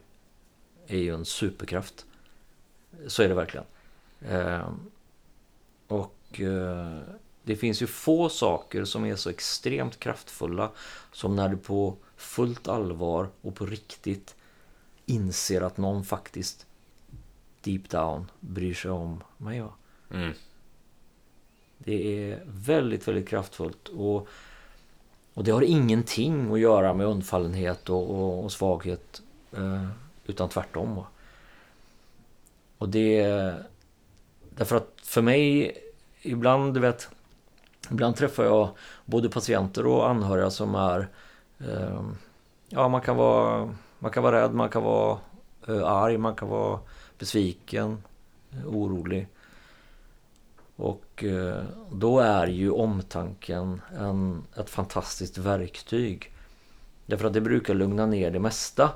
är 0.86 0.98
ju 0.98 1.14
en 1.14 1.24
superkraft. 1.24 2.06
Så 3.06 3.22
är 3.22 3.28
det 3.28 3.34
verkligen. 3.34 3.66
Eh, 4.20 4.70
och 5.88 6.40
eh, 6.40 6.98
det 7.42 7.56
finns 7.56 7.82
ju 7.82 7.86
få 7.86 8.28
saker 8.28 8.84
som 8.84 9.04
är 9.04 9.16
så 9.16 9.30
extremt 9.30 10.00
kraftfulla 10.00 10.70
som 11.12 11.36
när 11.36 11.48
du 11.48 11.56
på 11.56 11.96
fullt 12.16 12.68
allvar 12.68 13.28
och 13.40 13.54
på 13.54 13.66
riktigt 13.66 14.36
inser 15.06 15.60
att 15.60 15.76
någon 15.76 16.04
faktiskt 16.04 16.66
deep 17.60 17.90
down 17.90 18.30
bryr 18.40 18.74
sig 18.74 18.90
om 18.90 19.22
mig. 19.36 19.64
Mm. 20.10 20.32
Det 21.78 22.30
är 22.32 22.42
väldigt, 22.46 23.08
väldigt 23.08 23.28
kraftfullt. 23.28 23.88
Och, 23.88 24.28
och 25.38 25.44
det 25.44 25.50
har 25.50 25.62
ingenting 25.62 26.52
att 26.52 26.60
göra 26.60 26.94
med 26.94 27.06
undfallenhet 27.06 27.88
och, 27.90 28.10
och, 28.10 28.44
och 28.44 28.52
svaghet. 28.52 29.22
Eh, 29.52 29.86
utan 30.26 30.48
tvärtom. 30.48 30.94
va. 30.94 31.06
Och 32.78 32.88
det... 32.88 33.54
Därför 34.50 34.76
att 34.76 34.94
för 35.02 35.22
mig, 35.22 35.72
ibland, 36.22 36.74
du 36.74 36.80
vet... 36.80 37.08
Ibland 37.90 38.16
träffar 38.16 38.44
jag 38.44 38.68
både 39.04 39.28
patienter 39.28 39.86
och 39.86 40.08
anhöriga 40.08 40.50
som 40.50 40.74
är... 40.74 41.08
Eh, 41.58 42.02
ja, 42.68 42.88
man 42.88 43.00
kan 43.00 43.16
vara, 43.16 43.74
man 43.98 44.10
kan 44.10 44.22
vara 44.22 44.42
rädd, 44.42 44.54
man 44.54 44.68
kan 44.68 44.82
vara 44.82 45.18
eh, 45.68 45.86
arg, 45.86 46.18
man 46.18 46.34
kan 46.34 46.48
vara 46.48 46.80
besviken, 47.18 48.02
eh, 48.52 48.66
orolig. 48.66 49.28
Och 50.78 51.24
eh, 51.24 51.64
då 51.92 52.20
är 52.20 52.46
ju 52.46 52.70
omtanken 52.70 53.80
en, 53.96 54.44
ett 54.56 54.70
fantastiskt 54.70 55.38
verktyg. 55.38 56.32
Därför 57.06 57.26
att 57.26 57.32
det 57.32 57.40
brukar 57.40 57.74
lugna 57.74 58.06
ner 58.06 58.30
det 58.30 58.38
mesta. 58.38 58.92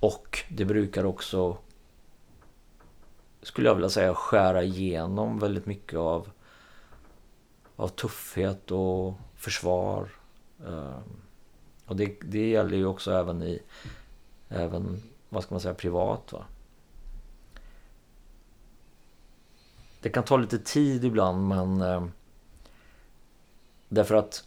Och 0.00 0.38
det 0.48 0.64
brukar 0.64 1.04
också, 1.04 1.56
skulle 3.42 3.68
jag 3.68 3.74
vilja 3.74 3.90
säga, 3.90 4.14
skära 4.14 4.62
igenom 4.62 5.38
väldigt 5.38 5.66
mycket 5.66 5.98
av, 5.98 6.30
av 7.76 7.88
tuffhet 7.88 8.70
och 8.70 9.14
försvar. 9.34 10.08
Ehm, 10.66 11.02
och 11.86 11.96
det, 11.96 12.16
det 12.20 12.48
gäller 12.48 12.76
ju 12.76 12.86
också 12.86 13.12
även 13.12 13.42
i, 13.42 13.62
även, 14.48 15.02
vad 15.28 15.42
ska 15.42 15.54
man 15.54 15.60
säga, 15.60 15.74
privat. 15.74 16.32
Va? 16.32 16.44
Det 20.04 20.10
kan 20.10 20.24
ta 20.24 20.36
lite 20.36 20.58
tid 20.58 21.04
ibland 21.04 21.48
men 21.48 21.80
eh, 21.80 22.06
därför 23.88 24.14
att 24.14 24.44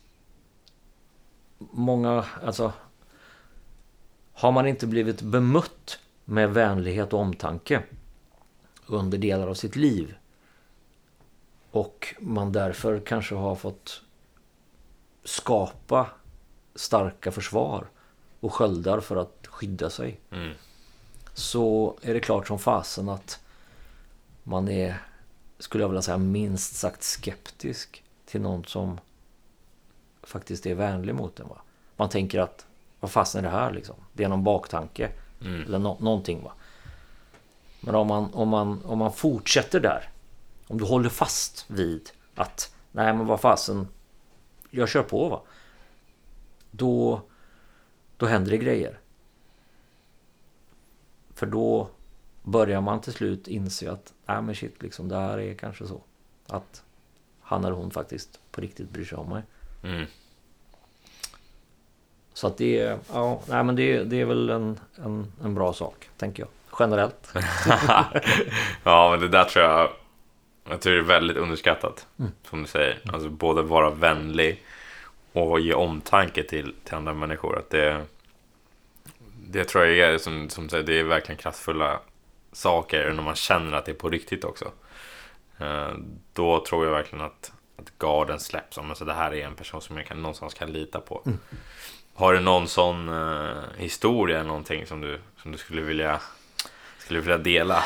många, 1.58 2.26
alltså 2.46 2.74
har 4.34 4.52
man 4.52 4.68
inte 4.68 4.88
blivit 4.88 5.22
bemött 5.22 6.00
med 6.26 6.54
vänlighet 6.54 7.14
och 7.14 7.20
omtanke 7.20 7.84
under 8.86 9.18
delar 9.18 9.48
av 9.48 9.54
sitt 9.54 9.76
liv 9.76 10.16
och 11.72 12.16
man 12.20 12.52
därför 12.52 13.00
kanske 13.00 13.36
har 13.36 13.56
fått 13.56 14.02
skapa 15.24 16.10
starka 16.76 17.32
försvar 17.32 17.88
och 18.40 18.54
sköldar 18.54 19.00
för 19.00 19.16
att 19.16 19.48
skydda 19.48 19.90
sig 19.90 20.20
Mm. 20.32 20.54
så 21.34 21.98
är 22.02 22.14
det 22.14 22.20
klart 22.20 22.48
som 22.48 22.60
fasen 22.60 23.10
att 23.10 23.40
man 24.44 24.68
är, 24.68 25.02
skulle 25.60 25.84
jag 25.84 25.90
vilja 25.90 26.02
säga, 26.02 26.18
minst 26.18 26.76
sagt 26.76 27.04
skeptisk 27.04 28.04
till 28.26 28.42
någon 28.42 28.66
som 28.66 29.00
faktiskt 30.24 30.66
är 30.66 30.76
vänlig 30.76 31.16
mot 31.16 31.40
en. 31.40 31.48
Va? 31.48 31.62
Man 31.96 32.10
tänker 32.10 32.40
att, 32.40 32.66
vad 33.00 33.12
fasen 33.12 33.46
är 33.46 33.50
det 33.50 33.58
här 33.58 33.72
liksom? 33.72 33.96
Det 34.14 34.24
är 34.24 34.30
någon 34.30 34.44
baktanke. 34.44 35.12
Mm. 35.42 35.64
Eller 35.64 35.80
nå- 35.80 35.98
någonting 36.00 36.44
va. 36.44 36.52
Men 37.82 37.96
om 37.96 38.08
man, 38.08 38.34
om, 38.34 38.50
man, 38.50 38.86
om 38.86 38.98
man 38.98 39.14
fortsätter 39.14 39.80
där. 39.80 40.10
Om 40.68 40.78
du 40.78 40.86
håller 40.86 41.10
fast 41.10 41.66
vid 41.68 42.10
att, 42.36 42.76
nej 42.92 43.14
men 43.14 43.26
vad 43.26 43.42
fasen, 43.42 43.88
jag 44.70 44.90
kör 44.90 45.04
på 45.04 45.30
va. 45.30 45.42
Då, 46.72 47.22
då 48.18 48.26
händer 48.26 48.52
det 48.52 48.58
grejer. 48.58 49.00
För 51.34 51.46
då 51.46 51.90
börjar 52.44 52.82
man 52.82 53.02
till 53.02 53.14
slut 53.14 53.48
inse 53.48 53.92
att, 53.92 54.14
nej 54.28 54.42
men 54.42 54.56
shit 54.56 54.84
liksom, 54.84 55.10
det 55.10 55.16
här 55.16 55.40
är 55.40 55.54
kanske 55.54 55.88
så. 55.88 56.02
Att 56.48 56.84
han 57.42 57.66
eller 57.66 57.76
hon 57.76 57.92
faktiskt 57.92 58.40
på 58.52 58.62
riktigt 58.62 58.90
bryr 58.90 59.06
sig 59.06 59.18
om 59.18 59.30
mig. 59.30 59.44
Mm. 59.84 60.06
Så 62.34 62.48
att 62.48 62.58
det 62.58 62.80
är, 62.80 63.00
ja, 63.14 63.42
nej 63.48 63.64
men 63.64 63.76
det, 63.76 64.04
det 64.04 64.22
är 64.22 64.26
väl 64.26 64.50
en, 64.50 64.80
en, 64.96 65.32
en 65.44 65.56
bra 65.56 65.74
sak, 65.74 66.10
tänker 66.18 66.44
jag. 66.44 66.50
Generellt. 66.80 67.34
ja, 68.84 69.10
men 69.12 69.20
det 69.20 69.28
där 69.28 69.44
tror 69.44 69.66
jag, 69.66 69.90
jag 70.70 70.82
tror 70.82 70.94
det 70.94 71.00
är 71.00 71.04
väldigt 71.04 71.38
underskattat. 71.38 72.08
Som 72.50 72.62
du 72.62 72.68
säger. 72.68 73.02
Alltså 73.14 73.30
både 73.30 73.62
vara 73.62 73.90
vänlig 73.90 74.64
och 75.32 75.60
ge 75.60 75.74
omtanke 75.74 76.44
till, 76.44 76.76
till 76.84 76.96
andra 76.96 77.14
människor. 77.14 77.58
Att 77.58 77.70
det, 77.70 78.06
det 79.48 79.64
tror 79.64 79.86
jag 79.86 80.14
är, 80.14 80.18
som, 80.18 80.50
som 80.50 80.70
säger, 80.70 80.84
det 80.84 81.00
är 81.00 81.04
verkligen 81.04 81.38
kraftfulla 81.38 82.00
saker 82.58 83.12
när 83.14 83.24
man 83.24 83.36
känner 83.36 83.78
att 83.78 83.86
det 83.86 83.92
är 83.92 83.96
på 83.96 84.10
riktigt 84.10 84.44
också. 84.44 84.72
Eh, 85.58 85.92
Då 86.34 86.66
tror 86.66 86.86
jag 86.86 86.92
verkligen 86.92 87.26
att, 87.26 87.52
att 87.78 87.98
garden 88.00 88.40
släpps. 88.40 88.78
Om 88.78 88.90
alltså 88.90 89.06
det 89.06 89.14
här 89.14 89.34
är 89.34 89.46
en 89.46 89.56
person 89.56 89.82
som 89.82 89.98
jag 89.98 90.06
kan, 90.06 90.22
någonstans 90.22 90.54
kan 90.54 90.72
lita 90.72 91.00
på. 91.00 91.22
Har 92.14 92.34
du 92.34 92.40
någon 92.40 92.68
sån 92.68 93.10
eh, 93.10 93.64
historia 93.78 94.44
någonting 94.44 94.86
som 94.86 95.02
du, 95.02 95.20
som 95.42 95.52
du 95.52 95.58
skulle 95.58 95.82
vilja 95.82 96.22
skulle 97.08 97.20
vilja 97.20 97.38
dela? 97.38 97.84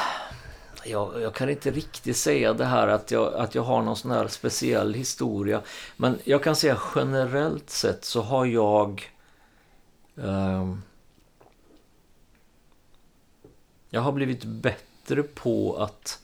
Jag, 0.85 1.21
jag, 1.21 1.33
kan 1.33 1.49
inte 1.49 1.71
riktigt 1.71 2.17
säga 2.17 2.53
det 2.53 2.65
här 2.65 2.87
att 2.87 3.11
jag, 3.11 3.33
att 3.33 3.55
jag 3.55 3.61
har 3.61 3.81
någon 3.81 3.95
sån 3.95 4.11
här 4.11 4.27
speciell 4.27 4.93
historia. 4.93 5.61
Men 5.97 6.19
jag 6.23 6.43
kan 6.43 6.55
säga 6.55 6.77
generellt 6.95 7.69
sett 7.69 8.05
så 8.05 8.21
har 8.21 8.45
jag... 8.45 9.11
Eh, 10.17 10.75
jag 13.93 14.01
har 14.01 14.11
blivit 14.11 14.43
bättre 14.43 15.23
på 15.23 15.75
att... 15.75 16.23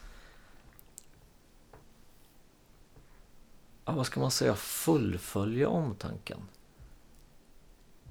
Ja, 3.86 3.92
vad 3.92 4.06
ska 4.06 4.20
man 4.20 4.32
säga? 4.32 4.56
Fullfölja 4.56 5.70
omtanken. 5.70 6.40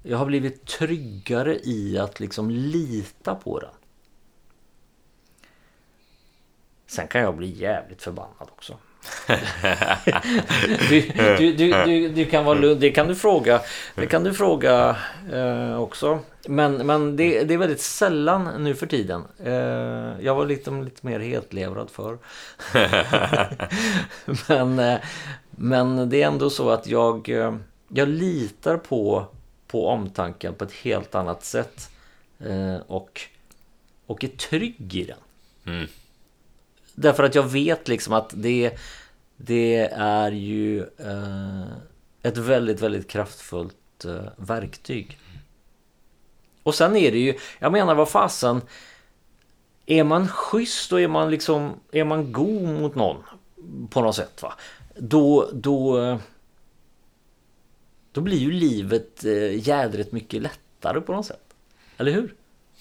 Jag 0.03 0.17
har 0.17 0.25
blivit 0.25 0.65
tryggare 0.65 1.59
i 1.63 1.97
att 1.97 2.19
liksom 2.19 2.49
lita 2.49 3.35
på 3.35 3.59
den. 3.59 3.73
Sen 6.85 7.07
kan 7.07 7.21
jag 7.21 7.37
bli 7.37 7.49
jävligt 7.49 8.01
förbannad 8.01 8.49
också 8.51 8.77
du, 10.89 11.01
du, 11.37 11.53
du, 11.85 12.09
du, 12.09 12.25
kan 12.25 12.45
vara 12.45 12.59
lugn, 12.59 12.79
det 12.79 12.91
kan 12.91 13.07
du 13.07 13.15
fråga, 13.15 13.61
det 13.95 14.07
kan 14.07 14.23
du 14.23 14.33
fråga 14.33 14.95
eh, 15.33 15.81
också. 15.81 16.19
Men, 16.47 16.87
men 16.87 17.15
det, 17.15 17.43
det, 17.43 17.53
är 17.53 17.57
väldigt 17.57 17.81
sällan 17.81 18.63
nu 18.63 18.75
för 18.75 18.87
tiden. 18.87 19.23
Eh, 19.43 20.25
jag 20.25 20.35
var 20.35 20.45
lite, 20.45 20.71
lite 20.71 21.05
mer 21.05 21.19
hetlevrad 21.19 21.89
för. 21.89 22.17
men, 24.47 24.79
eh, 24.79 24.99
men 25.49 26.09
det 26.09 26.21
är 26.21 26.27
ändå 26.27 26.49
så 26.49 26.69
att 26.69 26.87
jag, 26.87 27.29
eh, 27.29 27.55
jag 27.87 28.07
litar 28.07 28.77
på, 28.77 29.25
på 29.67 29.87
omtanken 29.87 30.53
på 30.53 30.63
ett 30.63 30.73
helt 30.73 31.15
annat 31.15 31.45
sätt. 31.45 31.89
Eh, 32.39 32.77
och, 32.87 33.21
och 34.05 34.23
är 34.23 34.27
trygg 34.27 34.95
i 34.95 35.03
den. 35.03 35.17
Mm. 35.75 35.87
Därför 36.99 37.23
att 37.23 37.35
jag 37.35 37.43
vet 37.43 37.87
liksom 37.87 38.13
att 38.13 38.33
det, 38.35 38.77
det 39.35 39.77
är 39.93 40.31
ju 40.31 40.81
eh, 40.81 41.67
ett 42.21 42.37
väldigt, 42.37 42.81
väldigt 42.81 43.07
kraftfullt 43.07 44.05
eh, 44.05 44.29
verktyg. 44.37 45.17
Och 46.63 46.75
sen 46.75 46.95
är 46.95 47.11
det 47.11 47.19
ju, 47.19 47.37
jag 47.59 47.71
menar 47.71 47.95
vad 47.95 48.09
fasen, 48.09 48.61
är 49.85 50.03
man 50.03 50.27
schysst 50.27 50.91
och 50.91 51.01
är 51.01 51.07
man 51.07 51.31
liksom, 51.31 51.73
är 51.91 52.03
man 52.03 52.31
god 52.31 52.67
mot 52.67 52.95
någon 52.95 53.23
på 53.89 54.01
något 54.01 54.15
sätt 54.15 54.41
va, 54.41 54.53
då, 54.95 55.49
då, 55.53 56.19
då 58.11 58.21
blir 58.21 58.37
ju 58.37 58.51
livet 58.51 59.25
eh, 59.25 59.67
jädrigt 59.67 60.11
mycket 60.11 60.41
lättare 60.41 61.01
på 61.01 61.11
något 61.11 61.25
sätt. 61.25 61.53
Eller 61.97 62.11
hur? 62.11 62.35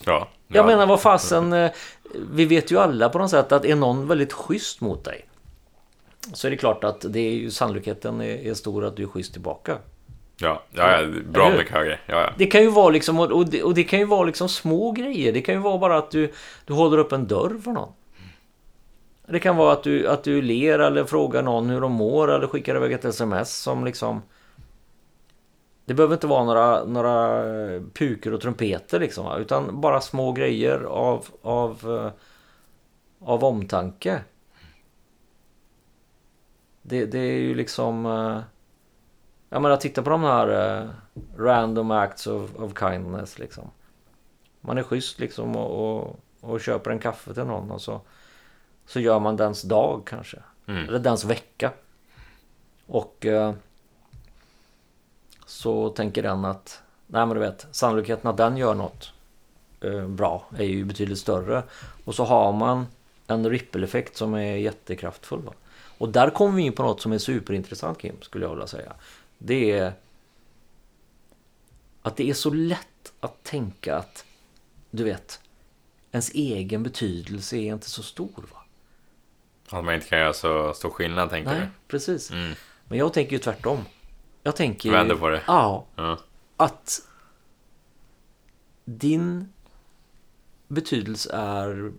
Ja. 0.05 0.29
Jag 0.49 0.63
ja. 0.63 0.67
menar 0.67 0.87
vad 0.87 1.01
fasen, 1.01 1.53
eh, 1.53 1.71
vi 2.31 2.45
vet 2.45 2.71
ju 2.71 2.79
alla 2.79 3.09
på 3.09 3.19
något 3.19 3.31
sätt 3.31 3.53
att 3.53 3.65
är 3.65 3.77
någon 3.77 4.09
väldigt 4.09 4.33
schysst 4.33 4.81
mot 4.81 5.05
dig 5.05 5.27
så 6.33 6.47
är 6.47 6.51
det 6.51 6.57
klart 6.57 6.85
att 6.85 7.05
det 7.09 7.21
är 7.21 7.33
ju 7.33 7.51
sannolikheten 7.51 8.21
är, 8.21 8.47
är 8.47 8.55
stor 8.55 8.85
att 8.85 8.97
du 8.97 9.03
är 9.03 9.07
schysst 9.07 9.33
tillbaka. 9.33 9.79
Ja, 10.41 10.63
ja, 10.71 11.01
ja 11.01 11.09
bra 11.31 11.51
mycket 11.51 11.73
högre. 11.73 11.99
Ja, 12.07 12.21
ja. 12.21 12.31
Det 12.37 12.47
kan 12.47 12.63
ju 12.63 12.71
vara 12.71 12.91
liksom, 12.91 13.21
och 13.21 13.47
det, 13.47 13.63
och 13.63 13.75
det 13.75 13.85
kan 13.85 13.99
ju 13.99 14.05
vara 14.05 14.25
liksom 14.25 14.49
små 14.49 14.93
grejer. 14.93 15.33
Det 15.33 15.41
kan 15.41 15.55
ju 15.55 15.61
vara 15.61 15.79
bara 15.79 15.99
att 15.99 16.11
du, 16.11 16.33
du 16.65 16.73
håller 16.73 16.99
upp 16.99 17.13
en 17.13 17.27
dörr 17.27 17.61
för 17.65 17.71
någon. 17.71 17.93
Det 19.29 19.41
kan 19.41 19.57
vara 19.57 19.73
att 19.73 19.83
du, 19.83 20.09
att 20.09 20.25
du 20.25 20.43
ler 20.43 20.79
eller 20.79 21.05
frågar 21.05 21.43
någon 21.43 21.71
hur 21.71 21.81
de 21.81 21.93
mår 21.93 22.31
eller 22.33 22.47
skickar 22.47 22.77
iväg 22.77 22.93
ett 22.93 23.05
sms 23.05 23.57
som 23.63 23.85
liksom... 23.85 24.23
Det 25.87 25.95
behöver 25.95 26.15
inte 26.15 26.27
vara 26.27 26.45
några, 26.45 26.85
några 26.85 27.43
puker 27.95 28.35
och 28.35 28.41
trumpeter 28.41 29.01
liksom. 29.01 29.41
Utan 29.41 29.81
bara 29.81 30.01
små 30.01 30.33
grejer 30.33 30.81
av, 30.81 31.27
av, 31.43 32.03
eh, 32.05 32.13
av 33.29 33.45
omtanke. 33.45 34.21
Det, 36.83 37.07
det 37.07 37.19
är 37.19 37.39
ju 37.39 37.55
liksom... 37.55 38.07
Uh, 38.07 38.41
jag 39.49 39.63
menar, 39.63 39.77
titta 39.77 40.03
på 40.03 40.11
de 40.11 40.23
här 40.23 40.91
random 41.37 41.91
acts 41.91 42.27
of, 42.27 42.55
of 42.57 42.79
kindness 42.79 43.39
liksom. 43.39 43.71
Man 44.61 44.79
är 44.79 44.83
schysst 44.83 45.21
liksom 45.21 45.57
och, 45.57 46.01
och, 46.01 46.21
och, 46.41 46.61
köper 46.61 46.91
en 46.91 46.99
kaffe 46.99 47.35
till 47.35 47.45
någon 47.45 47.71
och 47.71 47.81
så, 47.81 48.01
så 48.87 49.01
gör 49.01 49.21
man 49.21 49.37
dens 49.37 49.63
dag 49.63 50.03
kanske. 50.07 50.39
Mm. 50.67 50.89
Eller 50.89 50.99
dens 50.99 51.25
vecka. 51.25 51.73
Och 52.87 53.27
så 55.57 55.89
tänker 55.89 56.23
den 56.23 56.45
att, 56.45 56.83
nej 57.07 57.27
men 57.27 57.35
du 57.35 57.41
vet, 57.41 57.67
sannolikheten 57.71 58.31
att 58.31 58.37
den 58.37 58.57
gör 58.57 58.75
något 58.75 59.13
uh, 59.85 60.09
bra 60.09 60.47
är 60.59 60.65
ju 60.65 60.85
betydligt 60.85 61.19
större. 61.19 61.63
Och 62.05 62.15
så 62.15 62.25
har 62.25 62.53
man 62.53 62.87
en 63.27 63.51
ripple-effekt 63.51 64.17
som 64.17 64.35
är 64.35 64.57
jättekraftfull. 64.57 65.43
Va? 65.43 65.53
Och 65.99 66.09
där 66.09 66.31
kommer 66.31 66.57
vi 66.57 66.63
in 66.63 66.73
på 66.73 66.83
något 66.83 67.01
som 67.01 67.13
är 67.13 67.19
superintressant 67.19 67.99
Kim, 67.99 68.23
skulle 68.23 68.45
jag 68.45 68.51
vilja 68.51 68.67
säga. 68.67 68.93
Det 69.39 69.71
är 69.71 69.93
att 72.03 72.17
det 72.17 72.31
är 72.31 72.35
så 72.35 72.51
lätt 72.51 73.13
att 73.21 73.45
tänka 73.45 73.97
att, 73.97 74.25
du 74.91 75.05
vet, 75.05 75.41
ens 76.13 76.31
egen 76.31 76.83
betydelse 76.83 77.57
är 77.57 77.73
inte 77.73 77.91
så 77.91 78.03
stor. 78.03 78.45
va? 78.53 78.59
Att 79.79 79.85
man 79.85 79.95
inte 79.95 80.07
kan 80.07 80.19
göra 80.19 80.33
så 80.33 80.75
stor 80.75 80.91
skillnad, 80.91 81.31
tänker 81.31 81.51
Nej, 81.51 81.61
du? 81.61 81.67
precis. 81.89 82.31
Mm. 82.31 82.55
Men 82.89 82.99
jag 82.99 83.13
tänker 83.13 83.33
ju 83.33 83.39
tvärtom. 83.39 83.85
Jag 84.47 84.57
tänker... 84.57 84.91
Vänder 84.91 85.17
på 85.17 85.29
det? 85.29 85.43
Ja. 85.47 85.87
ja. 85.97 86.19
Att 86.57 87.09
din 88.85 89.53
betydelse 90.69 91.31
är 91.33 91.93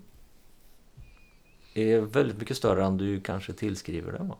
är 1.73 1.99
väldigt 1.99 2.37
mycket 2.37 2.57
större 2.57 2.85
än 2.85 2.97
du 2.97 3.19
kanske 3.21 3.53
tillskriver 3.53 4.11
den. 4.11 4.33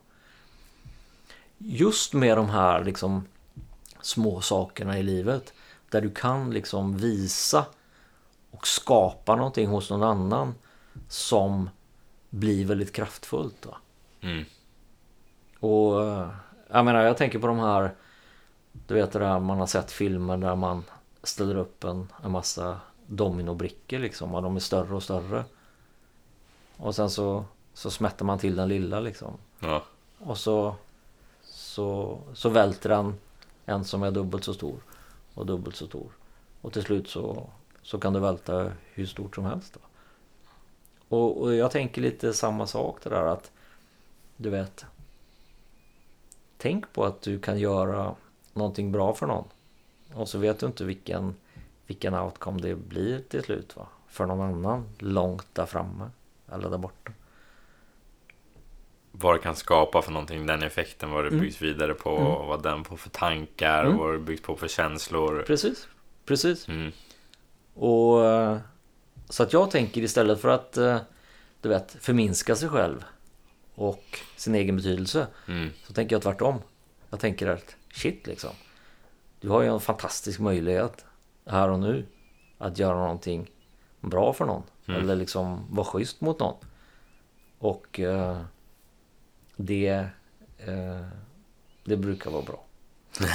Just 1.58 2.12
med 2.12 2.36
de 2.36 2.48
här 2.48 2.84
liksom 2.84 3.24
små 4.00 4.40
sakerna 4.40 4.98
i 4.98 5.02
livet 5.02 5.54
där 5.90 6.00
du 6.00 6.10
kan 6.10 6.50
liksom 6.50 6.96
visa 6.96 7.66
och 8.50 8.66
skapa 8.66 9.36
någonting 9.36 9.68
hos 9.68 9.90
någon 9.90 10.02
annan 10.02 10.54
som 11.08 11.70
blir 12.30 12.64
väldigt 12.64 12.92
kraftfullt. 12.92 13.66
Mm. 14.20 14.44
Och 15.60 16.00
jag 16.68 16.84
menar, 16.84 17.02
jag 17.02 17.16
tänker 17.16 17.38
på 17.38 17.46
de 17.46 17.58
här, 17.58 17.94
du 18.72 18.94
vet 18.94 19.12
det 19.12 19.18
där 19.18 19.40
man 19.40 19.58
har 19.58 19.66
sett 19.66 19.90
filmer 19.90 20.36
där 20.36 20.56
man 20.56 20.84
ställer 21.22 21.56
upp 21.56 21.84
en, 21.84 22.12
en 22.24 22.30
massa 22.30 22.80
dominobrickor 23.06 23.98
liksom 23.98 24.34
och 24.34 24.42
de 24.42 24.56
är 24.56 24.60
större 24.60 24.94
och 24.94 25.02
större. 25.02 25.44
Och 26.76 26.94
sen 26.94 27.10
så, 27.10 27.44
så 27.74 27.90
smätter 27.90 28.24
man 28.24 28.38
till 28.38 28.56
den 28.56 28.68
lilla 28.68 29.00
liksom. 29.00 29.32
Ja. 29.60 29.82
Och 30.18 30.38
så, 30.38 30.74
så, 31.42 32.18
så 32.34 32.48
välter 32.48 32.88
den 32.88 33.14
en 33.66 33.84
som 33.84 34.02
är 34.02 34.10
dubbelt 34.10 34.44
så 34.44 34.54
stor. 34.54 34.76
Och 35.34 35.46
dubbelt 35.46 35.76
så 35.76 35.86
stor. 35.86 36.12
Och 36.60 36.72
till 36.72 36.82
slut 36.82 37.08
så, 37.08 37.46
så 37.82 37.98
kan 37.98 38.12
du 38.12 38.20
välta 38.20 38.72
hur 38.92 39.06
stort 39.06 39.34
som 39.34 39.44
helst. 39.44 39.74
Då. 39.74 39.80
Och, 41.16 41.40
och 41.40 41.54
jag 41.54 41.70
tänker 41.70 42.02
lite 42.02 42.32
samma 42.32 42.66
sak 42.66 42.98
det 43.02 43.10
där 43.10 43.26
att 43.26 43.50
du 44.36 44.50
vet. 44.50 44.86
Tänk 46.58 46.92
på 46.92 47.04
att 47.04 47.22
du 47.22 47.38
kan 47.40 47.58
göra 47.58 48.14
någonting 48.52 48.92
bra 48.92 49.14
för 49.14 49.26
någon. 49.26 49.44
Och 50.14 50.28
så 50.28 50.38
vet 50.38 50.60
du 50.60 50.66
inte 50.66 50.84
vilken, 50.84 51.34
vilken 51.86 52.14
outcome 52.14 52.60
det 52.62 52.74
blir 52.74 53.20
till 53.28 53.42
slut 53.42 53.76
va. 53.76 53.86
För 54.08 54.26
någon 54.26 54.40
annan 54.40 54.84
långt 54.98 55.46
där 55.52 55.66
framme 55.66 56.10
eller 56.52 56.70
där 56.70 56.78
borta. 56.78 57.12
Vad 59.12 59.34
det 59.34 59.38
kan 59.38 59.56
skapa 59.56 60.02
för 60.02 60.12
någonting, 60.12 60.46
den 60.46 60.62
effekten, 60.62 61.10
vad 61.10 61.24
det 61.24 61.28
mm. 61.28 61.40
byggs 61.40 61.62
vidare 61.62 61.94
på, 61.94 62.16
mm. 62.16 62.46
vad 62.48 62.62
den 62.62 62.84
får 62.84 62.96
för 62.96 63.10
tankar, 63.10 63.84
mm. 63.84 63.96
vad 63.96 64.12
det 64.12 64.18
byggs 64.18 64.42
på 64.42 64.56
för 64.56 64.68
känslor. 64.68 65.44
Precis, 65.46 65.88
precis. 66.24 66.68
Mm. 66.68 66.92
Och 67.74 68.26
eh, 68.26 68.58
så 69.28 69.42
att 69.42 69.52
jag 69.52 69.70
tänker 69.70 70.00
istället 70.00 70.40
för 70.40 70.48
att 70.48 70.76
eh, 70.76 70.98
du 71.60 71.68
vet, 71.68 71.96
förminska 72.00 72.56
sig 72.56 72.68
själv 72.68 73.04
och 73.78 74.20
sin 74.36 74.54
egen 74.54 74.76
betydelse. 74.76 75.26
Mm. 75.48 75.70
Så 75.86 75.92
tänker 75.92 76.16
jag 76.16 76.22
tvärtom. 76.22 76.62
Jag 77.10 77.20
tänker 77.20 77.46
att 77.46 77.76
shit 77.92 78.26
liksom. 78.26 78.50
Du 79.40 79.48
har 79.48 79.62
ju 79.62 79.68
en 79.68 79.80
fantastisk 79.80 80.40
möjlighet 80.40 81.04
här 81.46 81.68
och 81.68 81.80
nu 81.80 82.06
att 82.58 82.78
göra 82.78 82.98
någonting 82.98 83.50
bra 84.00 84.32
för 84.32 84.46
någon. 84.46 84.62
Mm. 84.86 85.00
Eller 85.00 85.16
liksom 85.16 85.66
vara 85.70 85.86
schysst 85.86 86.20
mot 86.20 86.40
någon. 86.40 86.56
Och 87.58 88.00
eh, 88.00 88.40
det, 89.56 90.06
eh, 90.58 91.06
det 91.84 91.96
brukar 91.96 92.30
vara 92.30 92.42
bra. 92.42 92.64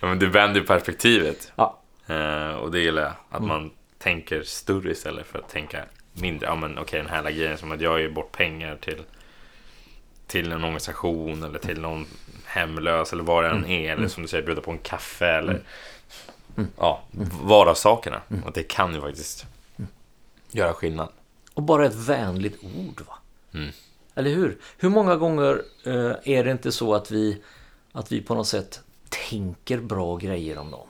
ja, 0.00 0.08
men 0.08 0.18
du 0.18 0.30
vänder 0.30 0.60
perspektivet. 0.60 1.52
Ja. 1.56 1.80
Eh, 2.06 2.52
och 2.52 2.70
det 2.70 2.80
gillar 2.80 3.02
jag. 3.02 3.12
Att 3.30 3.42
mm. 3.42 3.48
man 3.48 3.70
tänker 3.98 4.42
större 4.42 4.90
istället 4.90 5.26
för 5.26 5.38
att 5.38 5.48
tänka 5.48 5.84
mindre. 6.12 6.46
Ja 6.46 6.54
men 6.56 6.72
okej 6.72 6.82
okay, 6.82 7.00
den 7.00 7.10
här 7.10 7.22
grejen 7.22 7.58
som 7.58 7.72
att 7.72 7.80
jag 7.80 8.00
ger 8.00 8.10
bort 8.10 8.32
pengar 8.32 8.76
till 8.76 9.02
till 10.30 10.52
en 10.52 10.64
organisation 10.64 11.42
eller 11.42 11.58
till 11.58 11.80
någon 11.80 12.06
hemlös 12.44 13.12
eller 13.12 13.22
vad 13.22 13.44
det 13.44 13.50
än 13.50 13.56
mm. 13.56 13.70
är. 13.70 13.84
Eller 13.84 13.96
mm. 13.96 14.08
som 14.08 14.22
du 14.22 14.28
säger, 14.28 14.46
bjuda 14.46 14.60
på 14.60 14.70
en 14.70 14.78
kaffe 14.78 15.26
eller 15.26 15.52
mm. 15.52 15.64
mm. 16.56 16.70
ja, 16.76 17.02
vardagssakerna. 17.42 18.22
Mm. 18.30 18.44
Och 18.44 18.52
det 18.52 18.62
kan 18.62 18.94
ju 18.94 19.00
faktiskt 19.00 19.46
göra 20.50 20.72
skillnad. 20.72 21.08
Och 21.54 21.62
bara 21.62 21.86
ett 21.86 21.94
vänligt 21.94 22.64
ord. 22.64 23.02
va? 23.08 23.14
Eller 24.14 24.30
hur? 24.30 24.58
Hur 24.78 24.88
många 24.88 25.16
gånger 25.16 25.62
eh, 25.84 26.12
är 26.24 26.44
det 26.44 26.50
inte 26.50 26.72
så 26.72 26.94
att 26.94 27.10
vi, 27.10 27.42
att 27.92 28.12
vi 28.12 28.20
på 28.20 28.34
något 28.34 28.48
sätt 28.48 28.80
tänker 29.08 29.78
bra 29.78 30.16
grejer 30.16 30.58
om 30.58 30.70
någon? 30.70 30.88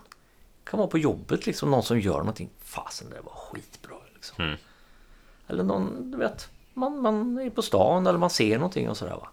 Det 0.64 0.70
kan 0.70 0.78
vara 0.78 0.88
på 0.88 0.98
jobbet, 0.98 1.46
liksom 1.46 1.70
någon 1.70 1.82
som 1.82 2.00
gör 2.00 2.18
någonting. 2.18 2.50
Fasen, 2.64 3.10
det 3.10 3.20
var 3.20 3.32
skitbra. 3.32 3.96
Liksom. 4.14 4.56
Eller 5.50 5.64
någon, 5.64 6.10
du 6.10 6.18
vet, 6.18 6.50
man, 6.74 7.02
man 7.02 7.38
är 7.38 7.50
på 7.50 7.62
stan 7.62 8.06
eller 8.06 8.18
man 8.18 8.30
ser 8.30 8.56
någonting 8.58 8.88
och 8.88 8.96
sådär 8.96 9.16
va. 9.16 9.28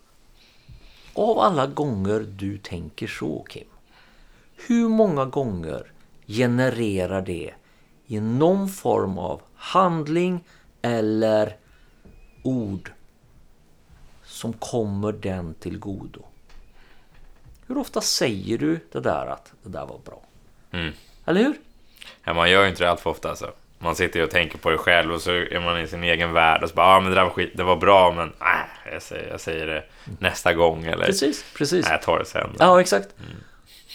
Av 1.13 1.39
alla 1.39 1.67
gånger 1.67 2.19
du 2.19 2.57
tänker 2.57 3.07
så 3.07 3.45
Kim. 3.49 3.67
Hur 4.67 4.89
många 4.89 5.25
gånger 5.25 5.91
genererar 6.27 7.21
det 7.21 7.53
i 8.07 8.19
någon 8.19 8.69
form 8.69 9.17
av 9.17 9.41
handling 9.55 10.43
eller 10.81 11.57
ord 12.43 12.91
som 14.23 14.53
kommer 14.53 15.11
den 15.11 15.53
till 15.53 15.79
godo? 15.79 16.21
Hur 17.67 17.77
ofta 17.77 18.01
säger 18.01 18.57
du 18.57 18.79
det 18.91 18.99
där 18.99 19.25
att 19.25 19.53
det 19.63 19.69
där 19.69 19.85
var 19.85 19.99
bra? 20.05 20.21
Mm. 20.71 20.93
Eller 21.25 21.43
hur? 21.43 21.59
Ja, 22.23 22.33
man 22.33 22.51
gör 22.51 22.63
ju 22.63 22.69
inte 22.69 22.83
det 22.83 22.89
allt 22.89 22.99
för 22.99 23.09
ofta 23.09 23.29
alltså. 23.29 23.53
Man 23.79 23.95
sitter 23.95 24.19
ju 24.19 24.25
och 24.25 24.31
tänker 24.31 24.57
på 24.57 24.69
det 24.69 24.77
själv 24.77 25.13
och 25.13 25.21
så 25.21 25.31
är 25.31 25.59
man 25.59 25.79
i 25.79 25.87
sin 25.87 26.03
egen 26.03 26.33
värld 26.33 26.63
och 26.63 26.69
så 26.69 26.75
bara, 26.75 26.87
ja 26.87 26.95
ah, 26.95 26.99
men 26.99 27.09
det 27.09 27.15
där 27.15 27.23
var 27.23 27.31
skit, 27.31 27.51
det 27.55 27.63
var 27.63 27.75
bra 27.75 28.13
men 28.15 28.27
äh, 28.27 28.91
jag, 28.93 29.01
säger, 29.01 29.31
jag 29.31 29.39
säger 29.39 29.67
det 29.67 29.83
nästa 30.19 30.53
gång 30.53 30.85
eller 30.85 31.05
Precis, 31.05 31.45
precis. 31.53 31.85
nej, 31.85 31.93
jag 31.93 32.01
tar 32.01 32.19
det 32.19 32.25
sen. 32.25 32.49
Ja, 32.59 32.81
exakt. 32.81 33.09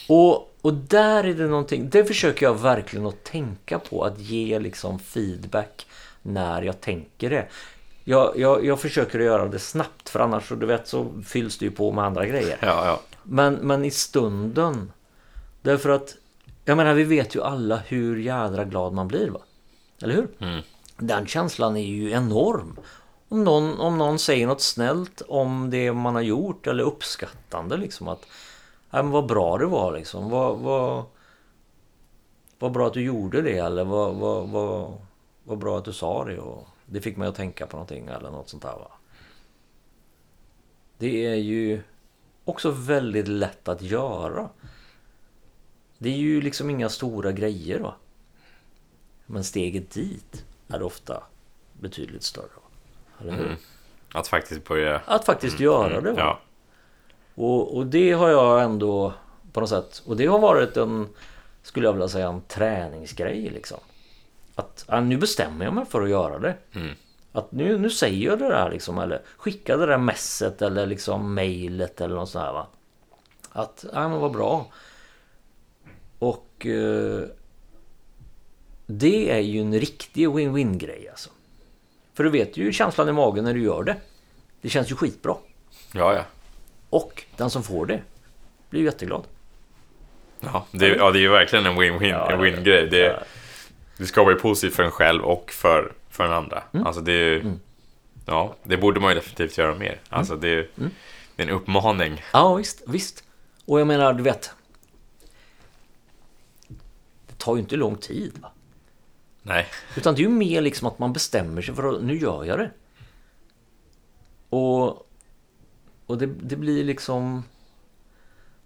Och, 0.09 0.57
och 0.61 0.75
där 0.75 1.25
är 1.25 1.35
det 1.35 1.47
någonting, 1.47 1.89
det 1.91 2.05
försöker 2.05 2.47
jag 2.47 2.61
verkligen 2.61 3.07
att 3.07 3.25
tänka 3.25 3.79
på, 3.79 4.05
att 4.05 4.19
ge 4.19 4.59
liksom 4.59 4.99
feedback 4.99 5.87
när 6.23 6.63
jag 6.63 6.81
tänker 6.81 7.31
det. 7.31 7.47
Jag, 8.05 8.33
jag, 8.37 8.65
jag 8.65 8.81
försöker 8.81 9.19
att 9.19 9.25
göra 9.25 9.49
det 9.49 9.59
snabbt, 9.59 10.09
för 10.09 10.21
annars 10.21 10.49
så, 10.49 10.55
du 10.55 10.67
vet, 10.67 10.89
så 10.89 11.13
fylls 11.27 11.59
det 11.59 11.65
ju 11.65 11.71
på 11.71 11.93
med 11.93 12.05
andra 12.05 12.27
grejer. 12.27 12.59
Ja, 12.61 12.87
ja. 12.87 13.01
Men, 13.23 13.55
men 13.55 13.85
i 13.85 13.91
stunden, 13.91 14.93
därför 15.63 15.91
att, 15.91 16.15
jag 16.65 16.77
menar 16.77 16.95
vi 16.95 17.05
vet 17.05 17.35
ju 17.35 17.43
alla 17.43 17.77
hur 17.77 18.17
jädra 18.17 18.65
glad 18.65 18.93
man 18.93 19.09
blir 19.09 19.29
va? 19.29 19.41
Eller 20.03 20.15
hur? 20.15 20.29
Mm. 20.39 20.63
Den 20.97 21.27
känslan 21.27 21.77
är 21.77 21.85
ju 21.85 22.11
enorm. 22.11 22.81
Om 23.29 23.45
någon, 23.45 23.81
om 23.81 23.99
någon 23.99 24.19
säger 24.19 24.47
något 24.47 24.61
snällt 24.61 25.23
om 25.29 25.71
det 25.71 25.93
man 25.93 26.15
har 26.15 26.23
gjort 26.23 26.67
eller 26.67 26.85
uppskattande 26.85 27.77
liksom 27.77 28.09
att 28.09 28.27
ja, 28.91 29.03
men 29.03 29.11
vad 29.11 29.27
bra 29.27 29.59
det 29.59 29.67
var 29.67 29.93
liksom. 29.93 30.31
Vad, 30.31 30.59
vad, 30.59 31.05
vad 32.59 32.73
bra 32.73 32.87
att 32.87 32.95
du 32.95 33.03
gjorde 33.03 33.43
det 33.43 33.59
eller 33.59 33.85
vad, 33.85 34.15
vad, 34.15 34.49
vad, 34.49 34.93
vad 35.45 35.59
bra 35.59 35.79
att 35.79 35.85
du 35.85 35.93
sa 35.93 36.25
det 36.25 36.39
och 36.39 36.67
det 36.87 37.01
fick 37.01 37.17
mig 37.17 37.29
att 37.29 37.35
tänka 37.35 37.67
på 37.67 37.77
någonting 37.77 38.07
eller 38.07 38.31
något 38.31 38.49
sånt 38.49 38.63
där 38.63 38.73
va. 38.73 38.91
Det 40.99 41.27
är 41.27 41.35
ju 41.35 41.83
också 42.45 42.71
väldigt 42.71 43.29
lätt 43.29 43.69
att 43.69 43.83
göra. 43.83 44.49
Det 45.99 46.09
är 46.09 46.19
ju 46.19 46.41
liksom 46.41 46.71
inga 46.71 46.89
stora 46.89 47.33
grejer 47.33 47.81
va. 47.81 47.95
Men 49.27 49.45
steget 49.45 49.91
dit 49.91 50.45
är 50.69 50.83
ofta 50.83 51.23
betydligt 51.73 52.23
större. 52.23 52.49
Mm. 53.21 53.57
Att 54.13 54.29
faktiskt 54.29 54.69
börja... 54.69 55.01
Att 55.07 55.25
faktiskt 55.25 55.61
göra 55.61 56.01
det. 56.01 56.13
Va? 56.13 56.19
Ja. 56.19 56.41
Och, 57.35 57.77
och 57.77 57.87
det 57.87 58.13
har 58.13 58.29
jag 58.29 58.63
ändå 58.63 59.13
på 59.53 59.61
något 59.61 59.69
sätt. 59.69 60.03
Och 60.07 60.17
det 60.17 60.27
har 60.27 60.39
varit 60.39 60.77
en, 60.77 61.09
skulle 61.63 61.87
jag 61.87 61.93
vilja 61.93 62.09
säga, 62.09 62.29
en 62.29 62.41
träningsgrej 62.41 63.51
liksom. 63.51 63.79
Att 64.55 64.85
ja, 64.89 65.01
nu 65.01 65.17
bestämmer 65.17 65.65
jag 65.65 65.75
mig 65.75 65.87
för 65.87 66.03
att 66.03 66.11
göra 66.11 66.39
det. 66.39 66.55
Mm. 66.73 66.95
Att 67.33 67.53
nu, 67.53 67.79
nu 67.79 67.91
säger 67.91 68.27
jag 68.27 68.39
det 68.39 68.49
där 68.49 68.71
liksom. 68.71 68.99
Eller 68.99 69.23
skickar 69.37 69.79
det 69.79 69.87
där 69.87 69.99
messet 69.99 70.63
eller 70.63 70.87
liksom 70.87 71.35
mejlet 71.35 72.01
eller 72.01 72.15
något 72.15 72.31
sånt 72.31 72.45
här 72.45 72.53
va. 72.53 72.67
Att, 73.53 73.85
ja 73.93 74.09
men 74.09 74.21
vad 74.21 74.33
bra. 74.33 74.67
Och 76.19 76.67
eh, 76.67 77.23
det 78.87 79.31
är 79.31 79.39
ju 79.41 79.61
en 79.61 79.81
riktig 79.81 80.29
win-win 80.29 80.77
grej 80.79 81.09
alltså. 81.11 81.31
För 82.15 82.25
du 82.25 82.31
vet 82.31 82.57
ju 82.57 82.73
känslan 82.73 83.09
i 83.09 83.13
magen 83.13 83.45
när 83.45 83.55
du 83.55 83.63
gör 83.63 83.83
det. 83.85 83.97
Det 84.61 84.69
känns 84.69 84.91
ju 84.91 84.97
skitbra. 84.97 85.37
Ja, 85.93 86.15
ja. 86.15 86.25
Och 86.91 87.25
den 87.37 87.51
som 87.51 87.63
får 87.63 87.87
det 87.87 88.03
blir 88.71 88.81
ju 88.81 88.87
jätteglad. 88.87 89.25
Ja, 90.41 90.67
det, 90.73 90.89
ja, 90.89 91.11
det 91.11 91.19
är 91.19 91.21
ju 91.21 91.29
verkligen 91.29 91.67
en 91.67 91.73
win-win, 91.77 92.09
Ja, 92.09 92.31
en 92.33 92.39
det- 92.39 92.45
win-grej. 92.51 92.89
Det, 92.91 92.99
Ja. 92.99 93.23
det 93.97 94.07
skapar 94.07 94.31
ju 94.31 94.37
positivt 94.39 94.75
för 94.77 94.83
en 94.83 94.91
själv 94.91 95.23
och 95.25 95.51
för, 95.51 95.93
för 96.11 96.25
den 96.25 96.33
andra. 96.33 96.63
Mm. 96.73 96.87
Alltså 96.87 97.01
det 97.03 97.13
är 97.13 97.17
ju- 97.31 97.53
Ja, 98.27 98.57
det 98.63 98.77
borde 98.77 99.01
man 99.01 99.11
ju 99.11 99.15
definitivt 99.15 99.59
göra 99.59 99.75
mer. 99.75 100.01
Alltså 100.09 100.37
det 100.37 100.49
är, 100.49 100.69
Mm. 100.79 100.91
det 101.37 101.43
är 101.43 101.47
en 101.47 101.53
uppmaning. 101.55 102.23
Ja, 102.33 102.55
visst, 102.55 102.83
visst. 102.87 103.25
Och 103.65 103.81
jag 103.81 103.87
menar, 103.87 104.13
du 104.13 104.23
vet. 104.23 104.51
Det 107.27 107.35
tar 107.39 107.55
ju 107.57 107.61
inte 107.61 107.77
lång 107.77 107.97
tid. 107.97 108.39
Va? 108.43 108.49
Nej, 109.43 109.67
Utan 109.97 110.15
det 110.15 110.21
är 110.21 110.23
ju 110.23 110.29
mer 110.29 110.61
liksom 110.61 110.89
att 110.89 110.99
man 110.99 111.13
bestämmer 111.13 111.63
sig 111.63 111.75
för 111.75 111.95
att 111.97 112.03
nu 112.03 112.19
gör 112.19 112.45
jag 112.45 112.59
det. 112.59 112.71
Och, 114.49 114.89
och 116.07 116.19
det, 116.19 116.27
det 116.27 116.57
blir 116.57 116.85
liksom... 116.85 117.45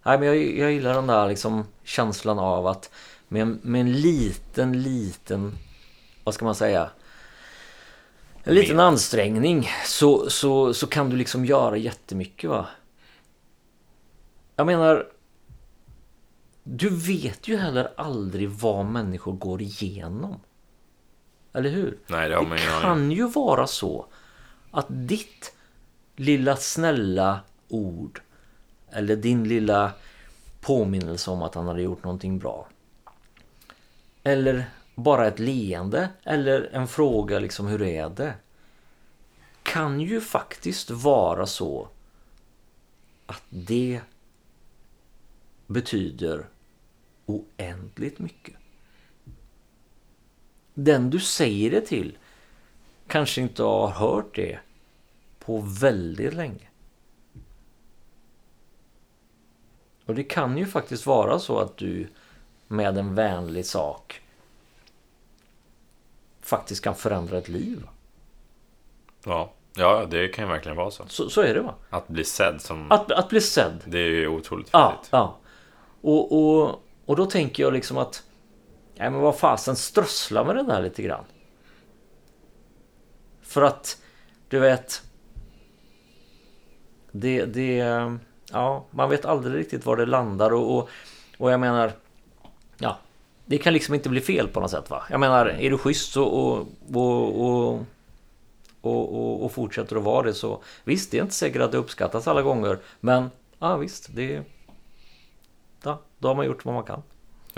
Nej, 0.03 0.19
men 0.19 0.29
jag, 0.29 0.37
jag 0.37 0.73
gillar 0.73 0.95
den 0.95 1.07
där 1.07 1.29
liksom 1.29 1.65
känslan 1.85 2.39
av 2.39 2.67
att 2.67 2.91
med, 3.29 3.43
en- 3.43 3.61
med 3.63 3.81
en 3.81 3.93
liten, 3.93 4.83
liten... 4.83 5.53
Vad 6.25 6.35
ska 6.35 6.45
man 6.45 6.55
säga? 6.55 6.91
En 8.45 8.55
liten 8.55 8.81
ansträngning 8.81 9.69
så, 9.85 10.31
så, 10.31 10.75
så 10.75 10.87
kan 10.87 11.11
du 11.11 11.17
liksom 11.17 11.45
göra 11.45 11.77
jättemycket 11.77 12.51
va. 12.51 12.67
Jag 14.57 14.67
menar... 14.67 15.09
Du 16.63 16.89
vet 16.89 17.49
ju 17.49 17.57
heller 17.57 17.93
aldrig 17.97 18.49
vad 18.49 18.87
människor 18.87 19.33
går 19.33 19.63
igenom. 19.63 20.41
Eller 21.57 21.71
hur? 21.71 21.99
nej 22.07 22.29
det 22.29 22.35
har 22.35 22.43
man 22.43 22.51
Det 22.51 22.63
ingen 22.63 22.73
aning 22.73 22.83
kan 22.83 23.11
ju 23.11 23.29
vara 23.29 23.67
så 23.67 24.07
att 24.71 24.87
ditt 24.89 25.53
lilla 26.17 26.57
snälla 26.57 27.41
ord 27.69 28.21
eller 28.91 29.17
din 29.17 29.49
lilla 29.49 29.93
påminnelse 30.61 31.31
om 31.31 31.43
att 31.43 31.55
han 31.55 31.67
hade 31.67 31.83
gjort 31.83 32.05
någonting 32.05 32.39
bra. 32.39 32.69
Eller 34.23 34.65
bara 34.95 35.27
ett 35.27 35.39
leende 35.39 36.09
eller 36.23 36.69
en 36.73 36.89
fråga 36.89 37.39
liksom 37.39 37.67
hur 37.67 37.83
är 37.83 38.09
det? 38.09 38.35
Kan 39.63 40.01
ju 40.01 40.21
faktiskt 40.21 40.91
vara 40.91 41.47
så 41.47 41.89
att 43.27 43.43
det 43.49 44.01
betyder 45.67 46.47
oändligt 47.27 48.19
mycket. 48.19 48.55
Den 50.79 51.11
du 51.11 51.21
säger 51.21 51.71
det 51.71 51.81
till 51.81 52.19
kanske 53.07 53.41
inte 53.41 53.63
har 53.63 53.89
hört 53.89 54.35
det 54.35 54.59
på 55.39 55.61
väldigt 55.81 56.35
länge. 56.35 56.69
Och 60.07 60.15
det 60.15 60.25
kan 60.25 60.59
ju 60.59 60.67
faktiskt 60.67 61.07
vara 61.07 61.39
så 61.39 61.59
att 61.59 61.77
du 61.77 62.09
med 62.69 62.99
en 62.99 63.15
vänlig 63.15 63.67
sak 63.67 64.21
faktiskt 66.41 66.85
kan 66.85 66.95
förändra 66.95 67.39
ett 67.39 67.49
liv. 67.49 67.87
Ja, 69.25 69.53
ja 69.77 70.07
det 70.11 70.29
kan 70.29 70.45
ju 70.45 70.51
verkligen 70.51 70.77
vara 70.77 70.91
så. 70.91 71.05
Så, 71.09 71.31
så 71.31 71.41
är 71.41 71.55
det 71.55 71.61
va? 71.61 71.75
Att 71.91 72.09
bli 72.09 72.25
sedd 72.25 72.61
som... 72.61 72.93
Att, 72.93 73.13
att 73.13 73.29
bli 73.29 73.41
sedd. 73.41 73.83
Det 73.85 73.99
är 73.99 74.11
ju 74.11 74.29
otroligt 74.29 74.69
Ja, 74.73 74.91
viktigt. 74.91 75.09
ja. 75.13 75.37
Och, 76.01 76.33
och, 76.33 76.83
och 77.07 77.17
då 77.17 77.27
tänker 77.27 77.63
jag 77.63 77.73
liksom 77.73 77.99
att 77.99 78.23
Nej 78.97 79.11
men 79.11 79.21
vad 79.21 79.39
fasen 79.39 79.77
strössla 79.77 80.45
med 80.45 80.57
den 80.57 80.67
där 80.67 80.83
lite 80.83 81.03
grann. 81.03 81.25
För 83.43 83.63
att 83.63 84.03
du 84.49 84.59
vet 84.59 85.03
det, 87.13 87.45
det 87.45 87.77
Ja, 88.53 88.85
man 88.91 89.11
vet 89.11 89.25
aldrig 89.25 89.59
riktigt 89.59 89.87
var 89.87 89.97
det 89.97 90.07
landar 90.07 90.53
och, 90.53 90.79
och, 90.79 90.89
och 91.39 91.53
jag 91.53 91.61
menar 91.61 91.93
Ja 92.79 92.99
Det 93.45 93.59
kan 93.59 93.73
liksom 93.73 93.95
inte 93.95 94.09
bli 94.09 94.21
fel 94.21 94.49
på 94.49 94.61
något 94.61 94.71
sätt 94.71 94.91
va. 94.91 95.03
Jag 95.11 95.21
menar 95.21 95.47
är 95.47 95.71
du 95.71 95.79
schysst 95.79 96.17
och, 96.17 96.57
och, 96.57 96.67
och, 96.95 97.47
och 97.47 97.81
och, 98.81 99.15
och, 99.15 99.45
och 99.45 99.53
fortsätter 99.53 99.97
att 99.97 100.03
vara 100.03 100.27
det 100.27 100.35
så 100.35 100.63
visst, 100.85 101.11
det 101.11 101.19
är 101.19 101.23
inte 101.23 101.35
säkert 101.35 101.63
att 101.63 101.73
det 101.73 101.79
uppskattas 101.79 102.29
alla 102.29 102.43
gånger 102.43 102.79
men 103.01 103.31
ja 103.59 103.77
visst, 103.77 104.09
det 104.15 104.43
ja, 105.83 106.01
då 106.19 106.29
har 106.29 106.35
man 106.35 106.47
gjort 106.47 106.65
vad 106.65 106.75
man 106.75 106.85
kan. 106.85 107.03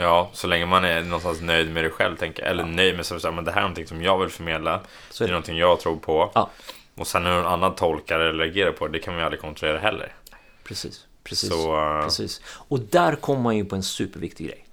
Ja, 0.00 0.30
så 0.32 0.46
länge 0.46 0.66
man 0.66 0.84
är 0.84 1.02
någonstans 1.02 1.40
nöjd 1.40 1.72
med 1.72 1.84
det 1.84 1.90
själv, 1.90 2.16
tänker 2.16 2.42
jag. 2.42 2.50
Eller 2.50 2.64
nöjd 2.64 2.96
med 2.96 3.06
sig, 3.06 3.32
men 3.32 3.44
det 3.44 3.50
här 3.50 3.58
är 3.58 3.62
någonting 3.62 3.86
som 3.86 4.02
jag 4.02 4.18
vill 4.18 4.28
förmedla. 4.28 4.80
Så 5.10 5.24
det 5.24 5.24
är 5.24 5.26
är 5.26 5.28
det. 5.28 5.32
någonting 5.32 5.56
jag 5.58 5.80
tror 5.80 5.96
på. 5.96 6.30
Ja. 6.34 6.50
Och 6.94 7.06
sen 7.06 7.26
hur 7.26 7.32
någon 7.32 7.46
annan 7.46 7.74
tolkar 7.74 8.18
eller 8.18 8.44
reagerar 8.44 8.72
på 8.72 8.86
det, 8.86 8.92
det 8.92 8.98
kan 8.98 9.14
ju 9.16 9.22
aldrig 9.22 9.40
kontrollera 9.40 9.78
heller. 9.78 10.12
Precis, 10.64 11.06
precis. 11.24 11.50
Så, 11.50 11.96
eh, 11.96 12.02
precis. 12.02 12.40
Och 12.44 12.80
där 12.80 13.14
kommer 13.14 13.42
man 13.42 13.56
ju 13.56 13.64
på 13.64 13.76
en 13.76 13.82
superviktig 13.82 14.46
grej. 14.46 14.66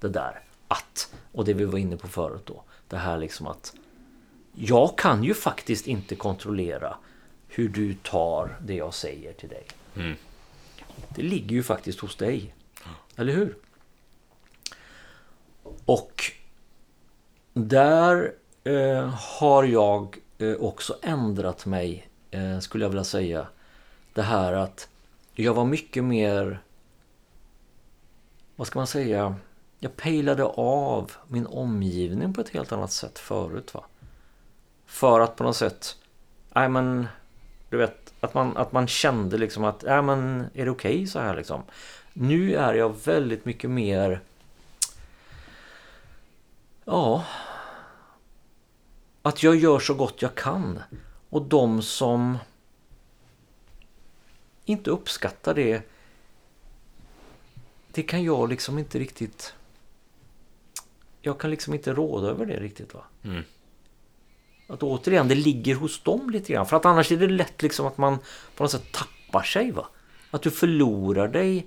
Det 0.00 0.08
där 0.08 0.40
att, 0.68 1.14
och 1.32 1.44
det 1.44 1.52
vi 1.52 1.64
var 1.64 1.78
inne 1.78 1.96
på 1.96 2.08
förut 2.08 2.42
då. 2.44 2.62
Det 2.88 2.96
här 2.96 3.18
liksom 3.18 3.46
att 3.46 3.74
jag 4.54 4.98
kan 4.98 5.24
ju 5.24 5.34
faktiskt 5.34 5.86
inte 5.86 6.16
kontrollera 6.16 6.96
hur 7.48 7.68
du 7.68 7.94
tar 7.94 8.56
det 8.60 8.74
jag 8.74 8.94
säger 8.94 9.32
till 9.32 9.48
dig. 9.48 9.66
Mm. 9.96 10.16
Det 11.08 11.22
ligger 11.22 11.56
ju 11.56 11.62
faktiskt 11.62 12.00
hos 12.00 12.16
dig. 12.16 12.54
Eller 13.16 13.32
hur? 13.32 13.56
Och 15.84 16.22
där 17.52 18.32
eh, 18.64 19.08
har 19.08 19.64
jag 19.64 20.18
eh, 20.38 20.54
också 20.54 20.98
ändrat 21.02 21.66
mig, 21.66 22.08
eh, 22.30 22.58
skulle 22.58 22.84
jag 22.84 22.90
vilja 22.90 23.04
säga. 23.04 23.46
Det 24.14 24.22
här 24.22 24.52
att 24.52 24.88
jag 25.34 25.54
var 25.54 25.64
mycket 25.64 26.04
mer, 26.04 26.60
vad 28.56 28.66
ska 28.66 28.78
man 28.78 28.86
säga, 28.86 29.34
jag 29.78 29.96
pejlade 29.96 30.44
av 30.44 31.12
min 31.28 31.46
omgivning 31.46 32.34
på 32.34 32.40
ett 32.40 32.48
helt 32.48 32.72
annat 32.72 32.92
sätt 32.92 33.18
förut. 33.18 33.74
Va? 33.74 33.84
För 34.86 35.20
att 35.20 35.36
på 35.36 35.44
något 35.44 35.56
sätt, 35.56 35.96
nej 36.54 36.68
men, 36.68 37.06
du 37.68 37.76
vet, 37.76 38.14
att 38.20 38.34
man, 38.34 38.56
att 38.56 38.72
man 38.72 38.86
kände 38.86 39.38
liksom 39.38 39.64
att, 39.64 39.82
nej 39.82 40.02
men, 40.02 40.46
är 40.54 40.64
det 40.64 40.70
okej 40.70 40.94
okay 40.94 41.06
så 41.06 41.18
här 41.18 41.36
liksom? 41.36 41.62
Nu 42.12 42.54
är 42.54 42.74
jag 42.74 43.04
väldigt 43.04 43.44
mycket 43.44 43.70
mer, 43.70 44.20
ja, 46.84 47.24
att 49.22 49.42
jag 49.42 49.56
gör 49.56 49.78
så 49.78 49.94
gott 49.94 50.22
jag 50.22 50.34
kan. 50.34 50.82
Och 51.28 51.42
de 51.42 51.82
som 51.82 52.38
inte 54.64 54.90
uppskattar 54.90 55.54
det, 55.54 55.82
det 57.92 58.02
kan 58.02 58.24
jag 58.24 58.48
liksom 58.48 58.78
inte 58.78 58.98
riktigt 58.98 59.54
jag 61.22 61.38
kan 61.38 61.50
liksom 61.50 61.74
inte 61.74 61.92
råda 61.92 62.28
över 62.28 62.46
det 62.46 62.60
riktigt. 62.60 62.94
va 62.94 63.04
mm. 63.22 63.42
Att 64.66 64.82
återigen, 64.82 65.28
det 65.28 65.34
ligger 65.34 65.74
hos 65.74 66.02
dem 66.02 66.30
lite 66.30 66.52
grann. 66.52 66.66
För 66.66 66.76
att 66.76 66.84
annars 66.84 67.12
är 67.12 67.16
det 67.16 67.28
lätt 67.28 67.62
liksom 67.62 67.86
att 67.86 67.98
man 67.98 68.18
på 68.56 68.64
något 68.64 68.70
sätt 68.70 68.92
tappar 68.92 69.42
sig. 69.42 69.70
va 69.70 69.88
Att 70.30 70.42
du 70.42 70.50
förlorar 70.50 71.28
dig 71.28 71.66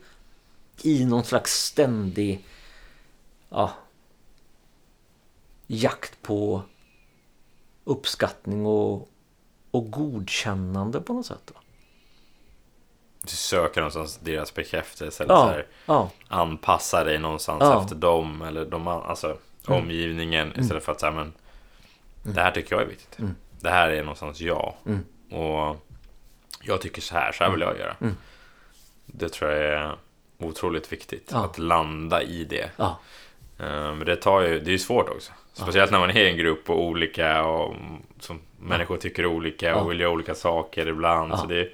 i 0.82 1.06
någon 1.06 1.24
slags 1.24 1.66
ständig 1.66 2.46
ja, 3.50 3.74
jakt 5.68 6.22
på 6.22 6.62
uppskattning 7.84 8.66
och, 8.66 9.10
och 9.72 9.92
godkännande 9.92 11.02
på 11.02 11.14
något 11.14 11.26
sätt. 11.26 11.52
Va? 11.54 11.60
Du 13.22 13.30
söker 13.32 13.82
någonstans 13.82 14.18
deras 14.18 14.54
bekräftelse 14.54 15.24
eller 15.24 15.34
Ja, 15.34 15.42
så 15.42 15.50
här, 15.50 15.68
ja, 15.86 16.10
anpassa 16.28 17.04
dig 17.04 17.20
någonstans 17.20 17.62
Ja. 17.62 17.82
efter 17.82 17.96
dem 17.96 18.42
eller 18.42 18.66
de, 18.66 18.88
alltså, 18.88 19.38
omgivningen 19.68 20.60
istället 20.60 20.84
för 20.84 20.92
att 20.92 21.00
säga 21.00 21.12
men 21.12 21.34
det 22.24 22.42
här 22.42 22.52
tycker 22.52 22.76
jag 22.76 22.82
är 22.82 22.88
viktigt. 22.88 23.20
Mm. 23.20 23.36
Det 23.60 23.70
här 23.70 23.90
är 23.90 24.02
någonstans 24.04 24.42
jag. 24.42 24.74
Mm. 24.86 25.06
Och 25.42 25.86
jag 26.62 26.82
tycker 26.82 27.02
så 27.02 27.16
här, 27.16 27.32
så 27.32 27.44
här 27.44 27.52
vill 27.52 27.62
jag 27.62 27.80
göra. 27.80 27.96
Mm. 28.02 28.16
Det 29.06 29.30
tror 29.30 29.52
jag 29.52 29.64
är 29.64 29.96
otroligt 30.40 30.94
viktigt. 30.94 31.34
Att 31.34 31.58
landa 31.58 32.22
i 32.24 32.44
det. 32.44 32.70
Ja, 33.58 33.94
Men 33.96 34.06
det 34.06 34.16
tar 34.16 34.42
ju, 34.42 34.60
det 34.60 34.70
är 34.70 34.72
ju 34.72 34.80
svårt 34.80 35.10
också. 35.10 35.32
Speciellt 35.54 35.92
när 35.92 36.00
man 36.00 36.10
är 36.10 36.18
i 36.24 36.30
en 36.30 36.38
grupp 36.38 36.70
och 36.70 36.84
olika 36.84 37.44
och 37.46 37.76
som 38.20 38.40
människor 38.60 38.98
tycker 38.98 39.26
olika 39.26 39.68
Ja. 39.70 39.76
och 39.76 39.92
vill 39.92 40.00
göra 40.00 40.12
olika 40.12 40.36
saker 40.36 40.88
ibland. 40.88 41.32
Ja. 41.32 41.38
Så 41.38 41.46
det, 41.46 41.56
det 41.64 41.70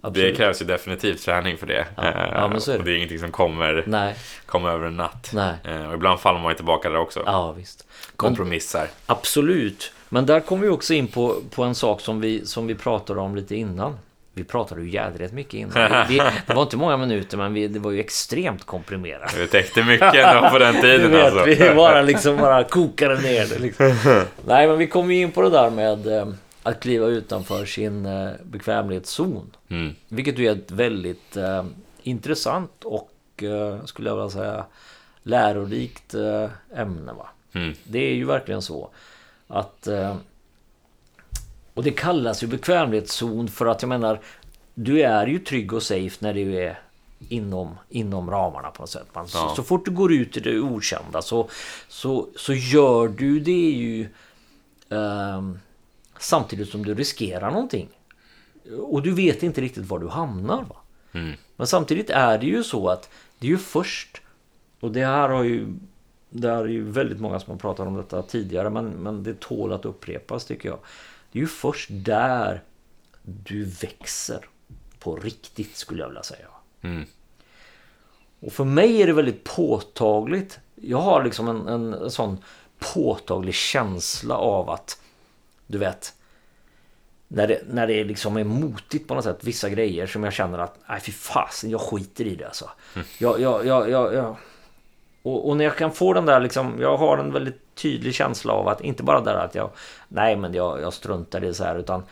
absolut. 0.00 0.36
krävs 0.36 0.62
ju 0.62 0.66
definitivt 0.66 1.22
träning 1.24 1.56
för 1.58 1.66
det. 1.66 1.86
Ja. 1.96 2.04
Ja, 2.04 2.48
men 2.48 2.56
är 2.56 2.72
det. 2.72 2.78
Och 2.78 2.84
det 2.84 2.92
är 2.92 2.96
ingenting 2.96 3.18
som 3.18 3.30
kommer, 3.32 3.84
Nej, 3.86 4.14
kommer 4.46 4.68
över 4.70 4.86
en 4.86 4.96
natt. 4.96 5.30
nej. 5.34 5.54
Eh, 5.64 5.88
Och 5.88 5.94
ibland 5.94 6.20
faller 6.20 6.40
man 6.40 6.50
ju 6.52 6.56
tillbaka 6.56 6.90
där 6.90 6.98
också. 6.98 7.22
Ja, 7.26 7.52
visst. 7.52 7.86
Men, 7.88 8.16
Kompromissar. 8.16 8.88
absolut. 9.06 9.92
Men 10.08 10.26
där 10.26 10.40
kommer 10.40 10.62
vi 10.62 10.68
också 10.68 10.94
in 10.94 11.08
på, 11.08 11.36
på 11.54 11.64
en 11.64 11.74
sak 11.74 12.00
som 12.00 12.20
vi, 12.20 12.46
som 12.46 12.66
vi 12.66 12.74
pratade 12.74 13.20
om 13.20 13.36
lite 13.36 13.56
innan. 13.56 13.98
Vi 14.38 14.44
pratade 14.44 14.82
ju 14.82 14.90
jädrigt 14.90 15.32
mycket 15.32 15.54
innan. 15.54 16.06
Vi, 16.08 16.22
det 16.46 16.54
var 16.54 16.62
inte 16.62 16.76
många 16.76 16.96
minuter, 16.96 17.36
men 17.36 17.54
vi, 17.54 17.68
det 17.68 17.78
var 17.78 17.90
ju 17.90 18.00
extremt 18.00 18.64
komprimerat. 18.64 19.34
Det 19.36 19.46
täckte 19.46 19.84
mycket 19.84 20.14
ändå 20.14 20.50
på 20.50 20.58
den 20.58 20.80
tiden 20.80 21.10
vet, 21.10 21.32
alltså. 21.32 21.44
vi 21.44 21.74
bara 21.74 22.02
liksom 22.02 22.36
bara 22.36 22.64
kokade 22.64 23.20
ner 23.20 23.46
det. 23.46 23.58
Liksom. 23.58 23.94
Nej, 24.46 24.68
men 24.68 24.78
vi 24.78 24.86
kom 24.86 25.10
ju 25.10 25.20
in 25.20 25.32
på 25.32 25.42
det 25.42 25.50
där 25.50 25.70
med 25.70 26.06
eh, 26.06 26.28
att 26.62 26.80
kliva 26.80 27.06
utanför 27.06 27.64
sin 27.64 28.06
eh, 28.06 28.30
bekvämlighetszon. 28.42 29.50
Mm. 29.68 29.94
Vilket 30.08 30.38
är 30.38 30.52
ett 30.52 30.70
väldigt 30.70 31.36
eh, 31.36 31.64
intressant 32.02 32.84
och 32.84 33.42
eh, 33.42 33.84
skulle 33.84 34.08
jag 34.08 34.16
vilja 34.16 34.30
säga 34.30 34.64
lärorikt 35.22 36.14
eh, 36.14 36.80
ämne. 36.80 37.12
Va? 37.12 37.28
Mm. 37.52 37.74
Det 37.84 37.98
är 37.98 38.14
ju 38.14 38.24
verkligen 38.24 38.62
så 38.62 38.90
att 39.48 39.86
eh, 39.86 40.16
och 41.78 41.84
det 41.84 41.90
kallas 41.90 42.42
ju 42.42 42.46
bekvämlighetszon 42.46 43.48
för 43.48 43.66
att 43.66 43.82
jag 43.82 43.88
menar 43.88 44.20
du 44.74 45.02
är 45.02 45.26
ju 45.26 45.38
trygg 45.38 45.72
och 45.72 45.82
safe 45.82 46.16
när 46.18 46.34
du 46.34 46.56
är 46.56 46.80
inom, 47.28 47.78
inom 47.88 48.30
ramarna 48.30 48.70
på 48.70 48.82
något 48.82 48.90
sätt. 48.90 49.06
Man, 49.14 49.28
så, 49.28 49.38
Ja. 49.38 49.52
så 49.56 49.62
fort 49.62 49.84
du 49.84 49.90
går 49.90 50.12
ut 50.12 50.36
i 50.36 50.40
det 50.40 50.60
okända 50.60 51.22
så, 51.22 51.48
så, 51.88 52.28
så 52.36 52.54
gör 52.54 53.08
du 53.08 53.40
det 53.40 53.70
ju 53.70 54.08
ehm, 54.88 55.58
samtidigt 56.18 56.68
som 56.68 56.84
du 56.84 56.94
riskerar 56.94 57.50
någonting. 57.50 57.88
Och 58.78 59.02
du 59.02 59.14
vet 59.14 59.42
inte 59.42 59.60
riktigt 59.60 59.86
var 59.86 59.98
du 59.98 60.08
hamnar. 60.08 60.62
Va? 60.62 60.76
Mm. 61.12 61.32
Men 61.56 61.66
samtidigt 61.66 62.10
är 62.10 62.38
det 62.38 62.46
ju 62.46 62.64
så 62.64 62.88
att 62.88 63.10
det 63.38 63.46
är 63.46 63.50
ju 63.50 63.58
först 63.58 64.20
och 64.80 64.92
det 64.92 65.06
här 65.06 65.28
har 65.28 65.44
ju 65.44 65.74
det 66.30 66.48
är 66.48 66.64
ju 66.64 66.90
väldigt 66.90 67.20
många 67.20 67.40
som 67.40 67.50
har 67.50 67.58
pratat 67.58 67.86
om 67.86 67.96
detta 67.96 68.22
tidigare 68.22 68.70
men, 68.70 68.88
men 68.88 69.22
det 69.22 69.40
tål 69.40 69.72
att 69.72 69.84
upprepas 69.84 70.44
tycker 70.44 70.68
jag. 70.68 70.78
Det 71.32 71.38
är 71.38 71.40
ju 71.40 71.46
först 71.46 71.88
där 71.90 72.62
du 73.22 73.64
växer 73.64 74.48
på 74.98 75.16
riktigt 75.16 75.76
skulle 75.76 76.02
jag 76.02 76.08
vilja 76.08 76.22
säga. 76.22 76.46
Mm. 76.82 77.06
Och 78.40 78.52
för 78.52 78.64
mig 78.64 79.02
är 79.02 79.06
det 79.06 79.12
väldigt 79.12 79.44
påtagligt. 79.44 80.58
Jag 80.74 80.98
har 80.98 81.24
liksom 81.24 81.48
en, 81.48 81.68
en, 81.68 81.94
en 81.94 82.10
sån 82.10 82.38
påtaglig 82.94 83.54
känsla 83.54 84.36
av 84.36 84.70
att 84.70 85.00
du 85.66 85.78
vet 85.78 86.14
när 87.28 87.46
det, 87.46 87.62
när 87.70 87.86
det 87.86 88.04
liksom 88.04 88.36
är 88.36 88.44
motigt 88.44 89.08
på 89.08 89.14
något 89.14 89.24
sätt 89.24 89.44
vissa 89.44 89.68
grejer 89.68 90.06
som 90.06 90.24
jag 90.24 90.32
känner 90.32 90.58
att 90.58 90.78
nej 90.88 91.00
fy 91.00 91.12
fasen 91.12 91.70
jag 91.70 91.80
skiter 91.80 92.24
i 92.24 92.34
det 92.34 92.44
alltså. 92.44 92.70
Jag, 93.18 93.40
jag, 93.40 93.66
jag, 93.66 93.90
jag, 93.90 94.14
jag. 94.14 94.36
Och, 95.22 95.48
och 95.48 95.56
när 95.56 95.64
jag 95.64 95.76
kan 95.76 95.92
få 95.92 96.12
den 96.12 96.26
där 96.26 96.40
liksom 96.40 96.80
jag 96.80 96.96
har 96.96 97.18
en 97.18 97.32
väldigt 97.32 97.74
tydlig 97.74 98.14
känsla 98.14 98.52
av 98.52 98.68
att 98.68 98.80
inte 98.80 99.02
bara 99.02 99.20
där 99.20 99.34
att 99.34 99.54
jag 99.54 99.70
nej 100.08 100.36
men 100.36 100.54
jag, 100.54 100.80
jag 100.80 100.92
struntar 100.92 101.44
i 101.44 101.46
det 101.46 101.54
så 101.54 101.64
här 101.64 101.78
utan 101.78 102.02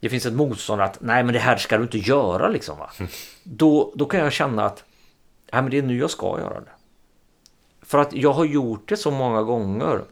det 0.00 0.08
finns 0.08 0.26
ett 0.26 0.32
motstånd 0.32 0.82
att 0.82 1.00
nej 1.00 1.24
men 1.24 1.32
det 1.32 1.38
här 1.38 1.56
ska 1.56 1.76
du 1.76 1.82
inte 1.82 1.98
göra 1.98 2.48
liksom 2.48 2.78
va. 2.78 2.90
Då, 3.42 3.92
då 3.94 4.04
kan 4.04 4.20
jag 4.20 4.32
känna 4.32 4.64
att 4.64 4.84
nej 5.52 5.62
men 5.62 5.70
det 5.70 5.78
är 5.78 5.82
nu 5.82 5.98
jag 5.98 6.10
ska 6.10 6.40
göra 6.40 6.60
det. 6.60 6.70
För 7.82 7.98
att 7.98 8.12
jag 8.12 8.32
har 8.32 8.44
gjort 8.44 8.88
det 8.88 8.96
så 8.96 9.10
många 9.10 9.42
gånger. 9.42 10.02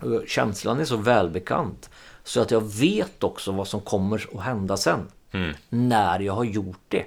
Och 0.00 0.22
Känslan 0.26 0.80
är 0.80 0.84
så 0.84 0.96
välbekant. 0.96 1.90
Så 2.24 2.40
att 2.40 2.50
jag 2.50 2.60
vet 2.60 3.24
också 3.24 3.52
vad 3.52 3.68
som 3.68 3.80
kommer 3.80 4.26
att 4.34 4.42
hända 4.42 4.76
sen. 4.76 5.08
Mm. 5.32 5.54
När 5.68 6.20
jag 6.20 6.32
har 6.32 6.44
gjort 6.44 6.84
det. 6.88 7.04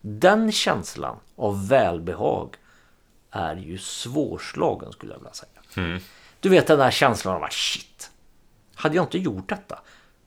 Den 0.00 0.52
känslan 0.52 1.16
av 1.36 1.68
välbehag 1.68 2.56
är 3.34 3.56
ju 3.56 3.78
svårslagen 3.78 4.92
skulle 4.92 5.12
jag 5.12 5.18
vilja 5.18 5.32
säga. 5.32 5.86
Mm. 5.86 6.00
Du 6.40 6.48
vet 6.48 6.66
den 6.66 6.78
där 6.78 6.90
känslan 6.90 7.34
av 7.34 7.44
att 7.44 7.52
shit. 7.52 8.10
Hade 8.74 8.96
jag 8.96 9.04
inte 9.04 9.18
gjort 9.18 9.48
detta 9.48 9.78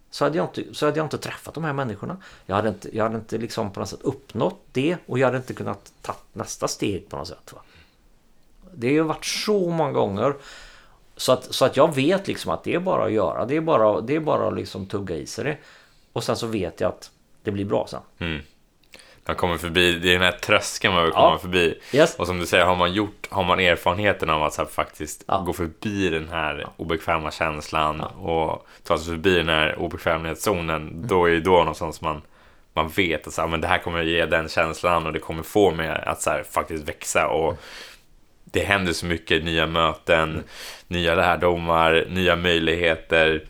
så 0.09 0.25
hade 0.25 0.37
jag 0.37 0.45
inte, 0.45 0.73
så 0.73 0.85
hade 0.85 0.97
jag 0.97 1.05
inte 1.05 1.17
träffat 1.17 1.53
de 1.53 1.63
här 1.63 1.73
människorna. 1.73 2.17
Jag 2.45 2.55
hade 2.55 2.69
inte, 2.69 2.97
jag 2.97 3.03
hade 3.03 3.15
inte 3.15 3.37
liksom 3.37 3.73
på 3.73 3.79
något 3.79 3.89
sätt 3.89 4.01
uppnått 4.01 4.59
det 4.71 4.97
och 5.05 5.19
jag 5.19 5.27
hade 5.27 5.37
inte 5.37 5.53
kunnat 5.53 5.93
ta 6.01 6.15
nästa 6.33 6.67
steg 6.67 7.09
på 7.09 7.17
något 7.17 7.27
sätt. 7.27 7.53
Va? 7.53 7.61
Det 8.73 8.87
har 8.87 8.93
ju 8.93 9.01
varit 9.01 9.25
så 9.25 9.69
många 9.69 9.91
gånger 9.91 10.35
så 11.17 11.31
att, 11.31 11.53
så 11.53 11.65
att 11.65 11.77
jag 11.77 11.95
vet 11.95 12.27
liksom 12.27 12.51
att 12.51 12.63
det 12.63 12.73
är 12.73 12.79
bara 12.79 13.05
att 13.05 13.11
göra. 13.11 13.45
Det 13.45 13.55
är 13.55 13.61
bara, 13.61 14.01
det 14.01 14.15
är 14.15 14.19
bara 14.19 14.47
att 14.47 14.55
liksom 14.55 14.85
tugga 14.85 15.15
i 15.15 15.25
sig 15.25 15.43
det. 15.43 15.57
Och 16.13 16.23
sen 16.23 16.35
så 16.35 16.47
vet 16.47 16.81
jag 16.81 16.89
att 16.89 17.11
det 17.43 17.51
blir 17.51 17.65
bra 17.65 17.87
sen. 17.89 18.01
Mm. 18.17 18.41
Man 19.27 19.35
kommer 19.35 19.57
förbi, 19.57 19.91
det 19.93 20.09
är 20.09 20.13
den 20.13 20.21
här 20.21 20.31
tröskeln 20.31 20.93
man 20.93 21.03
vill 21.03 21.13
komma 21.13 21.31
Ja. 21.31 21.37
förbi. 21.37 21.79
Yes. 21.93 22.15
Och 22.15 22.27
som 22.27 22.39
du 22.39 22.45
säger, 22.45 22.65
har 22.65 22.75
man 22.75 22.93
gjort, 22.93 23.27
har 23.29 23.43
man 23.43 23.59
erfarenheten 23.59 24.29
av 24.29 24.43
att 24.43 24.57
här, 24.57 24.65
faktiskt 24.65 25.23
Ja. 25.27 25.37
gå 25.45 25.53
förbi 25.53 26.09
den 26.09 26.27
här 26.29 26.67
obekväma 26.77 27.31
känslan 27.31 28.01
och 28.01 28.67
ta 28.83 28.97
sig 28.97 29.07
förbi 29.07 29.35
den 29.35 29.49
här 29.49 29.79
obekvämlighetszonen, 29.79 30.81
Mm. 30.87 31.07
då 31.07 31.25
är 31.25 31.31
det 31.31 31.39
då 31.39 31.51
någonstans 31.57 32.01
man, 32.01 32.21
man 32.73 32.89
vet 32.89 33.27
att 33.27 33.33
så 33.33 33.41
här, 33.41 33.47
men 33.47 33.61
det 33.61 33.67
här 33.67 33.77
kommer 33.77 34.03
ge 34.03 34.25
den 34.25 34.49
känslan 34.49 35.05
och 35.05 35.13
det 35.13 35.19
kommer 35.19 35.43
få 35.43 35.71
mig 35.71 35.89
att 35.89 36.21
så 36.21 36.29
här, 36.29 36.43
faktiskt 36.51 36.89
växa 36.89 37.27
och 37.27 37.57
det 38.43 38.63
händer 38.63 38.93
så 38.93 39.05
mycket 39.05 39.43
nya 39.43 39.67
möten, 39.67 40.43
nya 40.87 41.15
lärdomar, 41.15 42.05
nya 42.09 42.35
möjligheter 42.35 43.43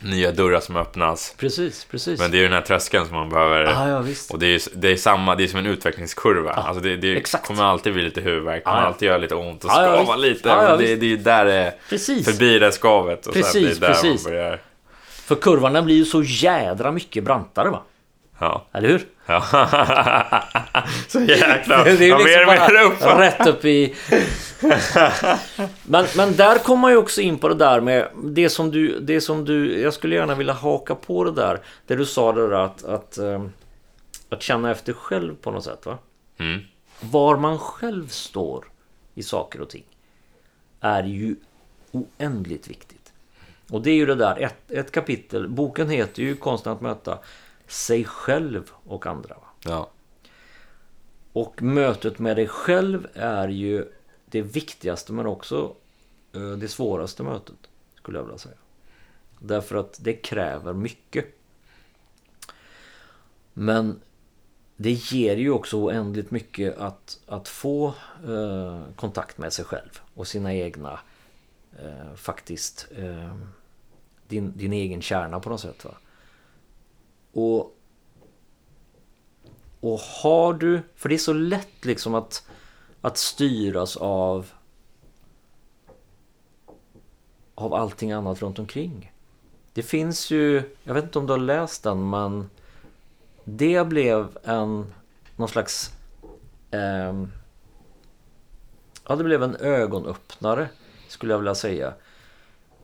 nya 0.00 0.32
dörrar 0.32 0.60
som 0.60 0.76
öppnas. 0.76 1.34
Precis, 1.38 1.84
precis. 1.90 2.20
Men 2.20 2.30
det 2.30 2.36
är 2.36 2.38
ju 2.38 2.44
den 2.44 2.52
här 2.56 2.60
tröskeln 2.60 3.06
som 3.06 3.14
man 3.16 3.28
behöver. 3.28 3.64
Ja, 3.64 3.88
ja, 3.88 4.00
visst. 4.00 4.30
Och 4.30 4.38
det 4.38 4.46
är, 4.46 4.60
det 4.74 4.88
är 4.92 4.96
samma, 4.96 5.34
det 5.34 5.44
är 5.44 5.48
som 5.48 5.58
en 5.58 5.66
utvecklingskurva. 5.66 6.50
alltså 6.52 6.82
det, 6.82 6.96
det 6.96 7.16
exakt. 7.16 7.46
kommer 7.46 7.64
alltid 7.64 7.92
bli 7.92 8.02
lite 8.02 8.20
huvudvärk, 8.20 8.64
kommer 8.64 8.76
Ja, 8.76 8.82
ja. 8.82 8.86
alltid 8.88 9.06
göra 9.06 9.18
lite 9.18 9.34
ont 9.34 9.64
och 9.64 9.70
Ja, 9.70 9.82
ja, 9.82 9.92
skava 10.04 10.16
visst. 10.16 10.26
lite. 10.36 10.48
Ja, 10.48 10.62
ja, 10.62 10.68
men 10.68 10.78
det, 10.78 10.96
det 10.96 11.06
är 11.06 11.10
ju 11.10 11.16
där 11.16 11.44
det 11.44 11.74
Precis. 11.88 12.24
förbi 12.24 12.58
det 12.58 12.72
skavet 12.72 13.26
och 13.26 13.32
sen 13.34 13.42
Precis, 13.42 13.78
det 13.78 13.86
är 13.86 13.88
där 13.88 13.94
precis. 14.02 14.24
man 14.24 14.32
börjar. 14.32 14.60
För 15.08 15.34
den 15.74 15.84
blir 15.84 15.96
ju 15.96 16.04
så 16.04 16.22
jädra 16.22 16.92
mycket 16.92 17.24
brantare 17.24 17.70
va? 17.70 17.82
Ja. 18.38 18.66
Eller 18.72 18.88
hur? 18.88 19.02
Ja. 19.26 19.42
Så 21.08 21.20
jäkla... 21.20 21.84
Det 21.84 21.90
är 21.90 21.98
liksom 21.98 22.24
mer, 22.24 22.46
mer 22.46 22.82
upp. 22.82 23.00
bara 23.00 23.20
rätt 23.26 23.46
upp 23.46 23.64
i... 23.64 23.94
Men, 25.82 26.06
men 26.16 26.36
där 26.36 26.58
kommer 26.58 26.80
man 26.80 26.90
ju 26.90 26.96
också 26.96 27.20
in 27.20 27.38
på 27.38 27.48
det 27.48 27.54
där 27.54 27.80
med 27.80 28.08
det 28.24 28.50
som 28.50 28.70
du... 28.70 29.00
Det 29.00 29.20
som 29.20 29.44
du 29.44 29.80
jag 29.80 29.94
skulle 29.94 30.14
gärna 30.14 30.34
vilja 30.34 30.52
haka 30.52 30.94
på 30.94 31.24
det 31.24 31.32
där. 31.32 31.60
Det 31.86 31.96
du 31.96 32.06
sa 32.06 32.32
det 32.32 32.48
där 32.48 32.64
att... 32.64 32.84
Att, 32.84 33.18
ehm, 33.18 33.52
att 34.28 34.42
känna 34.42 34.70
efter 34.70 34.92
själv 34.92 35.34
på 35.34 35.50
något 35.50 35.64
sätt 35.64 35.86
va? 35.86 35.98
Mm. 36.38 36.60
Var 37.00 37.36
man 37.36 37.58
själv 37.58 38.08
står 38.08 38.64
i 39.14 39.22
saker 39.22 39.60
och 39.60 39.68
ting 39.68 39.84
är 40.80 41.02
ju 41.02 41.36
oändligt 41.92 42.68
viktigt. 42.68 43.12
Och 43.70 43.82
det 43.82 43.90
är 43.90 43.94
ju 43.94 44.06
det 44.06 44.14
där, 44.14 44.38
ett, 44.38 44.70
ett 44.70 44.92
kapitel, 44.92 45.48
boken 45.48 45.90
heter 45.90 46.22
ju 46.22 46.36
Konsten 46.36 46.72
att 46.72 46.80
möta 46.80 47.18
sig 47.66 48.04
själv 48.04 48.70
och 48.84 49.06
andra. 49.06 49.36
Ja. 49.64 49.90
Och 51.32 51.62
mötet 51.62 52.18
med 52.18 52.36
dig 52.36 52.48
själv 52.48 53.08
är 53.14 53.48
ju 53.48 53.92
det 54.26 54.42
viktigaste 54.42 55.12
men 55.12 55.26
också 55.26 55.74
eh, 56.32 56.50
det 56.50 56.68
svåraste 56.68 57.22
mötet. 57.22 57.56
Skulle 57.94 58.18
jag 58.18 58.24
vilja 58.24 58.38
säga. 58.38 58.56
Därför 59.38 59.76
att 59.76 59.98
det 60.00 60.12
kräver 60.12 60.72
mycket. 60.72 61.26
Men 63.52 64.00
det 64.76 64.92
ger 64.92 65.36
ju 65.36 65.50
också 65.50 65.76
oändligt 65.76 66.30
mycket 66.30 66.78
att, 66.78 67.18
att 67.26 67.48
få 67.48 67.94
eh, 68.28 68.82
kontakt 68.96 69.38
med 69.38 69.52
sig 69.52 69.64
själv 69.64 70.00
och 70.14 70.28
sina 70.28 70.54
egna 70.54 71.00
eh, 71.78 72.14
faktiskt 72.14 72.88
eh, 72.96 73.36
din, 74.28 74.52
din 74.56 74.72
egen 74.72 75.02
kärna 75.02 75.40
på 75.40 75.50
något 75.50 75.60
sätt. 75.60 75.84
Va? 75.84 75.94
Och 77.36 77.72
och 79.80 79.98
har 79.98 80.54
du, 80.54 80.82
för 80.94 81.08
det 81.08 81.14
är 81.14 81.18
så 81.18 81.32
lätt 81.32 81.84
liksom 81.84 82.14
att, 82.14 82.48
att 83.00 83.16
styras 83.16 83.96
av 83.96 84.50
av 87.54 87.74
allting 87.74 88.12
annat 88.12 88.42
runt 88.42 88.58
omkring. 88.58 89.12
Det 89.72 89.82
finns 89.82 90.30
ju, 90.30 90.76
jag 90.82 90.94
vet 90.94 91.04
inte 91.04 91.18
om 91.18 91.26
du 91.26 91.32
har 91.32 91.38
läst 91.38 91.82
den 91.82 92.10
men 92.10 92.50
det 93.44 93.86
blev 93.86 94.38
en 94.44 94.94
någon 95.36 95.48
slags 95.48 95.92
eh, 96.70 97.24
ja 99.08 99.16
det 99.16 99.24
blev 99.24 99.42
en 99.42 99.56
ögonöppnare 99.56 100.68
skulle 101.08 101.32
jag 101.32 101.38
vilja 101.38 101.54
säga. 101.54 101.94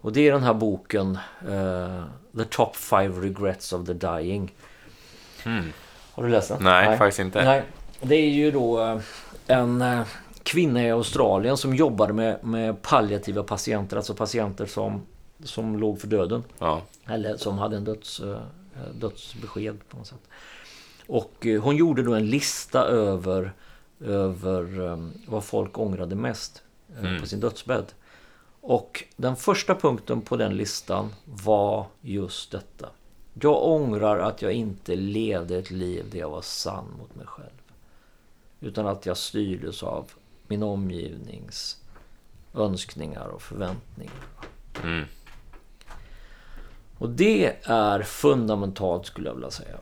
Och 0.03 0.13
det 0.13 0.29
är 0.29 0.33
den 0.33 0.43
här 0.43 0.55
boken 0.55 1.19
eh, 1.49 2.03
The 2.37 2.45
Top 2.45 2.77
Five 2.77 3.21
Regrets 3.21 3.73
of 3.73 3.87
the 3.87 3.93
Dying. 3.93 4.55
Har 6.13 6.23
du 6.23 6.29
läst 6.29 6.49
den? 6.49 6.65
Nej, 6.65 6.99
faktiskt 6.99 7.19
inte. 7.19 7.45
Nej. 7.45 7.63
Det 8.01 8.15
är 8.15 8.31
ju 8.31 8.51
då 8.51 8.85
eh, 8.85 9.01
en 9.47 9.83
eh, 9.83 10.07
kvinna 10.43 10.83
i 10.83 10.91
Australien 10.91 11.57
som 11.57 11.75
jobbade 11.75 12.13
med, 12.13 12.45
med 12.45 12.83
palliativa 12.83 13.43
patienter, 13.43 13.97
alltså 13.97 14.15
patienter 14.15 14.67
som, 14.67 15.03
som 15.45 15.79
låg 15.79 16.01
för 16.01 16.07
döden. 16.07 16.45
Ja. 16.59 16.83
Eller 17.07 17.37
som 17.37 17.59
hade 17.59 17.77
en 17.77 17.85
döds, 17.85 18.23
dödsbesked 18.95 19.89
på 19.89 19.97
något 19.97 20.07
sätt. 20.07 20.29
Och 21.07 21.47
hon 21.61 21.77
gjorde 21.77 22.03
då 22.03 22.15
en 22.15 22.27
lista 22.27 22.85
över, 22.85 23.53
över 24.01 24.99
vad 25.27 25.45
folk 25.45 25.79
ångrade 25.79 26.15
mest 26.15 26.63
eh, 27.03 27.21
på 27.21 27.27
sin 27.27 27.41
dödsbädd. 27.41 27.85
Och 28.65 29.05
den 29.17 29.37
första 29.37 29.75
punkten 29.75 30.21
på 30.21 30.37
den 30.37 30.57
listan 30.57 31.15
var 31.25 31.87
just 32.01 32.51
detta. 32.51 32.89
Jag 33.41 33.63
ångrar 33.63 34.19
att 34.19 34.43
jag 34.43 34.53
inte 34.53 34.97
levde 34.97 35.59
ett 35.59 35.71
liv 35.71 36.05
där 36.11 36.19
jag 36.19 36.31
var 36.31 36.43
sann 36.43 36.87
mot 36.99 37.15
mig 37.15 37.27
själv. 37.27 37.63
Utan 38.61 38.87
att 38.87 39.07
jag 39.07 39.17
styrdes 39.17 39.83
av 39.83 40.11
min 40.47 40.63
omgivnings 40.63 41.81
önskningar 42.55 43.27
och 43.29 43.43
förväntningar. 43.43 44.15
Mm. 44.83 45.05
Och 46.99 47.11
det 47.11 47.57
är 47.63 48.03
fundamentalt 48.03 49.07
skulle 49.07 49.29
jag 49.29 49.35
vilja 49.35 49.51
säga. 49.51 49.77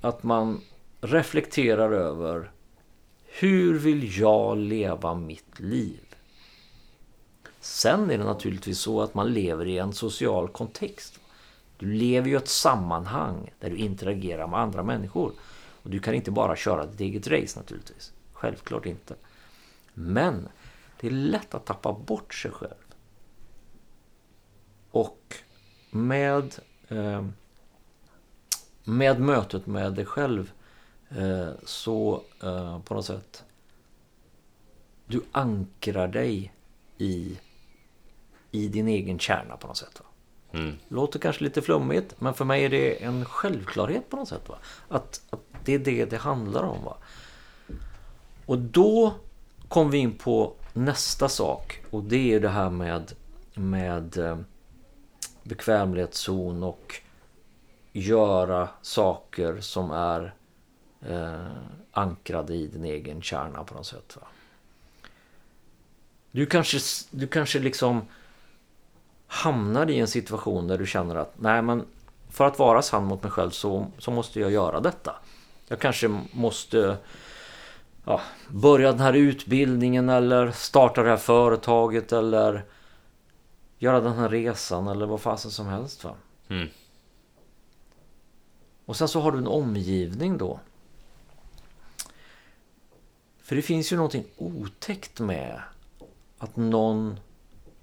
Att 0.00 0.22
man 0.22 0.60
reflekterar 1.00 1.92
över 1.92 2.50
hur 3.26 3.78
vill 3.78 4.18
jag 4.18 4.56
leva 4.56 5.14
mitt 5.14 5.60
liv? 5.60 6.11
Sen 7.62 8.10
är 8.10 8.18
det 8.18 8.24
naturligtvis 8.24 8.78
så 8.78 9.02
att 9.02 9.14
man 9.14 9.32
lever 9.32 9.66
i 9.66 9.78
en 9.78 9.92
social 9.92 10.48
kontext. 10.48 11.20
Du 11.76 11.86
lever 11.86 12.28
ju 12.28 12.34
i 12.34 12.36
ett 12.36 12.48
sammanhang 12.48 13.52
där 13.60 13.70
du 13.70 13.76
interagerar 13.76 14.46
med 14.46 14.60
andra 14.60 14.82
människor. 14.82 15.32
Och 15.82 15.90
du 15.90 15.98
kan 15.98 16.14
inte 16.14 16.30
bara 16.30 16.56
köra 16.56 16.86
ditt 16.86 17.00
eget 17.00 17.26
race 17.26 17.58
naturligtvis. 17.58 18.12
Självklart 18.32 18.86
inte. 18.86 19.14
Men 19.94 20.48
det 21.00 21.06
är 21.06 21.10
lätt 21.10 21.54
att 21.54 21.64
tappa 21.64 21.92
bort 21.92 22.34
sig 22.34 22.50
själv. 22.50 22.94
Och 24.90 25.34
med, 25.90 26.54
eh, 26.88 27.26
med 28.84 29.20
mötet 29.20 29.66
med 29.66 29.94
dig 29.94 30.04
själv 30.04 30.52
eh, 31.08 31.50
så 31.64 32.22
eh, 32.42 32.80
på 32.82 32.94
något 32.94 33.06
sätt 33.06 33.44
du 35.06 35.22
ankrar 35.32 36.08
dig 36.08 36.54
i, 36.98 37.38
i 38.52 38.68
din 38.68 38.88
egen 38.88 39.18
kärna 39.18 39.56
på 39.56 39.66
något 39.66 39.76
sätt. 39.76 40.00
Va? 40.00 40.06
Mm. 40.58 40.76
Låter 40.88 41.18
kanske 41.18 41.44
lite 41.44 41.62
flummigt 41.62 42.20
men 42.20 42.34
för 42.34 42.44
mig 42.44 42.64
är 42.64 42.68
det 42.68 43.04
en 43.04 43.24
självklarhet 43.24 44.10
på 44.10 44.16
något 44.16 44.28
sätt. 44.28 44.48
Va? 44.48 44.56
Att, 44.88 45.20
att 45.30 45.40
det 45.64 45.74
är 45.74 45.78
det 45.78 46.04
det 46.04 46.16
handlar 46.16 46.62
om. 46.62 46.84
Va? 46.84 46.96
Och 48.46 48.58
då 48.58 49.14
kom 49.68 49.90
vi 49.90 49.98
in 49.98 50.18
på 50.18 50.52
nästa 50.72 51.28
sak 51.28 51.82
och 51.90 52.02
det 52.02 52.34
är 52.34 52.40
det 52.40 52.48
här 52.48 52.70
med, 52.70 53.12
med 53.54 54.18
eh, 54.18 54.38
bekvämlighetszon 55.42 56.62
och 56.62 56.94
göra 57.92 58.68
saker 58.82 59.60
som 59.60 59.90
är 59.90 60.34
eh, 61.00 61.52
ankrade 61.92 62.54
i 62.54 62.66
din 62.66 62.84
egen 62.84 63.22
kärna 63.22 63.64
på 63.64 63.74
något 63.74 63.86
sätt. 63.86 64.16
Va? 64.20 64.26
Du 66.30 66.46
kanske, 66.46 66.78
du 67.10 67.26
kanske 67.26 67.58
liksom 67.58 68.02
hamnar 69.32 69.90
i 69.90 69.98
en 69.98 70.08
situation 70.08 70.68
där 70.68 70.78
du 70.78 70.86
känner 70.86 71.16
att 71.16 71.34
nej 71.36 71.62
men 71.62 71.84
för 72.30 72.46
att 72.46 72.58
vara 72.58 72.82
sann 72.82 73.04
mot 73.04 73.22
mig 73.22 73.32
själv 73.32 73.50
så, 73.50 73.86
så 73.98 74.10
måste 74.10 74.40
jag 74.40 74.50
göra 74.50 74.80
detta. 74.80 75.16
Jag 75.68 75.78
kanske 75.78 76.20
måste 76.32 76.96
ja, 78.04 78.20
börja 78.48 78.90
den 78.90 79.00
här 79.00 79.12
utbildningen 79.12 80.08
eller 80.08 80.50
starta 80.50 81.02
det 81.02 81.08
här 81.08 81.16
företaget 81.16 82.12
eller 82.12 82.64
göra 83.78 84.00
den 84.00 84.18
här 84.18 84.28
resan 84.28 84.88
eller 84.88 85.06
vad 85.06 85.20
fasen 85.20 85.50
som 85.50 85.66
helst. 85.66 86.04
Va? 86.04 86.14
Mm. 86.48 86.68
Och 88.84 88.96
sen 88.96 89.08
så 89.08 89.20
har 89.20 89.32
du 89.32 89.38
en 89.38 89.46
omgivning 89.46 90.38
då. 90.38 90.60
För 93.42 93.56
det 93.56 93.62
finns 93.62 93.92
ju 93.92 93.96
någonting 93.96 94.24
otäckt 94.36 95.20
med 95.20 95.62
att 96.38 96.56
någon 96.56 97.16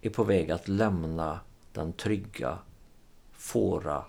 är 0.01 0.09
på 0.09 0.23
väg 0.23 0.51
att 0.51 0.67
lämna 0.67 1.39
den 1.73 1.93
trygga 1.93 2.57
fåra 3.37 4.03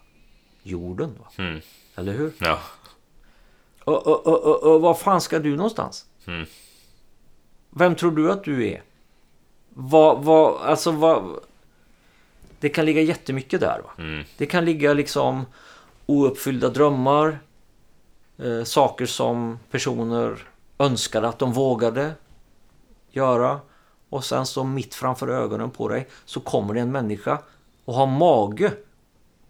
jorden. 0.62 1.14
Va? 1.18 1.26
Mm. 1.38 1.60
Eller 1.94 2.12
hur? 2.12 2.32
Ja. 2.38 2.58
Och, 3.84 4.06
och, 4.06 4.26
och, 4.26 4.44
och, 4.44 4.74
och 4.74 4.80
var 4.80 4.94
fan 4.94 5.20
ska 5.20 5.38
du 5.38 5.56
någonstans? 5.56 6.06
Mm. 6.26 6.46
Vem 7.70 7.94
tror 7.94 8.10
du 8.10 8.32
att 8.32 8.44
du 8.44 8.68
är? 8.68 8.82
Vad, 9.68 10.24
vad, 10.24 10.62
alltså 10.62 10.90
vad... 10.90 11.40
Det 12.60 12.68
kan 12.68 12.84
ligga 12.84 13.02
jättemycket 13.02 13.60
där. 13.60 13.80
Va? 13.84 13.90
Mm. 13.98 14.24
Det 14.36 14.46
kan 14.46 14.64
ligga 14.64 14.92
liksom 14.92 15.46
ouppfyllda 16.06 16.68
drömmar. 16.68 17.38
Eh, 18.38 18.64
saker 18.64 19.06
som 19.06 19.58
personer 19.70 20.38
önskade 20.78 21.28
att 21.28 21.38
de 21.38 21.52
vågade 21.52 22.12
göra. 23.10 23.60
Och 24.10 24.24
sen 24.24 24.46
så 24.46 24.64
mitt 24.64 24.94
framför 24.94 25.28
ögonen 25.28 25.70
på 25.70 25.88
dig 25.88 26.08
så 26.24 26.40
kommer 26.40 26.74
det 26.74 26.80
en 26.80 26.92
människa 26.92 27.38
och 27.84 27.94
har 27.94 28.06
mage 28.06 28.72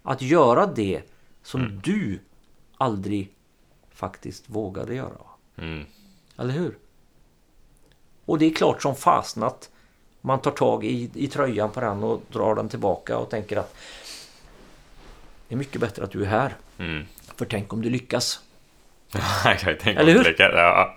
att 0.02 0.22
göra 0.22 0.66
det 0.66 1.02
som 1.42 1.80
du 1.84 2.18
aldrig 2.76 3.32
faktiskt 3.90 4.44
vågade 4.46 4.94
göra. 4.94 5.20
Mm. 5.58 5.84
Eller 6.38 6.52
hur? 6.52 6.78
Och 8.24 8.38
det 8.38 8.46
är 8.46 8.54
klart 8.54 8.82
som 8.82 8.96
fasen 8.96 9.42
att 9.42 9.70
man 10.20 10.40
tar 10.40 10.50
tag 10.50 10.84
i, 10.84 11.10
i 11.14 11.28
tröjan 11.28 11.70
på 11.70 11.80
den 11.80 12.02
och 12.02 12.22
drar 12.32 12.54
den 12.54 12.68
tillbaka 12.68 13.18
och 13.18 13.30
tänker 13.30 13.56
att 13.56 13.74
Det 15.48 15.54
är 15.54 15.58
mycket 15.58 15.80
bättre 15.80 16.04
att 16.04 16.10
du 16.10 16.22
är 16.22 16.26
här. 16.26 16.54
Mm. 16.78 17.06
För 17.36 17.44
tänk 17.44 17.72
om 17.72 17.82
du 17.82 17.90
lyckas. 17.90 18.40
Eller 19.84 20.12
hur? 20.12 20.36
Ja. 20.38 20.96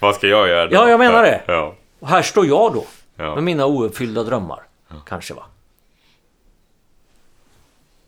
Vad 0.00 0.14
ska 0.14 0.26
jag 0.26 0.48
göra 0.48 0.66
då? 0.66 0.74
Ja, 0.74 0.88
jag 0.90 0.98
menar 0.98 1.22
det. 1.22 1.42
Ja. 1.46 1.74
Och 1.98 2.08
här 2.08 2.22
står 2.22 2.46
jag 2.46 2.74
då. 2.74 2.86
Ja. 3.16 3.34
Med 3.34 3.44
mina 3.44 3.66
ouppfyllda 3.66 4.22
drömmar. 4.24 4.62
Kanske 5.06 5.34
va. 5.34 5.44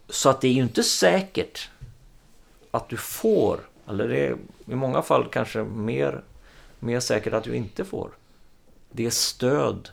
Så 0.09 0.29
att 0.29 0.41
det 0.41 0.49
är 0.49 0.53
ju 0.53 0.63
inte 0.63 0.83
säkert 0.83 1.71
att 2.71 2.89
du 2.89 2.97
får, 2.97 3.61
eller 3.89 4.09
det 4.09 4.27
är 4.27 4.37
i 4.67 4.75
många 4.75 5.03
fall 5.03 5.29
kanske 5.33 5.63
mer, 5.63 6.23
mer 6.79 7.01
säkert 7.01 7.33
att 7.33 7.45
du 7.45 7.55
inte 7.55 7.85
får, 7.85 8.11
det 8.91 9.11
stöd 9.11 9.89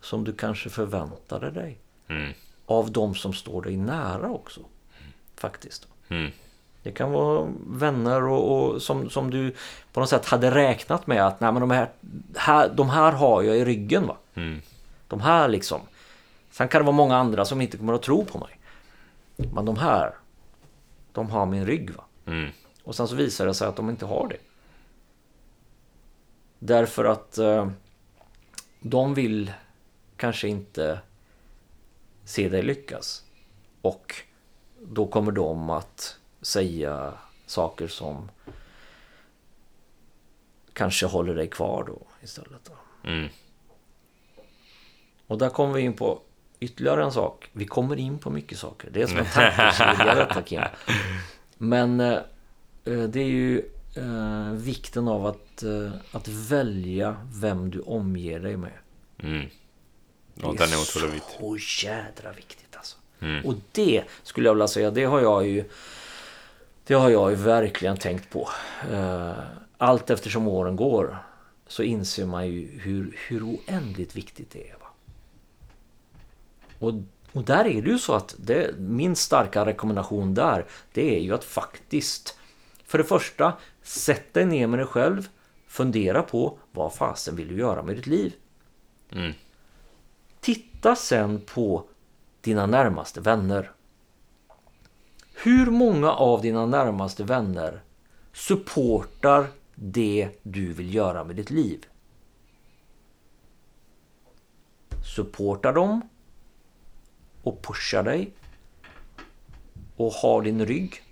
som 0.00 0.24
du 0.24 0.32
kanske 0.32 0.70
förväntade 0.70 1.50
dig. 1.50 1.78
Mm. 2.08 2.32
Av 2.66 2.92
de 2.92 3.14
som 3.14 3.32
står 3.32 3.62
dig 3.62 3.76
nära 3.76 4.30
också. 4.30 4.60
Faktiskt. 5.36 5.88
Mm. 6.08 6.30
Det 6.82 6.92
kan 6.92 7.12
vara 7.12 7.48
vänner 7.66 8.22
och, 8.22 8.72
och 8.72 8.82
som, 8.82 9.10
som 9.10 9.30
du 9.30 9.54
på 9.92 10.00
något 10.00 10.08
sätt 10.08 10.26
hade 10.26 10.50
räknat 10.50 11.06
med 11.06 11.26
att 11.26 11.40
Nej, 11.40 11.52
men 11.52 11.60
de, 11.60 11.70
här, 11.70 11.88
här, 12.36 12.68
de 12.74 12.90
här 12.90 13.12
har 13.12 13.42
jag 13.42 13.56
i 13.56 13.64
ryggen. 13.64 14.06
va 14.06 14.16
Mm. 14.38 14.60
De 15.08 15.20
här 15.20 15.48
liksom. 15.48 15.80
Sen 16.50 16.68
kan 16.68 16.80
det 16.80 16.84
vara 16.84 16.96
många 16.96 17.16
andra 17.16 17.44
som 17.44 17.60
inte 17.60 17.76
kommer 17.76 17.92
att 17.92 18.02
tro 18.02 18.24
på 18.24 18.38
mig. 18.38 18.58
Men 19.36 19.64
de 19.64 19.76
här, 19.76 20.14
de 21.12 21.30
har 21.30 21.46
min 21.46 21.66
rygg. 21.66 21.90
va 21.90 22.04
Mm. 22.26 22.50
Och 22.84 22.94
sen 22.94 23.08
så 23.08 23.14
visar 23.14 23.46
det 23.46 23.54
sig 23.54 23.68
att 23.68 23.76
de 23.76 23.90
inte 23.90 24.06
har 24.06 24.28
det. 24.28 24.38
Därför 26.58 27.04
att 27.04 27.38
eh, 27.38 27.70
de 28.80 29.14
vill 29.14 29.52
kanske 30.16 30.48
inte 30.48 31.00
se 32.24 32.48
dig 32.48 32.62
lyckas. 32.62 33.24
Och 33.82 34.14
då 34.82 35.06
kommer 35.06 35.32
de 35.32 35.70
att 35.70 36.18
säga 36.40 37.12
saker 37.46 37.88
som 37.88 38.30
kanske 40.72 41.06
håller 41.06 41.34
dig 41.34 41.48
kvar 41.50 41.84
då 41.86 41.98
istället. 42.22 42.64
Då. 42.64 43.08
Mm. 43.08 43.28
Och 45.28 45.38
där 45.38 45.48
kommer 45.48 45.74
vi 45.74 45.80
in 45.82 45.92
på 45.92 46.20
ytterligare 46.60 47.04
en 47.04 47.12
sak. 47.12 47.48
Vi 47.52 47.66
kommer 47.66 47.96
in 47.96 48.18
på 48.18 48.30
mycket 48.30 48.58
saker. 48.58 48.90
Det 48.92 49.02
är 49.02 49.06
som 49.06 49.18
en 49.18 49.26
tankekedja. 50.28 50.70
Men 51.58 52.00
eh, 52.00 52.18
det 52.84 53.20
är 53.20 53.24
ju 53.28 53.58
eh, 53.96 54.52
vikten 54.52 55.08
av 55.08 55.26
att, 55.26 55.62
eh, 55.62 55.90
att 56.12 56.28
välja 56.28 57.16
vem 57.32 57.70
du 57.70 57.80
omger 57.80 58.40
dig 58.40 58.56
med. 58.56 58.72
Mm. 59.22 59.46
Ja, 60.34 60.52
Det 60.52 60.58
den 60.58 60.68
är 60.72 61.12
viktig. 61.12 61.38
så 61.38 61.86
jädra 61.86 62.32
viktigt 62.36 62.76
alltså. 62.76 62.96
Mm. 63.20 63.44
Och 63.46 63.54
det 63.72 64.04
skulle 64.22 64.48
jag 64.48 64.54
vilja 64.54 64.68
säga, 64.68 64.90
det 64.90 65.04
har 65.04 65.20
jag 65.20 65.46
ju 65.46 65.64
Det 66.86 66.94
har 66.94 67.10
jag 67.10 67.30
ju 67.30 67.36
verkligen 67.36 67.96
tänkt 67.96 68.30
på. 68.30 68.48
Eh, 68.92 69.32
Allt 69.80 70.10
eftersom 70.10 70.48
åren 70.48 70.76
går 70.76 71.18
så 71.66 71.82
inser 71.82 72.26
man 72.26 72.46
ju 72.48 72.80
hur, 72.80 73.16
hur 73.28 73.42
oändligt 73.46 74.16
viktigt 74.16 74.50
det 74.50 74.70
är. 74.70 74.76
Och, 76.78 76.92
och 77.32 77.44
där 77.44 77.64
är 77.64 77.82
det 77.82 77.90
ju 77.90 77.98
så 77.98 78.14
att 78.14 78.34
det, 78.38 78.78
min 78.78 79.16
starka 79.16 79.66
rekommendation 79.66 80.34
där 80.34 80.66
det 80.92 81.16
är 81.16 81.20
ju 81.20 81.34
att 81.34 81.44
faktiskt 81.44 82.38
för 82.84 82.98
det 82.98 83.04
första 83.04 83.52
sätt 83.82 84.34
dig 84.34 84.46
ner 84.46 84.66
med 84.66 84.78
dig 84.78 84.86
själv 84.86 85.28
fundera 85.66 86.22
på 86.22 86.58
vad 86.72 86.94
fasen 86.94 87.36
vill 87.36 87.48
du 87.48 87.58
göra 87.58 87.82
med 87.82 87.96
ditt 87.96 88.06
liv? 88.06 88.34
Mm. 89.10 89.32
Titta 90.40 90.96
sen 90.96 91.40
på 91.40 91.84
dina 92.40 92.66
närmaste 92.66 93.20
vänner. 93.20 93.70
Hur 95.34 95.66
många 95.66 96.12
av 96.12 96.42
dina 96.42 96.66
närmaste 96.66 97.24
vänner 97.24 97.80
supportar 98.32 99.46
det 99.74 100.28
du 100.42 100.72
vill 100.72 100.94
göra 100.94 101.24
med 101.24 101.36
ditt 101.36 101.50
liv? 101.50 101.86
Supportar 105.14 105.72
dem 105.72 106.08
och 107.48 107.62
pushar 107.62 108.02
dig 108.02 108.32
och 109.96 110.12
har 110.12 110.42
din 110.42 110.66
rygg 110.66 111.02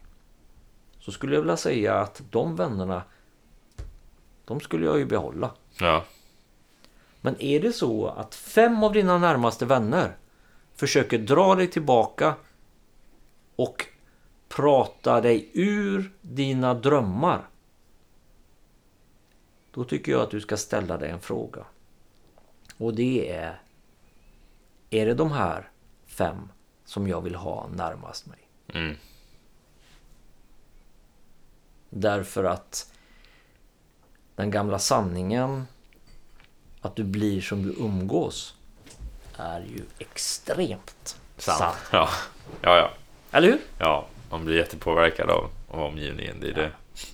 så 1.01 1.13
skulle 1.13 1.35
jag 1.35 1.41
vilja 1.41 1.57
säga 1.57 1.95
att 1.95 2.23
de 2.31 2.57
vännerna 2.57 3.03
de 4.45 4.61
skulle 4.61 4.87
jag 4.87 4.99
ju 4.99 5.05
behålla. 5.05 5.51
Ja. 5.81 6.05
Men 7.21 7.43
är 7.43 7.61
det 7.61 7.73
så 7.73 8.07
att 8.07 8.35
fem 8.35 8.83
av 8.83 8.93
dina 8.93 9.19
närmaste 9.19 9.67
vänner 9.67 10.17
försöker 10.75 11.19
dra 11.19 11.55
dig 11.55 11.71
tillbaka 11.71 12.35
och 13.57 13.87
prata 14.49 15.21
dig 15.21 15.51
ur 15.53 16.13
dina 16.21 16.75
drömmar. 16.75 17.49
Då 19.71 19.85
tycker 19.85 20.13
jag 20.13 20.21
att 20.21 20.31
du 20.31 20.41
ska 20.41 20.57
ställa 20.57 20.97
dig 20.97 21.11
en 21.11 21.21
fråga. 21.21 21.65
Och 22.77 22.95
det 22.95 23.33
är 23.33 23.61
Är 24.91 25.07
det 25.07 25.15
de 25.15 25.33
här 25.33 25.71
fem 26.07 26.49
som 26.85 27.09
jag 27.09 27.21
vill 27.21 27.35
ha 27.35 27.69
närmast 27.69 28.27
mig? 28.27 28.39
Mm. 28.75 28.97
Därför 31.91 32.45
att 32.45 32.93
den 34.35 34.51
gamla 34.51 34.79
sanningen 34.79 35.67
att 36.81 36.97
du 36.97 37.05
blir 37.05 37.41
som 37.41 37.63
du 37.63 37.75
umgås 37.79 38.55
är 39.37 39.61
ju 39.61 39.83
extremt 39.99 41.17
Sant. 41.37 41.59
sann. 41.59 41.75
Ja. 41.93 42.09
ja, 42.61 42.77
ja. 42.77 42.91
Eller 43.39 43.49
hur? 43.49 43.59
Ja, 43.79 44.07
man 44.31 44.45
blir 44.45 44.57
jättepåverkad 44.57 45.31
av, 45.31 45.51
av 45.71 45.81
omgivningen. 45.83 46.41
Det 46.41 46.49
är, 46.49 46.53
det. 46.55 46.73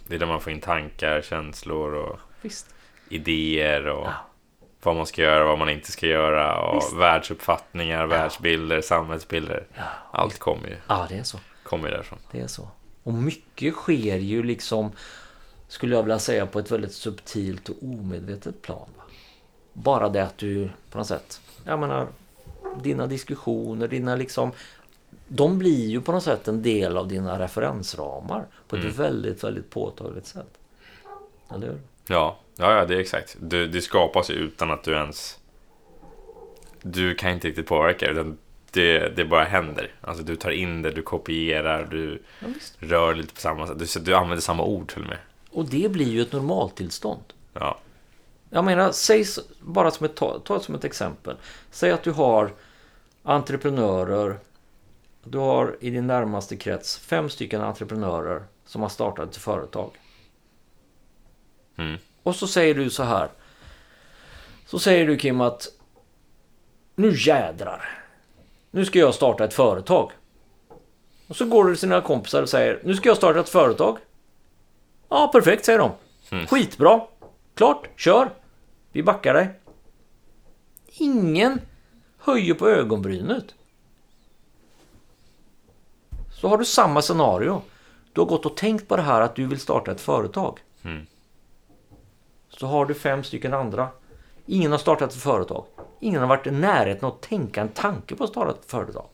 det 0.09 0.15
är 0.15 0.19
där 0.19 0.27
man 0.27 0.41
får 0.41 0.53
in 0.53 0.61
tankar, 0.61 1.23
känslor 1.23 1.95
och 1.95 2.19
Visst. 2.43 2.75
idéer 3.09 3.87
och 3.87 4.07
Ja. 4.07 4.13
Vad 4.83 4.97
man 4.97 5.07
ska 5.07 5.23
göra, 5.23 5.45
vad 5.45 5.59
man 5.59 5.69
inte 5.69 5.93
ska 5.93 6.07
göra 6.07 6.61
och 6.61 6.77
Visst. 6.77 6.93
världsuppfattningar, 6.93 8.07
världsbilder, 8.07 8.81
samhällsbilder. 8.81 9.67
Ja. 9.77 9.83
Allt 10.13 10.39
kommer 10.39 10.69
ju, 10.69 10.77
Ja, 10.89 11.07
det 11.09 11.19
är 11.19 11.23
så. 11.23 11.39
kommer 11.63 11.89
ju 11.89 11.95
därifrån. 11.95 12.19
Det 12.33 12.41
är 12.41 12.47
så. 12.47 12.69
Och 13.03 13.13
mycket 13.15 13.75
sker 13.75 14.17
ju 14.17 14.43
liksom, 14.43 14.93
skulle 15.69 15.95
jag 15.97 16.03
vilja 16.03 16.19
säga, 16.19 16.47
på 16.47 16.59
ett 16.59 16.71
väldigt 16.71 16.93
subtilt 16.93 17.69
och 17.69 17.77
omedvetet 17.83 18.63
plan. 18.63 18.89
Bara 19.73 20.09
det 20.09 20.23
att 20.25 20.39
du 20.39 20.71
på 20.91 20.99
något 20.99 21.07
sätt, 21.07 21.41
jag 21.65 21.79
menar, 21.79 22.07
dina 22.83 23.07
diskussioner, 23.07 23.89
dina 23.89 24.17
liksom, 24.17 24.53
de 25.29 25.59
blir 25.59 25.89
ju 25.89 26.01
på 26.01 26.13
något 26.13 26.23
sätt 26.25 26.49
en 26.49 26.63
del 26.63 26.97
av 26.97 27.09
dina 27.09 27.39
referensramar 27.39 28.47
på 28.69 28.77
ett 28.77 28.85
väldigt, 28.85 29.45
väldigt 29.45 29.71
påtagligt 29.71 30.27
sätt. 30.27 30.59
Eller 31.55 31.67
hur? 31.67 31.81
Ja, 32.09 32.37
ja, 32.57 32.79
ja 32.79 32.85
det 32.85 32.95
är 32.95 33.01
exakt. 33.01 33.37
Du, 33.41 33.67
det 33.67 33.81
skapas 33.81 34.31
ju 34.31 34.35
utan 34.35 34.71
att 34.71 34.85
du 34.85 34.93
ens... 34.93 35.39
Du 36.83 37.15
kan 37.15 37.31
inte 37.31 37.49
riktigt 37.49 37.67
påverka 37.67 38.07
det, 38.07 38.13
utan 38.13 38.39
det, 38.71 39.17
det 39.17 39.25
bara 39.25 39.45
händer. 39.45 39.95
Alltså 40.01 40.25
du 40.25 40.37
tar 40.37 40.51
in 40.51 40.83
det, 40.83 40.91
du 40.91 41.03
kopierar, 41.03 41.85
du 41.91 42.23
Ja, 42.41 42.49
rör 42.79 43.15
lite 43.15 43.35
på 43.35 43.41
samma 43.41 43.67
sätt. 43.67 43.79
Du, 43.79 44.01
du 44.01 44.15
använder 44.15 44.43
samma 44.43 44.65
ord 44.65 44.93
till 44.93 45.03
och 45.03 45.09
med. 45.09 45.19
Och 45.51 45.65
det 45.65 45.91
blir 45.91 46.09
ju 46.09 46.23
ett 46.23 46.33
normaltillstånd. 46.33 47.23
Ja. 47.53 47.79
Jag 48.51 48.65
menar, 48.65 48.93
säg 48.93 49.25
bara 49.61 49.91
som 49.91 50.07
ett, 50.07 50.15
ta, 50.15 50.39
ta 50.39 50.61
som 50.61 50.75
ett 50.75 50.85
exempel. 50.85 51.37
Säg 51.71 51.91
att 51.91 52.03
du 52.03 52.11
har 52.11 52.51
entreprenörer. 53.23 54.39
Du 55.25 55.39
har 55.39 55.77
i 55.81 55.91
din 55.91 56.07
närmaste 56.07 56.57
krets 56.57 56.99
fem 56.99 57.31
stycken 57.31 57.61
entreprenörer 57.61 58.45
som 58.67 58.83
har 58.83 58.89
startat 58.89 59.31
ett 59.31 59.37
företag. 59.37 59.91
Mm. 61.77 61.99
Och 62.23 62.37
så 62.37 62.47
säger 62.47 62.75
du 62.75 62.91
så 62.91 63.03
här. 63.03 63.29
Så 64.67 64.79
säger 64.79 65.07
du 65.07 65.17
Kim 65.17 65.41
att 65.41 65.69
nu 66.95 67.15
jädrar. 67.17 67.99
Nu 68.71 68.85
ska 68.85 68.99
jag 68.99 69.15
starta 69.15 69.45
ett 69.45 69.55
företag. 69.55 70.11
Och 71.27 71.37
så 71.37 71.47
går 71.47 71.65
du 71.65 71.71
till 71.71 71.81
sina 71.81 72.01
kompisar 72.01 72.43
och 72.43 72.49
säger 72.49 72.81
nu 72.85 72.95
ska 72.95 73.09
jag 73.09 73.17
starta 73.17 73.41
ett 73.41 73.49
företag. 73.49 73.99
Ja, 75.09 75.31
perfekt 75.33 75.65
säger 75.65 75.79
de. 75.79 75.91
Skitbra. 76.47 77.01
Klart, 77.55 77.89
kör. 77.97 78.31
Vi 78.93 79.03
backar 79.03 79.35
dig. 79.35 79.49
Ingen 80.87 81.61
höjer 82.19 82.55
på 82.55 82.69
ögonbrynet. 82.69 83.55
Så 86.31 86.49
har 86.49 86.59
du 86.59 86.65
samma 86.65 87.03
scenario. 87.03 87.63
Du 88.13 88.21
har 88.21 88.29
gått 88.29 88.47
och 88.47 88.57
tänkt 88.57 88.89
på 88.89 88.97
det 88.97 89.03
här 89.03 89.21
att 89.21 89.37
du 89.37 89.47
vill 89.47 89.61
starta 89.61 89.93
ett 89.93 90.01
företag. 90.01 90.59
Mm. 90.83 91.07
Så 92.63 92.67
har 92.67 92.87
du 92.87 92.95
fem 92.95 93.25
stycken 93.25 93.55
andra. 93.55 93.89
Ingen 94.47 94.71
har 94.71 94.79
startat 94.79 95.13
ett 95.13 95.23
företag. 95.23 95.65
Ingen 96.01 96.21
har 96.21 96.29
varit 96.29 96.47
i 96.47 96.51
närheten 96.51 97.09
att 97.09 97.21
tänka 97.21 97.61
en 97.61 97.69
tanke 97.69 98.17
på 98.17 98.25
att 98.25 98.31
starta 98.31 98.51
ett 98.51 98.71
företag. 98.71 99.07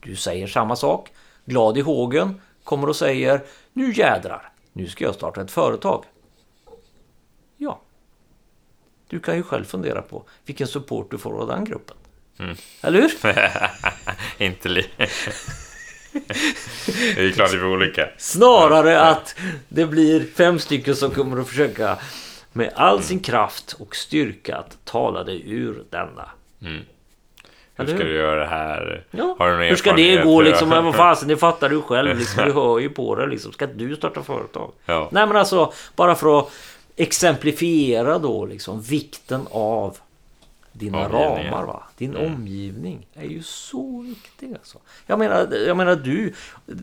Du 0.00 0.16
säger 0.16 0.46
samma 0.46 0.76
sak. 0.76 1.12
Glad 1.44 1.78
i 1.78 1.80
hågen. 1.80 2.40
Kommer 2.64 2.88
och 2.88 2.96
säger 2.96 3.42
Nu 3.72 3.92
jädrar. 3.92 4.52
Nu 4.72 4.86
ska 4.86 5.04
jag 5.04 5.14
starta 5.14 5.42
ett 5.42 5.50
företag. 5.50 6.04
Ja. 7.56 7.80
Du 9.08 9.20
kan 9.20 9.36
ju 9.36 9.42
själv 9.42 9.64
fundera 9.64 10.02
på 10.02 10.24
vilken 10.44 10.66
support 10.66 11.10
du 11.10 11.18
får 11.18 11.40
av 11.40 11.46
den 11.46 11.64
gruppen. 11.64 11.96
Mm. 12.38 12.56
Eller 12.82 13.00
hur? 13.00 13.10
inte 14.44 14.68
li... 14.68 14.86
Det 16.12 17.26
är 17.26 17.32
klart 17.32 17.50
det 17.50 17.56
blir 17.56 17.72
olika. 17.72 18.08
Snarare 18.18 19.00
att 19.00 19.34
det 19.68 19.86
blir 19.86 20.24
fem 20.36 20.58
stycken 20.58 20.96
som 20.96 21.10
kommer 21.10 21.40
att 21.40 21.48
försöka 21.48 21.96
med 22.52 22.72
all 22.74 23.02
sin 23.02 23.20
kraft 23.20 23.76
och 23.78 23.96
styrka 23.96 24.56
att 24.56 24.84
tala 24.84 25.24
dig 25.24 25.42
ur 25.46 25.84
denna. 25.90 26.30
Mm. 26.62 26.82
Hur 27.74 27.86
ska 27.86 28.04
du 28.04 28.14
göra 28.14 28.40
det 28.40 28.46
här? 28.46 29.04
Ja. 29.10 29.36
Har 29.38 29.46
du 29.46 29.52
någon 29.52 29.62
Hur 29.62 29.76
ska 29.76 29.92
det 29.92 30.16
gå 30.16 30.40
liksom? 30.40 30.68
Men 30.68 30.84
vad 30.84 30.94
fasen, 30.94 31.28
det 31.28 31.36
fattar 31.36 31.68
du 31.68 31.82
själv 31.82 32.18
liksom. 32.18 32.44
Du 32.44 32.52
hör 32.60 32.78
ju 32.78 32.88
på 32.88 33.14
det 33.14 33.26
liksom. 33.26 33.52
Ska 33.52 33.66
du 33.66 33.96
starta 33.96 34.22
företag? 34.22 34.72
Ja. 34.86 35.08
Nej 35.12 35.26
men 35.26 35.36
alltså, 35.36 35.72
bara 35.96 36.14
för 36.14 36.38
att 36.38 36.52
exemplifiera 36.96 38.18
då 38.18 38.46
liksom 38.46 38.82
vikten 38.82 39.46
av 39.50 39.96
dina 40.72 40.98
Omgivningen. 40.98 41.52
ramar 41.52 41.66
va. 41.66 41.82
Din 41.98 42.16
Mm. 42.16 42.34
omgivning 42.34 43.06
är 43.14 43.24
ju 43.26 43.42
så 43.42 44.00
viktig 44.00 44.52
alltså. 44.54 44.78
Jag 45.06 45.18
menar, 45.18 45.54
jag 45.66 45.76
menar 45.76 45.96
du, 45.96 46.34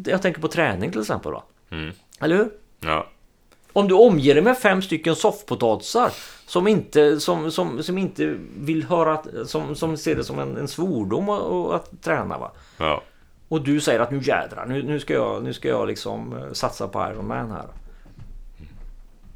jag 0.06 0.22
tänker 0.22 0.42
på 0.42 0.48
träning 0.48 0.92
till 0.92 1.02
exempel 1.02 1.32
va. 1.32 1.44
Mm. 1.70 1.92
Eller 2.20 2.36
hur? 2.38 2.50
Ja. 2.80 3.08
Om 3.74 3.88
du 3.88 3.96
omger 3.96 4.34
dig 4.34 4.44
med 4.44 4.58
fem 4.58 4.82
stycken 4.82 5.16
soffpotatisar 5.16 6.12
som 6.46 6.68
inte, 6.68 7.20
som, 7.20 7.52
som, 7.52 7.84
som 7.84 7.98
inte 7.98 8.36
vill 8.58 8.84
höra, 8.84 9.22
som, 9.46 9.76
som 9.76 9.98
ser 9.98 10.16
det 10.16 10.24
som 10.24 10.40
en, 10.40 10.58
en 10.58 10.68
svordom 10.68 11.30
att, 11.30 11.42
att 11.82 12.02
träna 12.02 12.38
va. 12.38 12.52
Ja. 12.78 13.04
Och 13.48 13.62
du 13.62 13.82
säger 13.82 14.00
att 14.00 14.12
nu 14.12 14.18
jädrar, 14.24 14.66
nu, 14.66 14.84
nu 14.84 15.00
ska 15.00 15.14
jag, 15.14 15.44
nu 15.44 15.54
ska 15.54 15.68
jag 15.68 15.88
liksom 15.88 16.38
eh, 16.38 16.52
satsa 16.54 16.88
på 16.88 17.08
Iron 17.14 17.28
Man 17.28 17.52
här. 17.52 17.66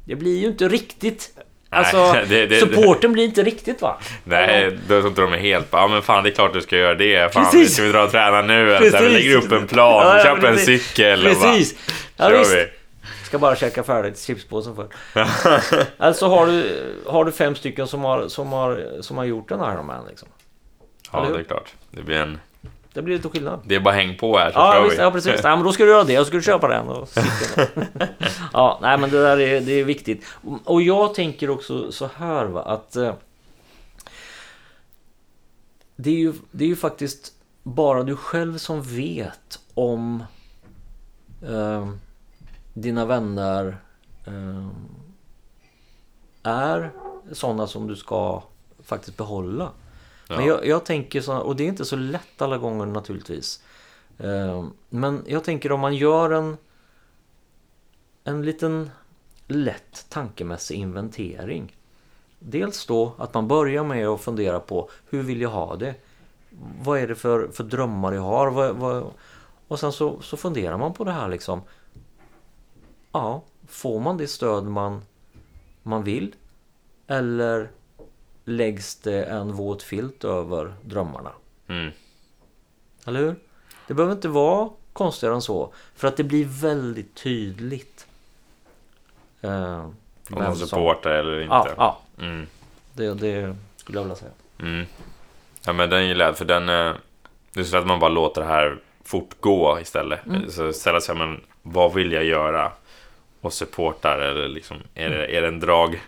Det 0.04 0.16
blir 0.16 0.38
ju 0.40 0.46
inte 0.46 0.68
riktigt. 0.68 1.38
Alltså, 1.72 2.12
det- 2.28 2.46
det- 2.46 2.60
supporten 2.60 3.12
blir 3.12 3.24
inte 3.24 3.42
riktigt 3.42 3.82
va? 3.82 3.98
Nej, 4.24 4.78
då 4.88 4.94
tror 5.00 5.06
inte 5.06 5.20
de 5.20 5.32
är 5.32 5.36
helt 5.38 5.66
ja 5.70 5.88
men 5.88 6.02
fan 6.02 6.24
det 6.24 6.30
är 6.30 6.34
klart 6.34 6.52
du 6.52 6.60
ska 6.60 6.76
göra 6.76 6.94
det. 6.94 7.32
Fan, 7.34 7.44
Precis. 7.44 7.72
ska 7.74 7.82
vi 7.82 7.92
dra 7.92 8.02
och 8.04 8.10
träna 8.10 8.42
nu? 8.42 8.72
Här, 8.72 8.80
vi 8.80 8.90
Precis. 8.90 9.12
lägger 9.12 9.36
upp 9.36 9.52
en 9.52 9.66
plan, 9.66 10.06
Ja, 10.06 10.16
ja, 10.16 10.24
köper 10.24 10.48
en 10.48 10.54
precis. 10.54 10.86
cykel 10.86 11.26
och 11.26 11.32
Precis! 11.32 11.74
Ja, 12.16 12.24
bara, 12.24 12.30
kör 12.30 12.38
visst. 12.38 12.54
vi. 12.54 12.66
Ska 13.24 13.38
bara 13.38 13.56
käka 13.56 13.82
färdigt 13.82 14.18
chipspåsen 14.20 14.76
för. 14.76 14.86
alltså 15.98 16.26
har 16.28 16.46
du, 16.46 16.64
har 17.06 17.24
du 17.24 17.32
fem 17.32 17.54
stycken 17.54 17.86
som 17.86 18.04
har, 18.04 18.28
som 18.28 18.52
har, 18.52 18.86
som 19.00 19.16
har 19.16 19.24
gjort 19.24 19.50
en 19.50 19.60
Iron 19.60 19.86
Man 19.86 20.04
liksom. 20.08 20.28
Ja, 21.12 21.26
det 21.34 21.40
är 21.40 21.44
klart. 21.44 21.72
Det 21.90 22.02
blir 22.02 22.16
en... 22.16 22.38
Det 22.94 23.02
blir 23.02 23.16
lite 23.16 23.28
skillnad. 23.28 23.60
Det 23.64 23.74
är 23.74 23.80
bara 23.80 23.94
häng 23.94 24.16
på 24.16 24.38
här 24.38 24.50
så 24.52 24.58
Ja, 24.58 24.72
kör 24.72 24.84
visst, 24.84 24.98
vi. 24.98 25.02
ja 25.02 25.10
precis. 25.10 25.40
Ja, 25.42 25.56
men 25.56 25.64
då 25.64 25.72
ska 25.72 25.84
du 25.84 25.90
göra 25.90 26.04
det 26.04 26.18
och 26.18 26.26
ska 26.26 26.36
du 26.36 26.42
köpa 26.42 26.68
den. 26.68 26.88
Och 26.88 27.08
ja, 28.52 28.78
nej 28.82 28.98
men 28.98 29.10
det 29.10 29.22
där 29.22 29.40
är, 29.40 29.60
det 29.60 29.72
är 29.72 29.84
viktigt. 29.84 30.24
Och 30.64 30.82
jag 30.82 31.14
tänker 31.14 31.50
också 31.50 31.92
så 31.92 32.10
här 32.16 32.44
va 32.44 32.62
att 32.62 32.96
eh, 32.96 33.14
det, 35.96 36.10
är 36.10 36.14
ju, 36.18 36.32
det 36.50 36.64
är 36.64 36.68
ju 36.68 36.76
faktiskt 36.76 37.32
bara 37.62 38.02
du 38.02 38.16
själv 38.16 38.58
som 38.58 38.82
vet 38.82 39.58
om 39.74 40.24
eh, 41.48 41.88
dina 42.74 43.04
vänner 43.04 43.76
eh, 44.26 44.68
är 46.42 46.90
sådana 47.32 47.66
som 47.66 47.86
du 47.86 47.96
ska 47.96 48.42
faktiskt 48.84 49.16
behålla. 49.16 49.70
Men 50.36 50.46
jag, 50.46 50.66
jag 50.66 50.84
tänker 50.84 51.20
så, 51.20 51.36
och 51.36 51.56
det 51.56 51.64
är 51.64 51.68
inte 51.68 51.84
så 51.84 51.96
lätt 51.96 52.42
alla 52.42 52.58
gånger 52.58 52.86
naturligtvis. 52.86 53.62
Eh, 54.18 54.64
Men 54.88 55.24
jag 55.26 55.44
tänker 55.44 55.72
om 55.72 55.80
man 55.80 55.94
gör 55.94 56.30
en 56.30 56.56
en 58.24 58.42
liten 58.42 58.90
lätt 59.46 60.06
tankemässig 60.08 60.74
inventering. 60.76 61.76
Dels 62.38 62.86
då 62.86 63.12
att 63.18 63.34
man 63.34 63.48
börjar 63.48 63.84
med 63.84 64.08
att 64.08 64.20
fundera 64.20 64.60
på 64.60 64.90
hur 65.10 65.22
vill 65.22 65.40
jag 65.40 65.50
ha 65.50 65.76
det? 65.76 65.94
Vad 66.82 66.98
är 66.98 67.08
det 67.08 67.14
för, 67.14 67.48
för 67.48 67.64
drömmar 67.64 68.12
jag 68.12 68.22
har? 68.22 68.50
Vad, 68.50 68.76
vad, 68.76 69.04
och 69.68 69.80
sen 69.80 69.92
så, 69.92 70.20
så 70.20 70.36
funderar 70.36 70.78
man 70.78 70.92
på 70.94 71.04
det 71.04 71.12
här 71.12 71.28
liksom. 71.28 71.62
Ja, 73.12 73.42
får 73.68 74.00
man 74.00 74.16
det 74.16 74.28
stöd 74.28 74.64
man, 74.64 75.02
man 75.82 76.04
vill? 76.04 76.34
Eller 77.06 77.70
läggs 78.44 78.94
det 78.96 79.24
en 79.24 79.52
våt 79.52 79.82
filt 79.82 80.24
över 80.24 80.74
drömmarna? 80.82 81.30
Mm. 81.68 81.90
Eller 83.06 83.20
hur? 83.20 83.34
Det 83.86 83.94
behöver 83.94 84.14
inte 84.14 84.28
vara 84.28 84.70
konstigare 84.92 85.34
än 85.34 85.42
så. 85.42 85.72
För 85.94 86.08
att 86.08 86.16
det 86.16 86.24
blir 86.24 86.44
väldigt 86.44 87.14
tydligt. 87.14 88.06
Eh, 89.40 89.80
Om 89.84 89.94
de 90.30 90.56
supportar 90.56 91.10
eller 91.10 91.40
inte. 91.40 91.54
Ja, 91.54 91.68
ja 91.76 92.00
Mm. 92.18 92.46
det, 92.94 93.14
det 93.14 93.56
skulle 93.76 93.98
jag 93.98 94.02
vilja 94.02 94.16
säga. 94.16 94.30
Mm. 94.58 94.86
Ja 95.66 95.72
men 95.72 95.90
den 95.90 96.08
gillar 96.08 96.24
jag 96.26 96.38
för 96.38 96.44
den... 96.44 96.68
eh, 96.68 96.94
Det 97.52 97.60
är 97.60 97.64
så 97.64 97.76
att 97.76 97.86
man 97.86 98.00
bara 98.00 98.10
låter 98.10 98.40
det 98.40 98.46
här 98.46 98.78
fortgå 99.04 99.78
istället. 99.80 100.26
Mm. 100.26 100.50
Så 100.50 100.72
ställa 100.72 101.00
sig, 101.00 101.14
men 101.14 101.40
vad 101.62 101.94
vill 101.94 102.12
jag 102.12 102.24
göra? 102.24 102.72
Och 103.42 103.52
supportar 103.52 104.18
eller 104.18 104.48
liksom, 104.48 104.76
är 104.94 105.10
det, 105.10 105.26
är 105.36 105.42
det 105.42 105.48
en 105.48 105.60
drag? 105.60 106.00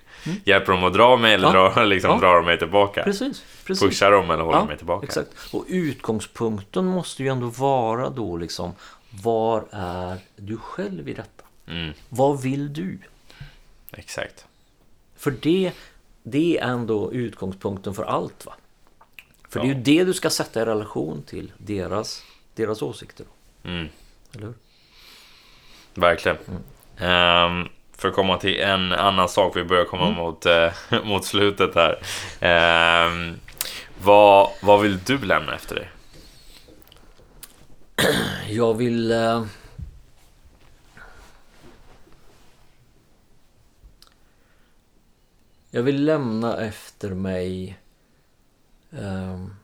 Hjälper 0.45 0.73
de 0.73 0.85
att 0.85 0.93
dra 0.93 1.17
mig 1.17 1.35
eller 1.35 1.49
Mm. 1.49 1.61
Ja. 1.63 1.73
drar, 1.75 1.85
liksom, 1.87 2.11
Ja. 2.11 2.19
drar 2.19 2.35
de 2.35 2.45
mig 2.45 2.59
tillbaka? 2.59 3.03
Precis, 3.03 3.45
precis. 3.65 3.83
Pushar 3.89 4.11
de 4.11 4.31
eller 4.31 4.43
håller 4.45 4.59
Ja, 4.59 4.65
mig 4.65 4.77
tillbaka? 4.77 5.07
Exakt. 5.07 5.29
Och 5.53 5.65
utgångspunkten 5.69 6.85
måste 6.85 7.23
ju 7.23 7.29
ändå 7.29 7.47
vara 7.47 8.11
då 8.11 8.37
liksom 8.37 8.73
Var 9.11 9.65
är 9.71 10.19
du 10.37 10.57
själv 10.57 11.09
i 11.09 11.15
detta? 11.15 11.45
Mm, 11.67 11.93
Vad 12.09 12.43
vill 12.43 12.73
du? 12.73 12.99
exakt. 13.93 14.47
För 15.17 15.31
det, 15.31 15.73
det 16.23 16.59
är 16.59 16.65
ändå 16.69 17.13
utgångspunkten 17.13 17.95
för 17.95 18.03
allt 18.03 18.47
va? 18.47 18.53
För 19.49 19.61
det 19.61 19.67
är 19.67 19.69
Ja. 19.71 19.75
ju 19.77 19.83
det 19.83 20.05
du 20.05 20.13
ska 20.15 20.31
sätta 20.31 20.63
i 20.63 20.65
relation 20.65 21.23
till 21.23 21.53
deras, 21.59 22.23
deras 22.55 22.83
åsikter. 22.83 23.27
Mm, 23.65 23.89
Eller 24.35 24.47
hur? 24.47 24.55
verkligen. 25.95 26.37
Ehm, 26.99 27.69
för 27.97 28.09
att 28.09 28.15
komma 28.15 28.37
till 28.37 28.61
en 28.61 28.93
annan 28.93 29.29
sak, 29.29 29.57
vi 29.57 29.65
börjar 29.65 29.85
komma 29.85 30.11
mot, 30.11 30.47
eh, 30.47 30.73
mot 31.05 31.25
slutet 31.25 31.75
här. 31.75 31.99
Ehm, 32.41 33.35
vad, 34.03 34.51
vad 34.63 34.81
vill 34.81 34.99
du 34.99 35.19
lämna 35.19 35.55
efter 35.55 35.75
dig? 35.75 35.91
Jag 38.49 38.75
vill... 38.75 39.13
Eh, 39.13 39.45
jag 45.71 45.83
vill 45.83 46.05
lämna 46.05 46.57
efter 46.57 47.11
mig... 47.11 47.79
ehm, 48.93 49.55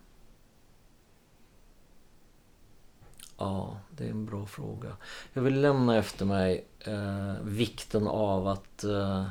ja, 3.39 3.81
det 4.01 4.07
är 4.07 4.11
en 4.11 4.27
bra 4.27 4.47
fråga. 4.47 4.97
Jag 5.33 5.43
vill 5.43 5.61
lämna 5.61 5.97
efter 5.97 6.25
mig 6.25 6.67
eh, 6.81 7.35
vikten 7.43 8.07
av 8.07 8.49
att... 8.49 8.85
Eh, 8.85 9.27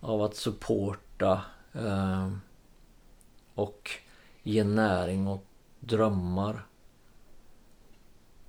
av 0.00 0.22
att 0.22 0.36
supporta 0.36 1.42
eh, 1.72 2.32
och 3.54 3.90
ge 4.42 4.64
näring 4.64 5.28
åt 5.28 5.44
drömmar. 5.80 6.66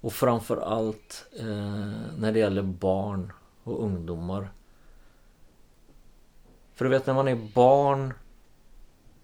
Och 0.01 0.13
framförallt 0.13 1.25
eh, 1.39 1.91
när 2.17 2.31
det 2.31 2.39
gäller 2.39 2.63
barn 2.63 3.33
och 3.63 3.83
ungdomar. 3.83 4.51
För 6.73 6.85
du 6.85 6.91
vet 6.91 7.07
när 7.07 7.13
man 7.13 7.27
är 7.27 7.51
barn 7.53 8.13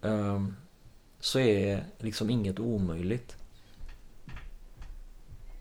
eh, 0.02 0.44
så 1.20 1.38
är 1.38 1.84
liksom 1.98 2.30
inget 2.30 2.58
omöjligt. 2.58 3.36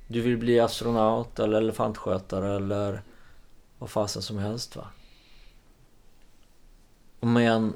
Du 0.07 0.21
vill 0.21 0.37
bli 0.37 0.59
astronaut 0.59 1.39
eller 1.39 1.57
elefantskötare 1.57 2.55
eller 2.55 3.01
vad 3.79 3.89
fasen 3.89 4.21
som 4.21 4.37
helst 4.37 4.75
va. 4.75 4.87
Och 7.19 7.27
med 7.27 7.51
en 7.51 7.73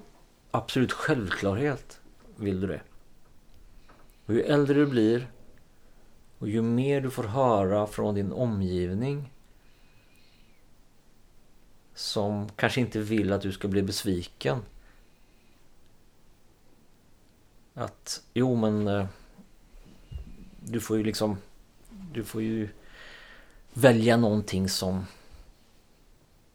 absolut 0.52 0.92
självklarhet 0.92 2.02
vill 2.36 2.62
du 2.62 2.68
det. 2.68 2.82
Och 4.26 4.34
ju 4.34 4.42
äldre 4.42 4.74
du 4.74 4.86
blir 4.86 5.32
och 6.40 6.50
ju 6.50 6.62
mer 6.62 7.02
du 7.02 7.10
får 7.10 7.24
höra 7.24 7.88
från 7.88 8.16
din 8.16 8.32
omgivning 8.32 9.34
som 11.94 12.50
kanske 12.56 12.82
inte 12.82 13.00
vill 13.00 13.34
att 13.34 13.42
du 13.42 13.52
ska 13.52 13.68
bli 13.68 13.82
besviken. 13.82 14.62
Att, 17.74 18.24
jo 18.34 18.56
men 18.56 18.88
eh, 18.88 19.06
du 20.60 20.80
får 20.80 20.98
ju 20.98 21.04
liksom 21.04 21.38
du 22.14 22.24
får 22.24 22.42
ju 22.42 22.70
välja 23.74 24.18
någonting 24.18 24.70
som 24.70 25.06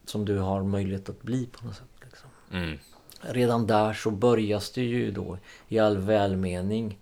som 0.05 0.25
du 0.25 0.37
har 0.37 0.63
möjlighet 0.63 1.09
att 1.09 1.21
bli 1.21 1.45
på 1.45 1.65
något 1.65 1.75
sätt. 1.75 1.87
Liksom. 2.01 2.29
Mm, 2.51 2.79
Redan 3.21 3.67
där 3.67 3.93
så 3.93 4.11
börjas 4.11 4.71
det 4.71 4.83
ju 4.83 5.11
då 5.11 5.37
i 5.67 5.79
all 5.79 5.97
välmening 5.97 6.99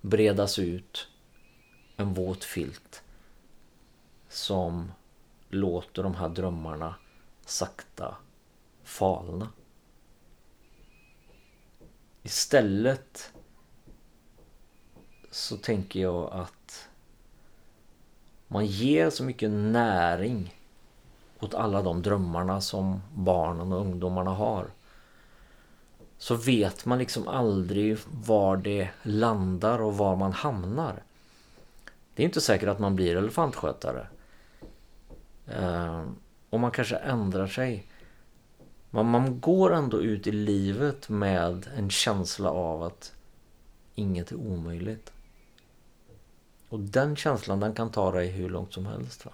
bredas 0.00 0.58
ut 0.58 1.08
en 1.96 2.14
våt 2.14 2.44
filt 2.44 3.02
som 4.28 4.92
låter 5.48 6.02
de 6.02 6.14
här 6.14 6.28
drömmarna 6.28 6.94
sakta 7.44 8.16
falna. 8.84 9.48
Istället 12.22 13.32
så 15.30 15.56
tänker 15.56 16.00
jag 16.00 16.32
att 16.32 16.59
man 18.52 18.66
ger 18.66 19.10
så 19.10 19.24
mycket 19.24 19.50
näring 19.50 20.54
åt 21.40 21.54
alla 21.54 21.82
de 21.82 22.02
drömmarna 22.02 22.60
som 22.60 23.02
barnen 23.14 23.72
och 23.72 23.80
ungdomarna 23.80 24.30
har. 24.30 24.66
Så 26.18 26.34
vet 26.34 26.84
man 26.84 26.98
liksom 26.98 27.28
aldrig 27.28 27.98
var 28.24 28.56
det 28.56 28.88
landar 29.02 29.78
och 29.82 29.96
var 29.96 30.16
man 30.16 30.32
hamnar. 30.32 31.02
Det 32.14 32.22
är 32.22 32.24
inte 32.24 32.40
säkert 32.40 32.68
att 32.68 32.78
man 32.78 32.96
blir 32.96 33.16
elefantskötare. 33.16 34.06
Eh, 35.46 36.04
och 36.50 36.60
man 36.60 36.70
kanske 36.70 36.96
ändrar 36.96 37.46
sig. 37.46 37.86
Men 38.90 39.06
man 39.06 39.40
går 39.40 39.74
ändå 39.74 40.02
ut 40.02 40.26
i 40.26 40.32
livet 40.32 41.08
med 41.08 41.68
en 41.76 41.90
känsla 41.90 42.50
av 42.50 42.82
att 42.82 43.12
inget 43.94 44.32
är 44.32 44.36
omöjligt. 44.36 45.12
Och 46.70 46.80
den 46.80 47.16
känslan 47.16 47.60
den 47.60 47.74
kan 47.74 47.90
ta 47.90 48.12
dig 48.12 48.28
hur 48.28 48.48
långt 48.48 48.72
som 48.72 48.86
helst. 48.86 49.26
Va? 49.26 49.32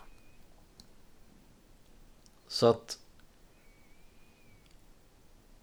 Så 2.48 2.66
att... 2.66 2.98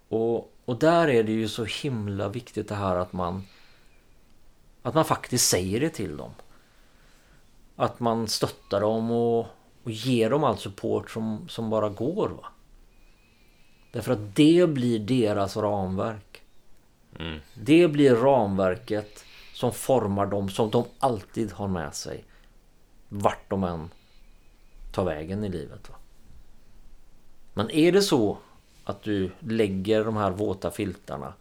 Och, 0.10 0.54
och 0.66 0.80
där 0.80 1.08
är 1.08 1.24
det 1.24 1.32
ju 1.32 1.48
så 1.48 1.66
himla 1.66 2.30
viktigt 2.30 2.70
det 2.70 2.76
här 2.76 2.96
att 2.96 3.14
man... 3.14 3.44
Att 4.82 4.94
man 4.94 5.06
faktiskt 5.06 5.50
säger 5.50 5.80
det 5.80 5.90
till 5.90 6.18
dem. 6.18 6.32
Att 7.76 8.00
man 8.00 8.28
stöttar 8.28 8.82
dem 8.82 9.12
och, 9.12 9.48
och 9.84 9.92
ger 9.92 10.30
dem 10.30 10.44
all 10.44 10.58
support 10.58 11.12
som, 11.12 11.50
som 11.50 11.70
bara 11.70 11.90
går. 11.90 12.30
Va? 12.30 12.48
Därför 13.92 14.14
att 14.14 14.36
det 14.36 14.70
blir 14.70 15.00
deras 15.00 15.58
ramverk. 15.58 16.42
Mm. 17.20 17.40
Det 17.54 17.88
blir 17.88 18.16
ramverket 18.16 19.26
som 19.64 19.72
formar 19.72 20.26
dem 20.26 20.50
som 20.50 20.72
de 20.72 20.86
alltid 21.00 21.52
har 21.52 21.68
med 21.68 21.96
sig. 21.96 22.26
Vart 23.10 23.50
de 23.50 23.64
än 23.64 23.90
tar 24.92 25.06
vägen 25.06 25.44
i 25.44 25.50
livet. 25.50 25.90
Va? 25.90 25.96
Men 27.54 27.72
är 27.72 27.92
det 27.92 28.02
så 28.02 28.38
att 28.84 29.04
du 29.04 29.32
lägger 29.40 30.06
de 30.06 30.18
här 30.18 30.32
våta 30.32 30.72
filtarna 30.72 31.34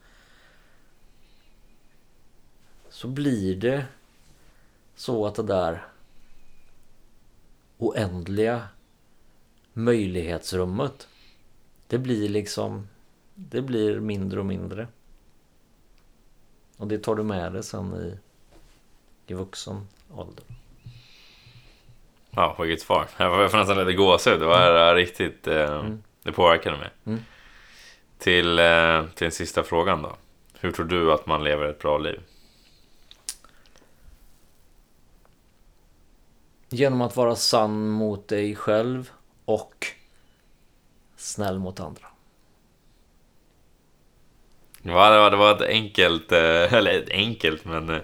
så 2.88 3.08
blir 3.08 3.56
det 3.56 3.86
så 4.94 5.26
att 5.26 5.34
det 5.34 5.42
där 5.42 5.86
oändliga 7.78 8.68
möjlighetsrummet 9.72 11.08
det 11.86 11.98
blir 11.98 12.28
liksom 12.28 12.88
det 13.34 13.62
blir 13.62 14.00
mindre 14.00 14.40
och 14.40 14.46
mindre. 14.46 14.88
Och 16.82 16.88
det 16.88 16.98
tar 16.98 17.14
du 17.14 17.22
med 17.22 17.52
dig 17.52 17.62
sen 17.62 17.94
i, 17.94 18.18
i 19.32 19.34
vuxen 19.34 19.88
ålder. 20.14 20.44
Ja, 22.30 22.56
vilket 22.60 22.82
svar. 22.82 23.08
Jag 23.16 23.50
får 23.50 23.58
nästan 23.58 23.78
lite 23.78 23.92
gåshud. 23.92 24.40
Det 24.40 24.46
var 24.46 24.70
mm. 24.70 24.94
riktigt... 24.94 25.46
Eh, 25.46 25.78
mm. 25.80 26.02
Det 26.22 26.32
påverkade 26.32 26.76
mig. 26.76 26.90
Mm. 27.04 27.20
Till, 28.18 28.58
eh, 28.58 29.04
till 29.14 29.24
den 29.24 29.32
sista 29.32 29.62
frågan 29.62 30.02
då. 30.02 30.16
Hur 30.60 30.72
tror 30.72 30.86
du 30.86 31.12
att 31.12 31.26
man 31.26 31.44
lever 31.44 31.64
ett 31.64 31.78
bra 31.78 31.98
liv? 31.98 32.20
Genom 36.68 37.00
att 37.00 37.16
vara 37.16 37.36
sann 37.36 37.88
mot 37.88 38.28
dig 38.28 38.56
själv 38.56 39.10
och 39.44 39.86
snäll 41.16 41.58
mot 41.58 41.80
andra. 41.80 42.06
Ja, 44.82 45.10
det 45.10 45.18
var, 45.18 45.30
det 45.30 45.36
var 45.36 45.54
ett 45.54 45.68
enkelt, 45.68 46.32
eh, 46.32 46.72
eller 46.74 47.04
enkelt 47.10 47.64
men... 47.64 47.88
Mm. 47.90 48.02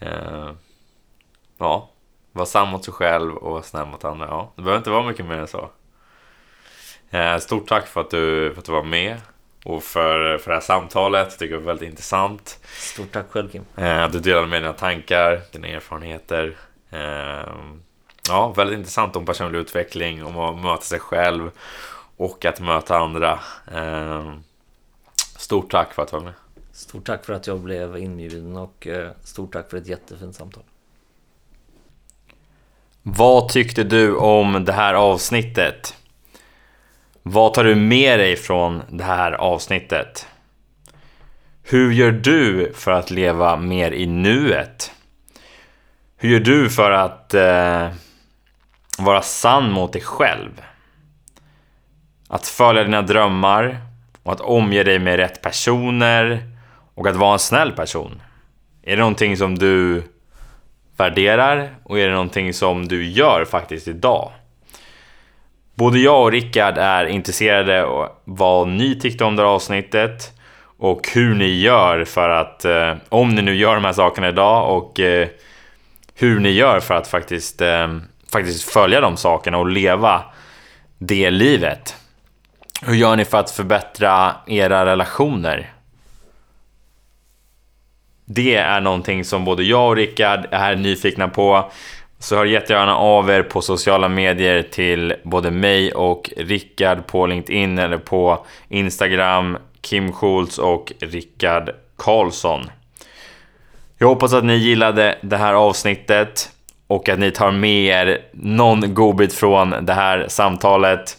Eh, 0.00 0.50
ja, 1.58 1.90
var 2.32 2.44
sann 2.44 2.68
mot 2.68 2.84
sig 2.84 2.94
själv 2.94 3.36
och 3.36 3.52
var 3.52 3.62
snäll 3.62 3.86
mot 3.86 4.04
andra. 4.04 4.26
Ja, 4.26 4.52
det 4.56 4.62
behöver 4.62 4.78
inte 4.78 4.90
vara 4.90 5.02
mycket 5.02 5.26
mer 5.26 5.36
än 5.36 5.48
så. 5.48 5.70
Eh, 7.10 7.38
stort 7.38 7.68
tack 7.68 7.86
för 7.86 8.00
att 8.00 8.10
du, 8.10 8.50
för 8.52 8.58
att 8.58 8.64
du 8.64 8.72
var 8.72 8.82
med 8.82 9.20
och 9.64 9.82
för, 9.82 10.38
för 10.38 10.50
det 10.50 10.56
här 10.56 10.60
samtalet. 10.60 11.26
Jag 11.30 11.38
tycker 11.38 11.54
det 11.54 11.60
var 11.60 11.66
väldigt 11.66 11.88
intressant. 11.88 12.58
Stort 12.64 13.12
tack 13.12 13.30
själv 13.30 13.50
Kim. 13.50 13.64
Att 13.74 14.12
du 14.12 14.20
delade 14.20 14.46
med 14.46 14.62
dina 14.62 14.72
tankar, 14.72 15.40
dina 15.52 15.68
erfarenheter. 15.68 16.56
Ja, 18.28 18.52
väldigt 18.56 18.78
intressant 18.78 19.16
om 19.16 19.26
personlig 19.26 19.58
utveckling, 19.58 20.24
om 20.24 20.38
att 20.38 20.64
möta 20.64 20.82
sig 20.82 21.00
själv 21.00 21.50
och 22.16 22.44
att 22.44 22.60
möta 22.60 22.98
andra. 22.98 23.40
Stort 25.38 25.70
tack 25.70 25.94
för 25.94 26.02
att 26.02 26.08
du 26.10 26.16
var 26.16 26.24
med. 26.24 26.34
Stort 26.72 27.06
tack 27.06 27.24
för 27.24 27.32
att 27.32 27.46
jag 27.46 27.60
blev 27.60 27.96
inbjuden 27.96 28.56
och 28.56 28.86
eh, 28.86 29.10
stort 29.22 29.52
tack 29.52 29.70
för 29.70 29.76
ett 29.76 29.86
jättefint 29.86 30.36
samtal. 30.36 30.62
Vad 33.02 33.48
tyckte 33.48 33.84
du 33.84 34.16
om 34.16 34.64
det 34.64 34.72
här 34.72 34.94
avsnittet? 34.94 35.94
Vad 37.22 37.54
tar 37.54 37.64
du 37.64 37.74
med 37.74 38.18
dig 38.18 38.36
från 38.36 38.82
det 38.90 39.04
här 39.04 39.32
avsnittet? 39.32 40.26
Hur 41.62 41.92
gör 41.92 42.12
du 42.12 42.72
för 42.74 42.90
att 42.90 43.10
leva 43.10 43.56
mer 43.56 43.92
i 43.92 44.06
nuet? 44.06 44.92
Hur 46.16 46.28
gör 46.28 46.40
du 46.40 46.70
för 46.70 46.90
att 46.90 47.34
eh, 47.34 47.88
vara 48.98 49.22
sann 49.22 49.72
mot 49.72 49.92
dig 49.92 50.02
själv? 50.02 50.62
Att 52.28 52.46
följa 52.46 52.84
dina 52.84 53.02
drömmar 53.02 53.87
och 54.28 54.34
att 54.34 54.40
omge 54.40 54.82
dig 54.82 54.98
med 54.98 55.16
rätt 55.16 55.42
personer 55.42 56.42
och 56.94 57.06
att 57.06 57.16
vara 57.16 57.32
en 57.32 57.38
snäll 57.38 57.72
person. 57.72 58.22
Är 58.82 58.90
det 58.90 58.96
någonting 58.96 59.36
som 59.36 59.58
du 59.58 60.02
värderar 60.96 61.70
och 61.84 61.98
är 61.98 62.06
det 62.06 62.12
någonting 62.12 62.54
som 62.54 62.88
du 62.88 63.06
gör 63.06 63.44
faktiskt 63.44 63.88
idag? 63.88 64.32
Både 65.74 65.98
jag 65.98 66.22
och 66.22 66.32
Rickard 66.32 66.78
är 66.78 67.04
intresserade 67.04 67.84
av 67.84 68.08
vad 68.24 68.68
ni 68.68 69.00
tyckte 69.00 69.24
om 69.24 69.36
det 69.36 69.42
här 69.42 69.48
avsnittet 69.48 70.32
och 70.78 71.08
hur 71.14 71.34
ni 71.34 71.60
gör 71.60 72.04
för 72.04 72.28
att, 72.28 72.64
eh, 72.64 72.94
om 73.08 73.28
ni 73.28 73.42
nu 73.42 73.56
gör 73.56 73.74
de 73.74 73.84
här 73.84 73.92
sakerna 73.92 74.28
idag 74.28 74.76
och 74.76 75.00
eh, 75.00 75.28
hur 76.14 76.40
ni 76.40 76.50
gör 76.50 76.80
för 76.80 76.94
att 76.94 77.08
faktiskt, 77.08 77.60
eh, 77.60 77.98
faktiskt 78.32 78.70
följa 78.70 79.00
de 79.00 79.16
sakerna 79.16 79.58
och 79.58 79.66
leva 79.66 80.22
det 80.98 81.30
livet. 81.30 81.96
Hur 82.82 82.94
gör 82.94 83.16
ni 83.16 83.24
för 83.24 83.38
att 83.38 83.50
förbättra 83.50 84.36
era 84.46 84.86
relationer? 84.86 85.72
Det 88.24 88.54
är 88.54 88.80
någonting 88.80 89.24
som 89.24 89.44
både 89.44 89.62
jag 89.62 89.88
och 89.88 89.96
Rickard 89.96 90.46
är 90.50 90.76
nyfikna 90.76 91.28
på. 91.28 91.70
Så 92.18 92.36
hör 92.36 92.44
jättegärna 92.44 92.96
av 92.96 93.30
er 93.30 93.42
på 93.42 93.62
sociala 93.62 94.08
medier 94.08 94.62
till 94.62 95.14
både 95.24 95.50
mig 95.50 95.92
och 95.92 96.30
Rickard 96.36 97.06
på 97.06 97.26
LinkedIn 97.26 97.78
eller 97.78 97.98
på 97.98 98.46
Instagram, 98.68 99.58
Kim 99.80 100.12
Schultz 100.12 100.58
och 100.58 100.92
Rickard 101.00 101.70
Karlsson. 101.96 102.70
Jag 103.98 104.08
hoppas 104.08 104.32
att 104.32 104.44
ni 104.44 104.56
gillade 104.56 105.18
det 105.20 105.36
här 105.36 105.54
avsnittet 105.54 106.50
och 106.86 107.08
att 107.08 107.18
ni 107.18 107.30
tar 107.30 107.50
med 107.50 107.84
er 107.84 108.18
någon 108.32 108.94
godbit 108.94 109.32
från 109.32 109.74
det 109.80 109.94
här 109.94 110.26
samtalet. 110.28 111.16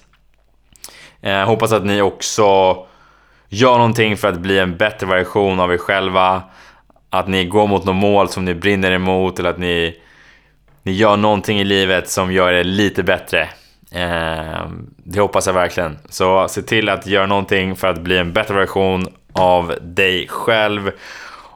Eh, 1.22 1.46
hoppas 1.46 1.72
att 1.72 1.86
ni 1.86 2.02
också 2.02 2.78
gör 3.50 3.78
någonting 3.78 4.18
för 4.18 4.28
att 4.28 4.40
bli 4.40 4.60
en 4.60 4.78
bättre 4.78 5.08
version 5.08 5.60
av 5.60 5.74
er 5.74 5.78
själva. 5.78 6.44
Att 7.10 7.28
ni 7.28 7.46
går 7.46 7.68
mot 7.68 7.86
något 7.86 7.96
mål 7.96 8.30
som 8.30 8.46
ni 8.46 8.56
brinner 8.56 8.92
emot 8.92 9.40
eller 9.40 9.50
att 9.50 9.58
ni, 9.58 10.02
ni 10.84 10.92
gör 10.92 11.18
någonting 11.18 11.60
i 11.60 11.64
livet 11.64 12.10
som 12.10 12.32
gör 12.32 12.52
er 12.52 12.64
lite 12.64 13.04
bättre. 13.04 13.50
Eh, 13.92 14.68
det 14.98 15.20
hoppas 15.20 15.48
jag 15.48 15.54
verkligen. 15.54 15.98
Så 16.10 16.48
se 16.48 16.62
till 16.62 16.90
att 16.90 17.08
göra 17.08 17.26
någonting 17.26 17.76
för 17.76 17.88
att 17.88 18.02
bli 18.02 18.18
en 18.18 18.34
bättre 18.34 18.54
version 18.54 19.08
av 19.34 19.74
dig 19.82 20.28
själv 20.28 20.92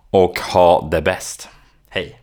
och 0.10 0.40
ha 0.40 0.88
det 0.92 1.02
bäst. 1.02 1.50
Hej! 1.90 2.23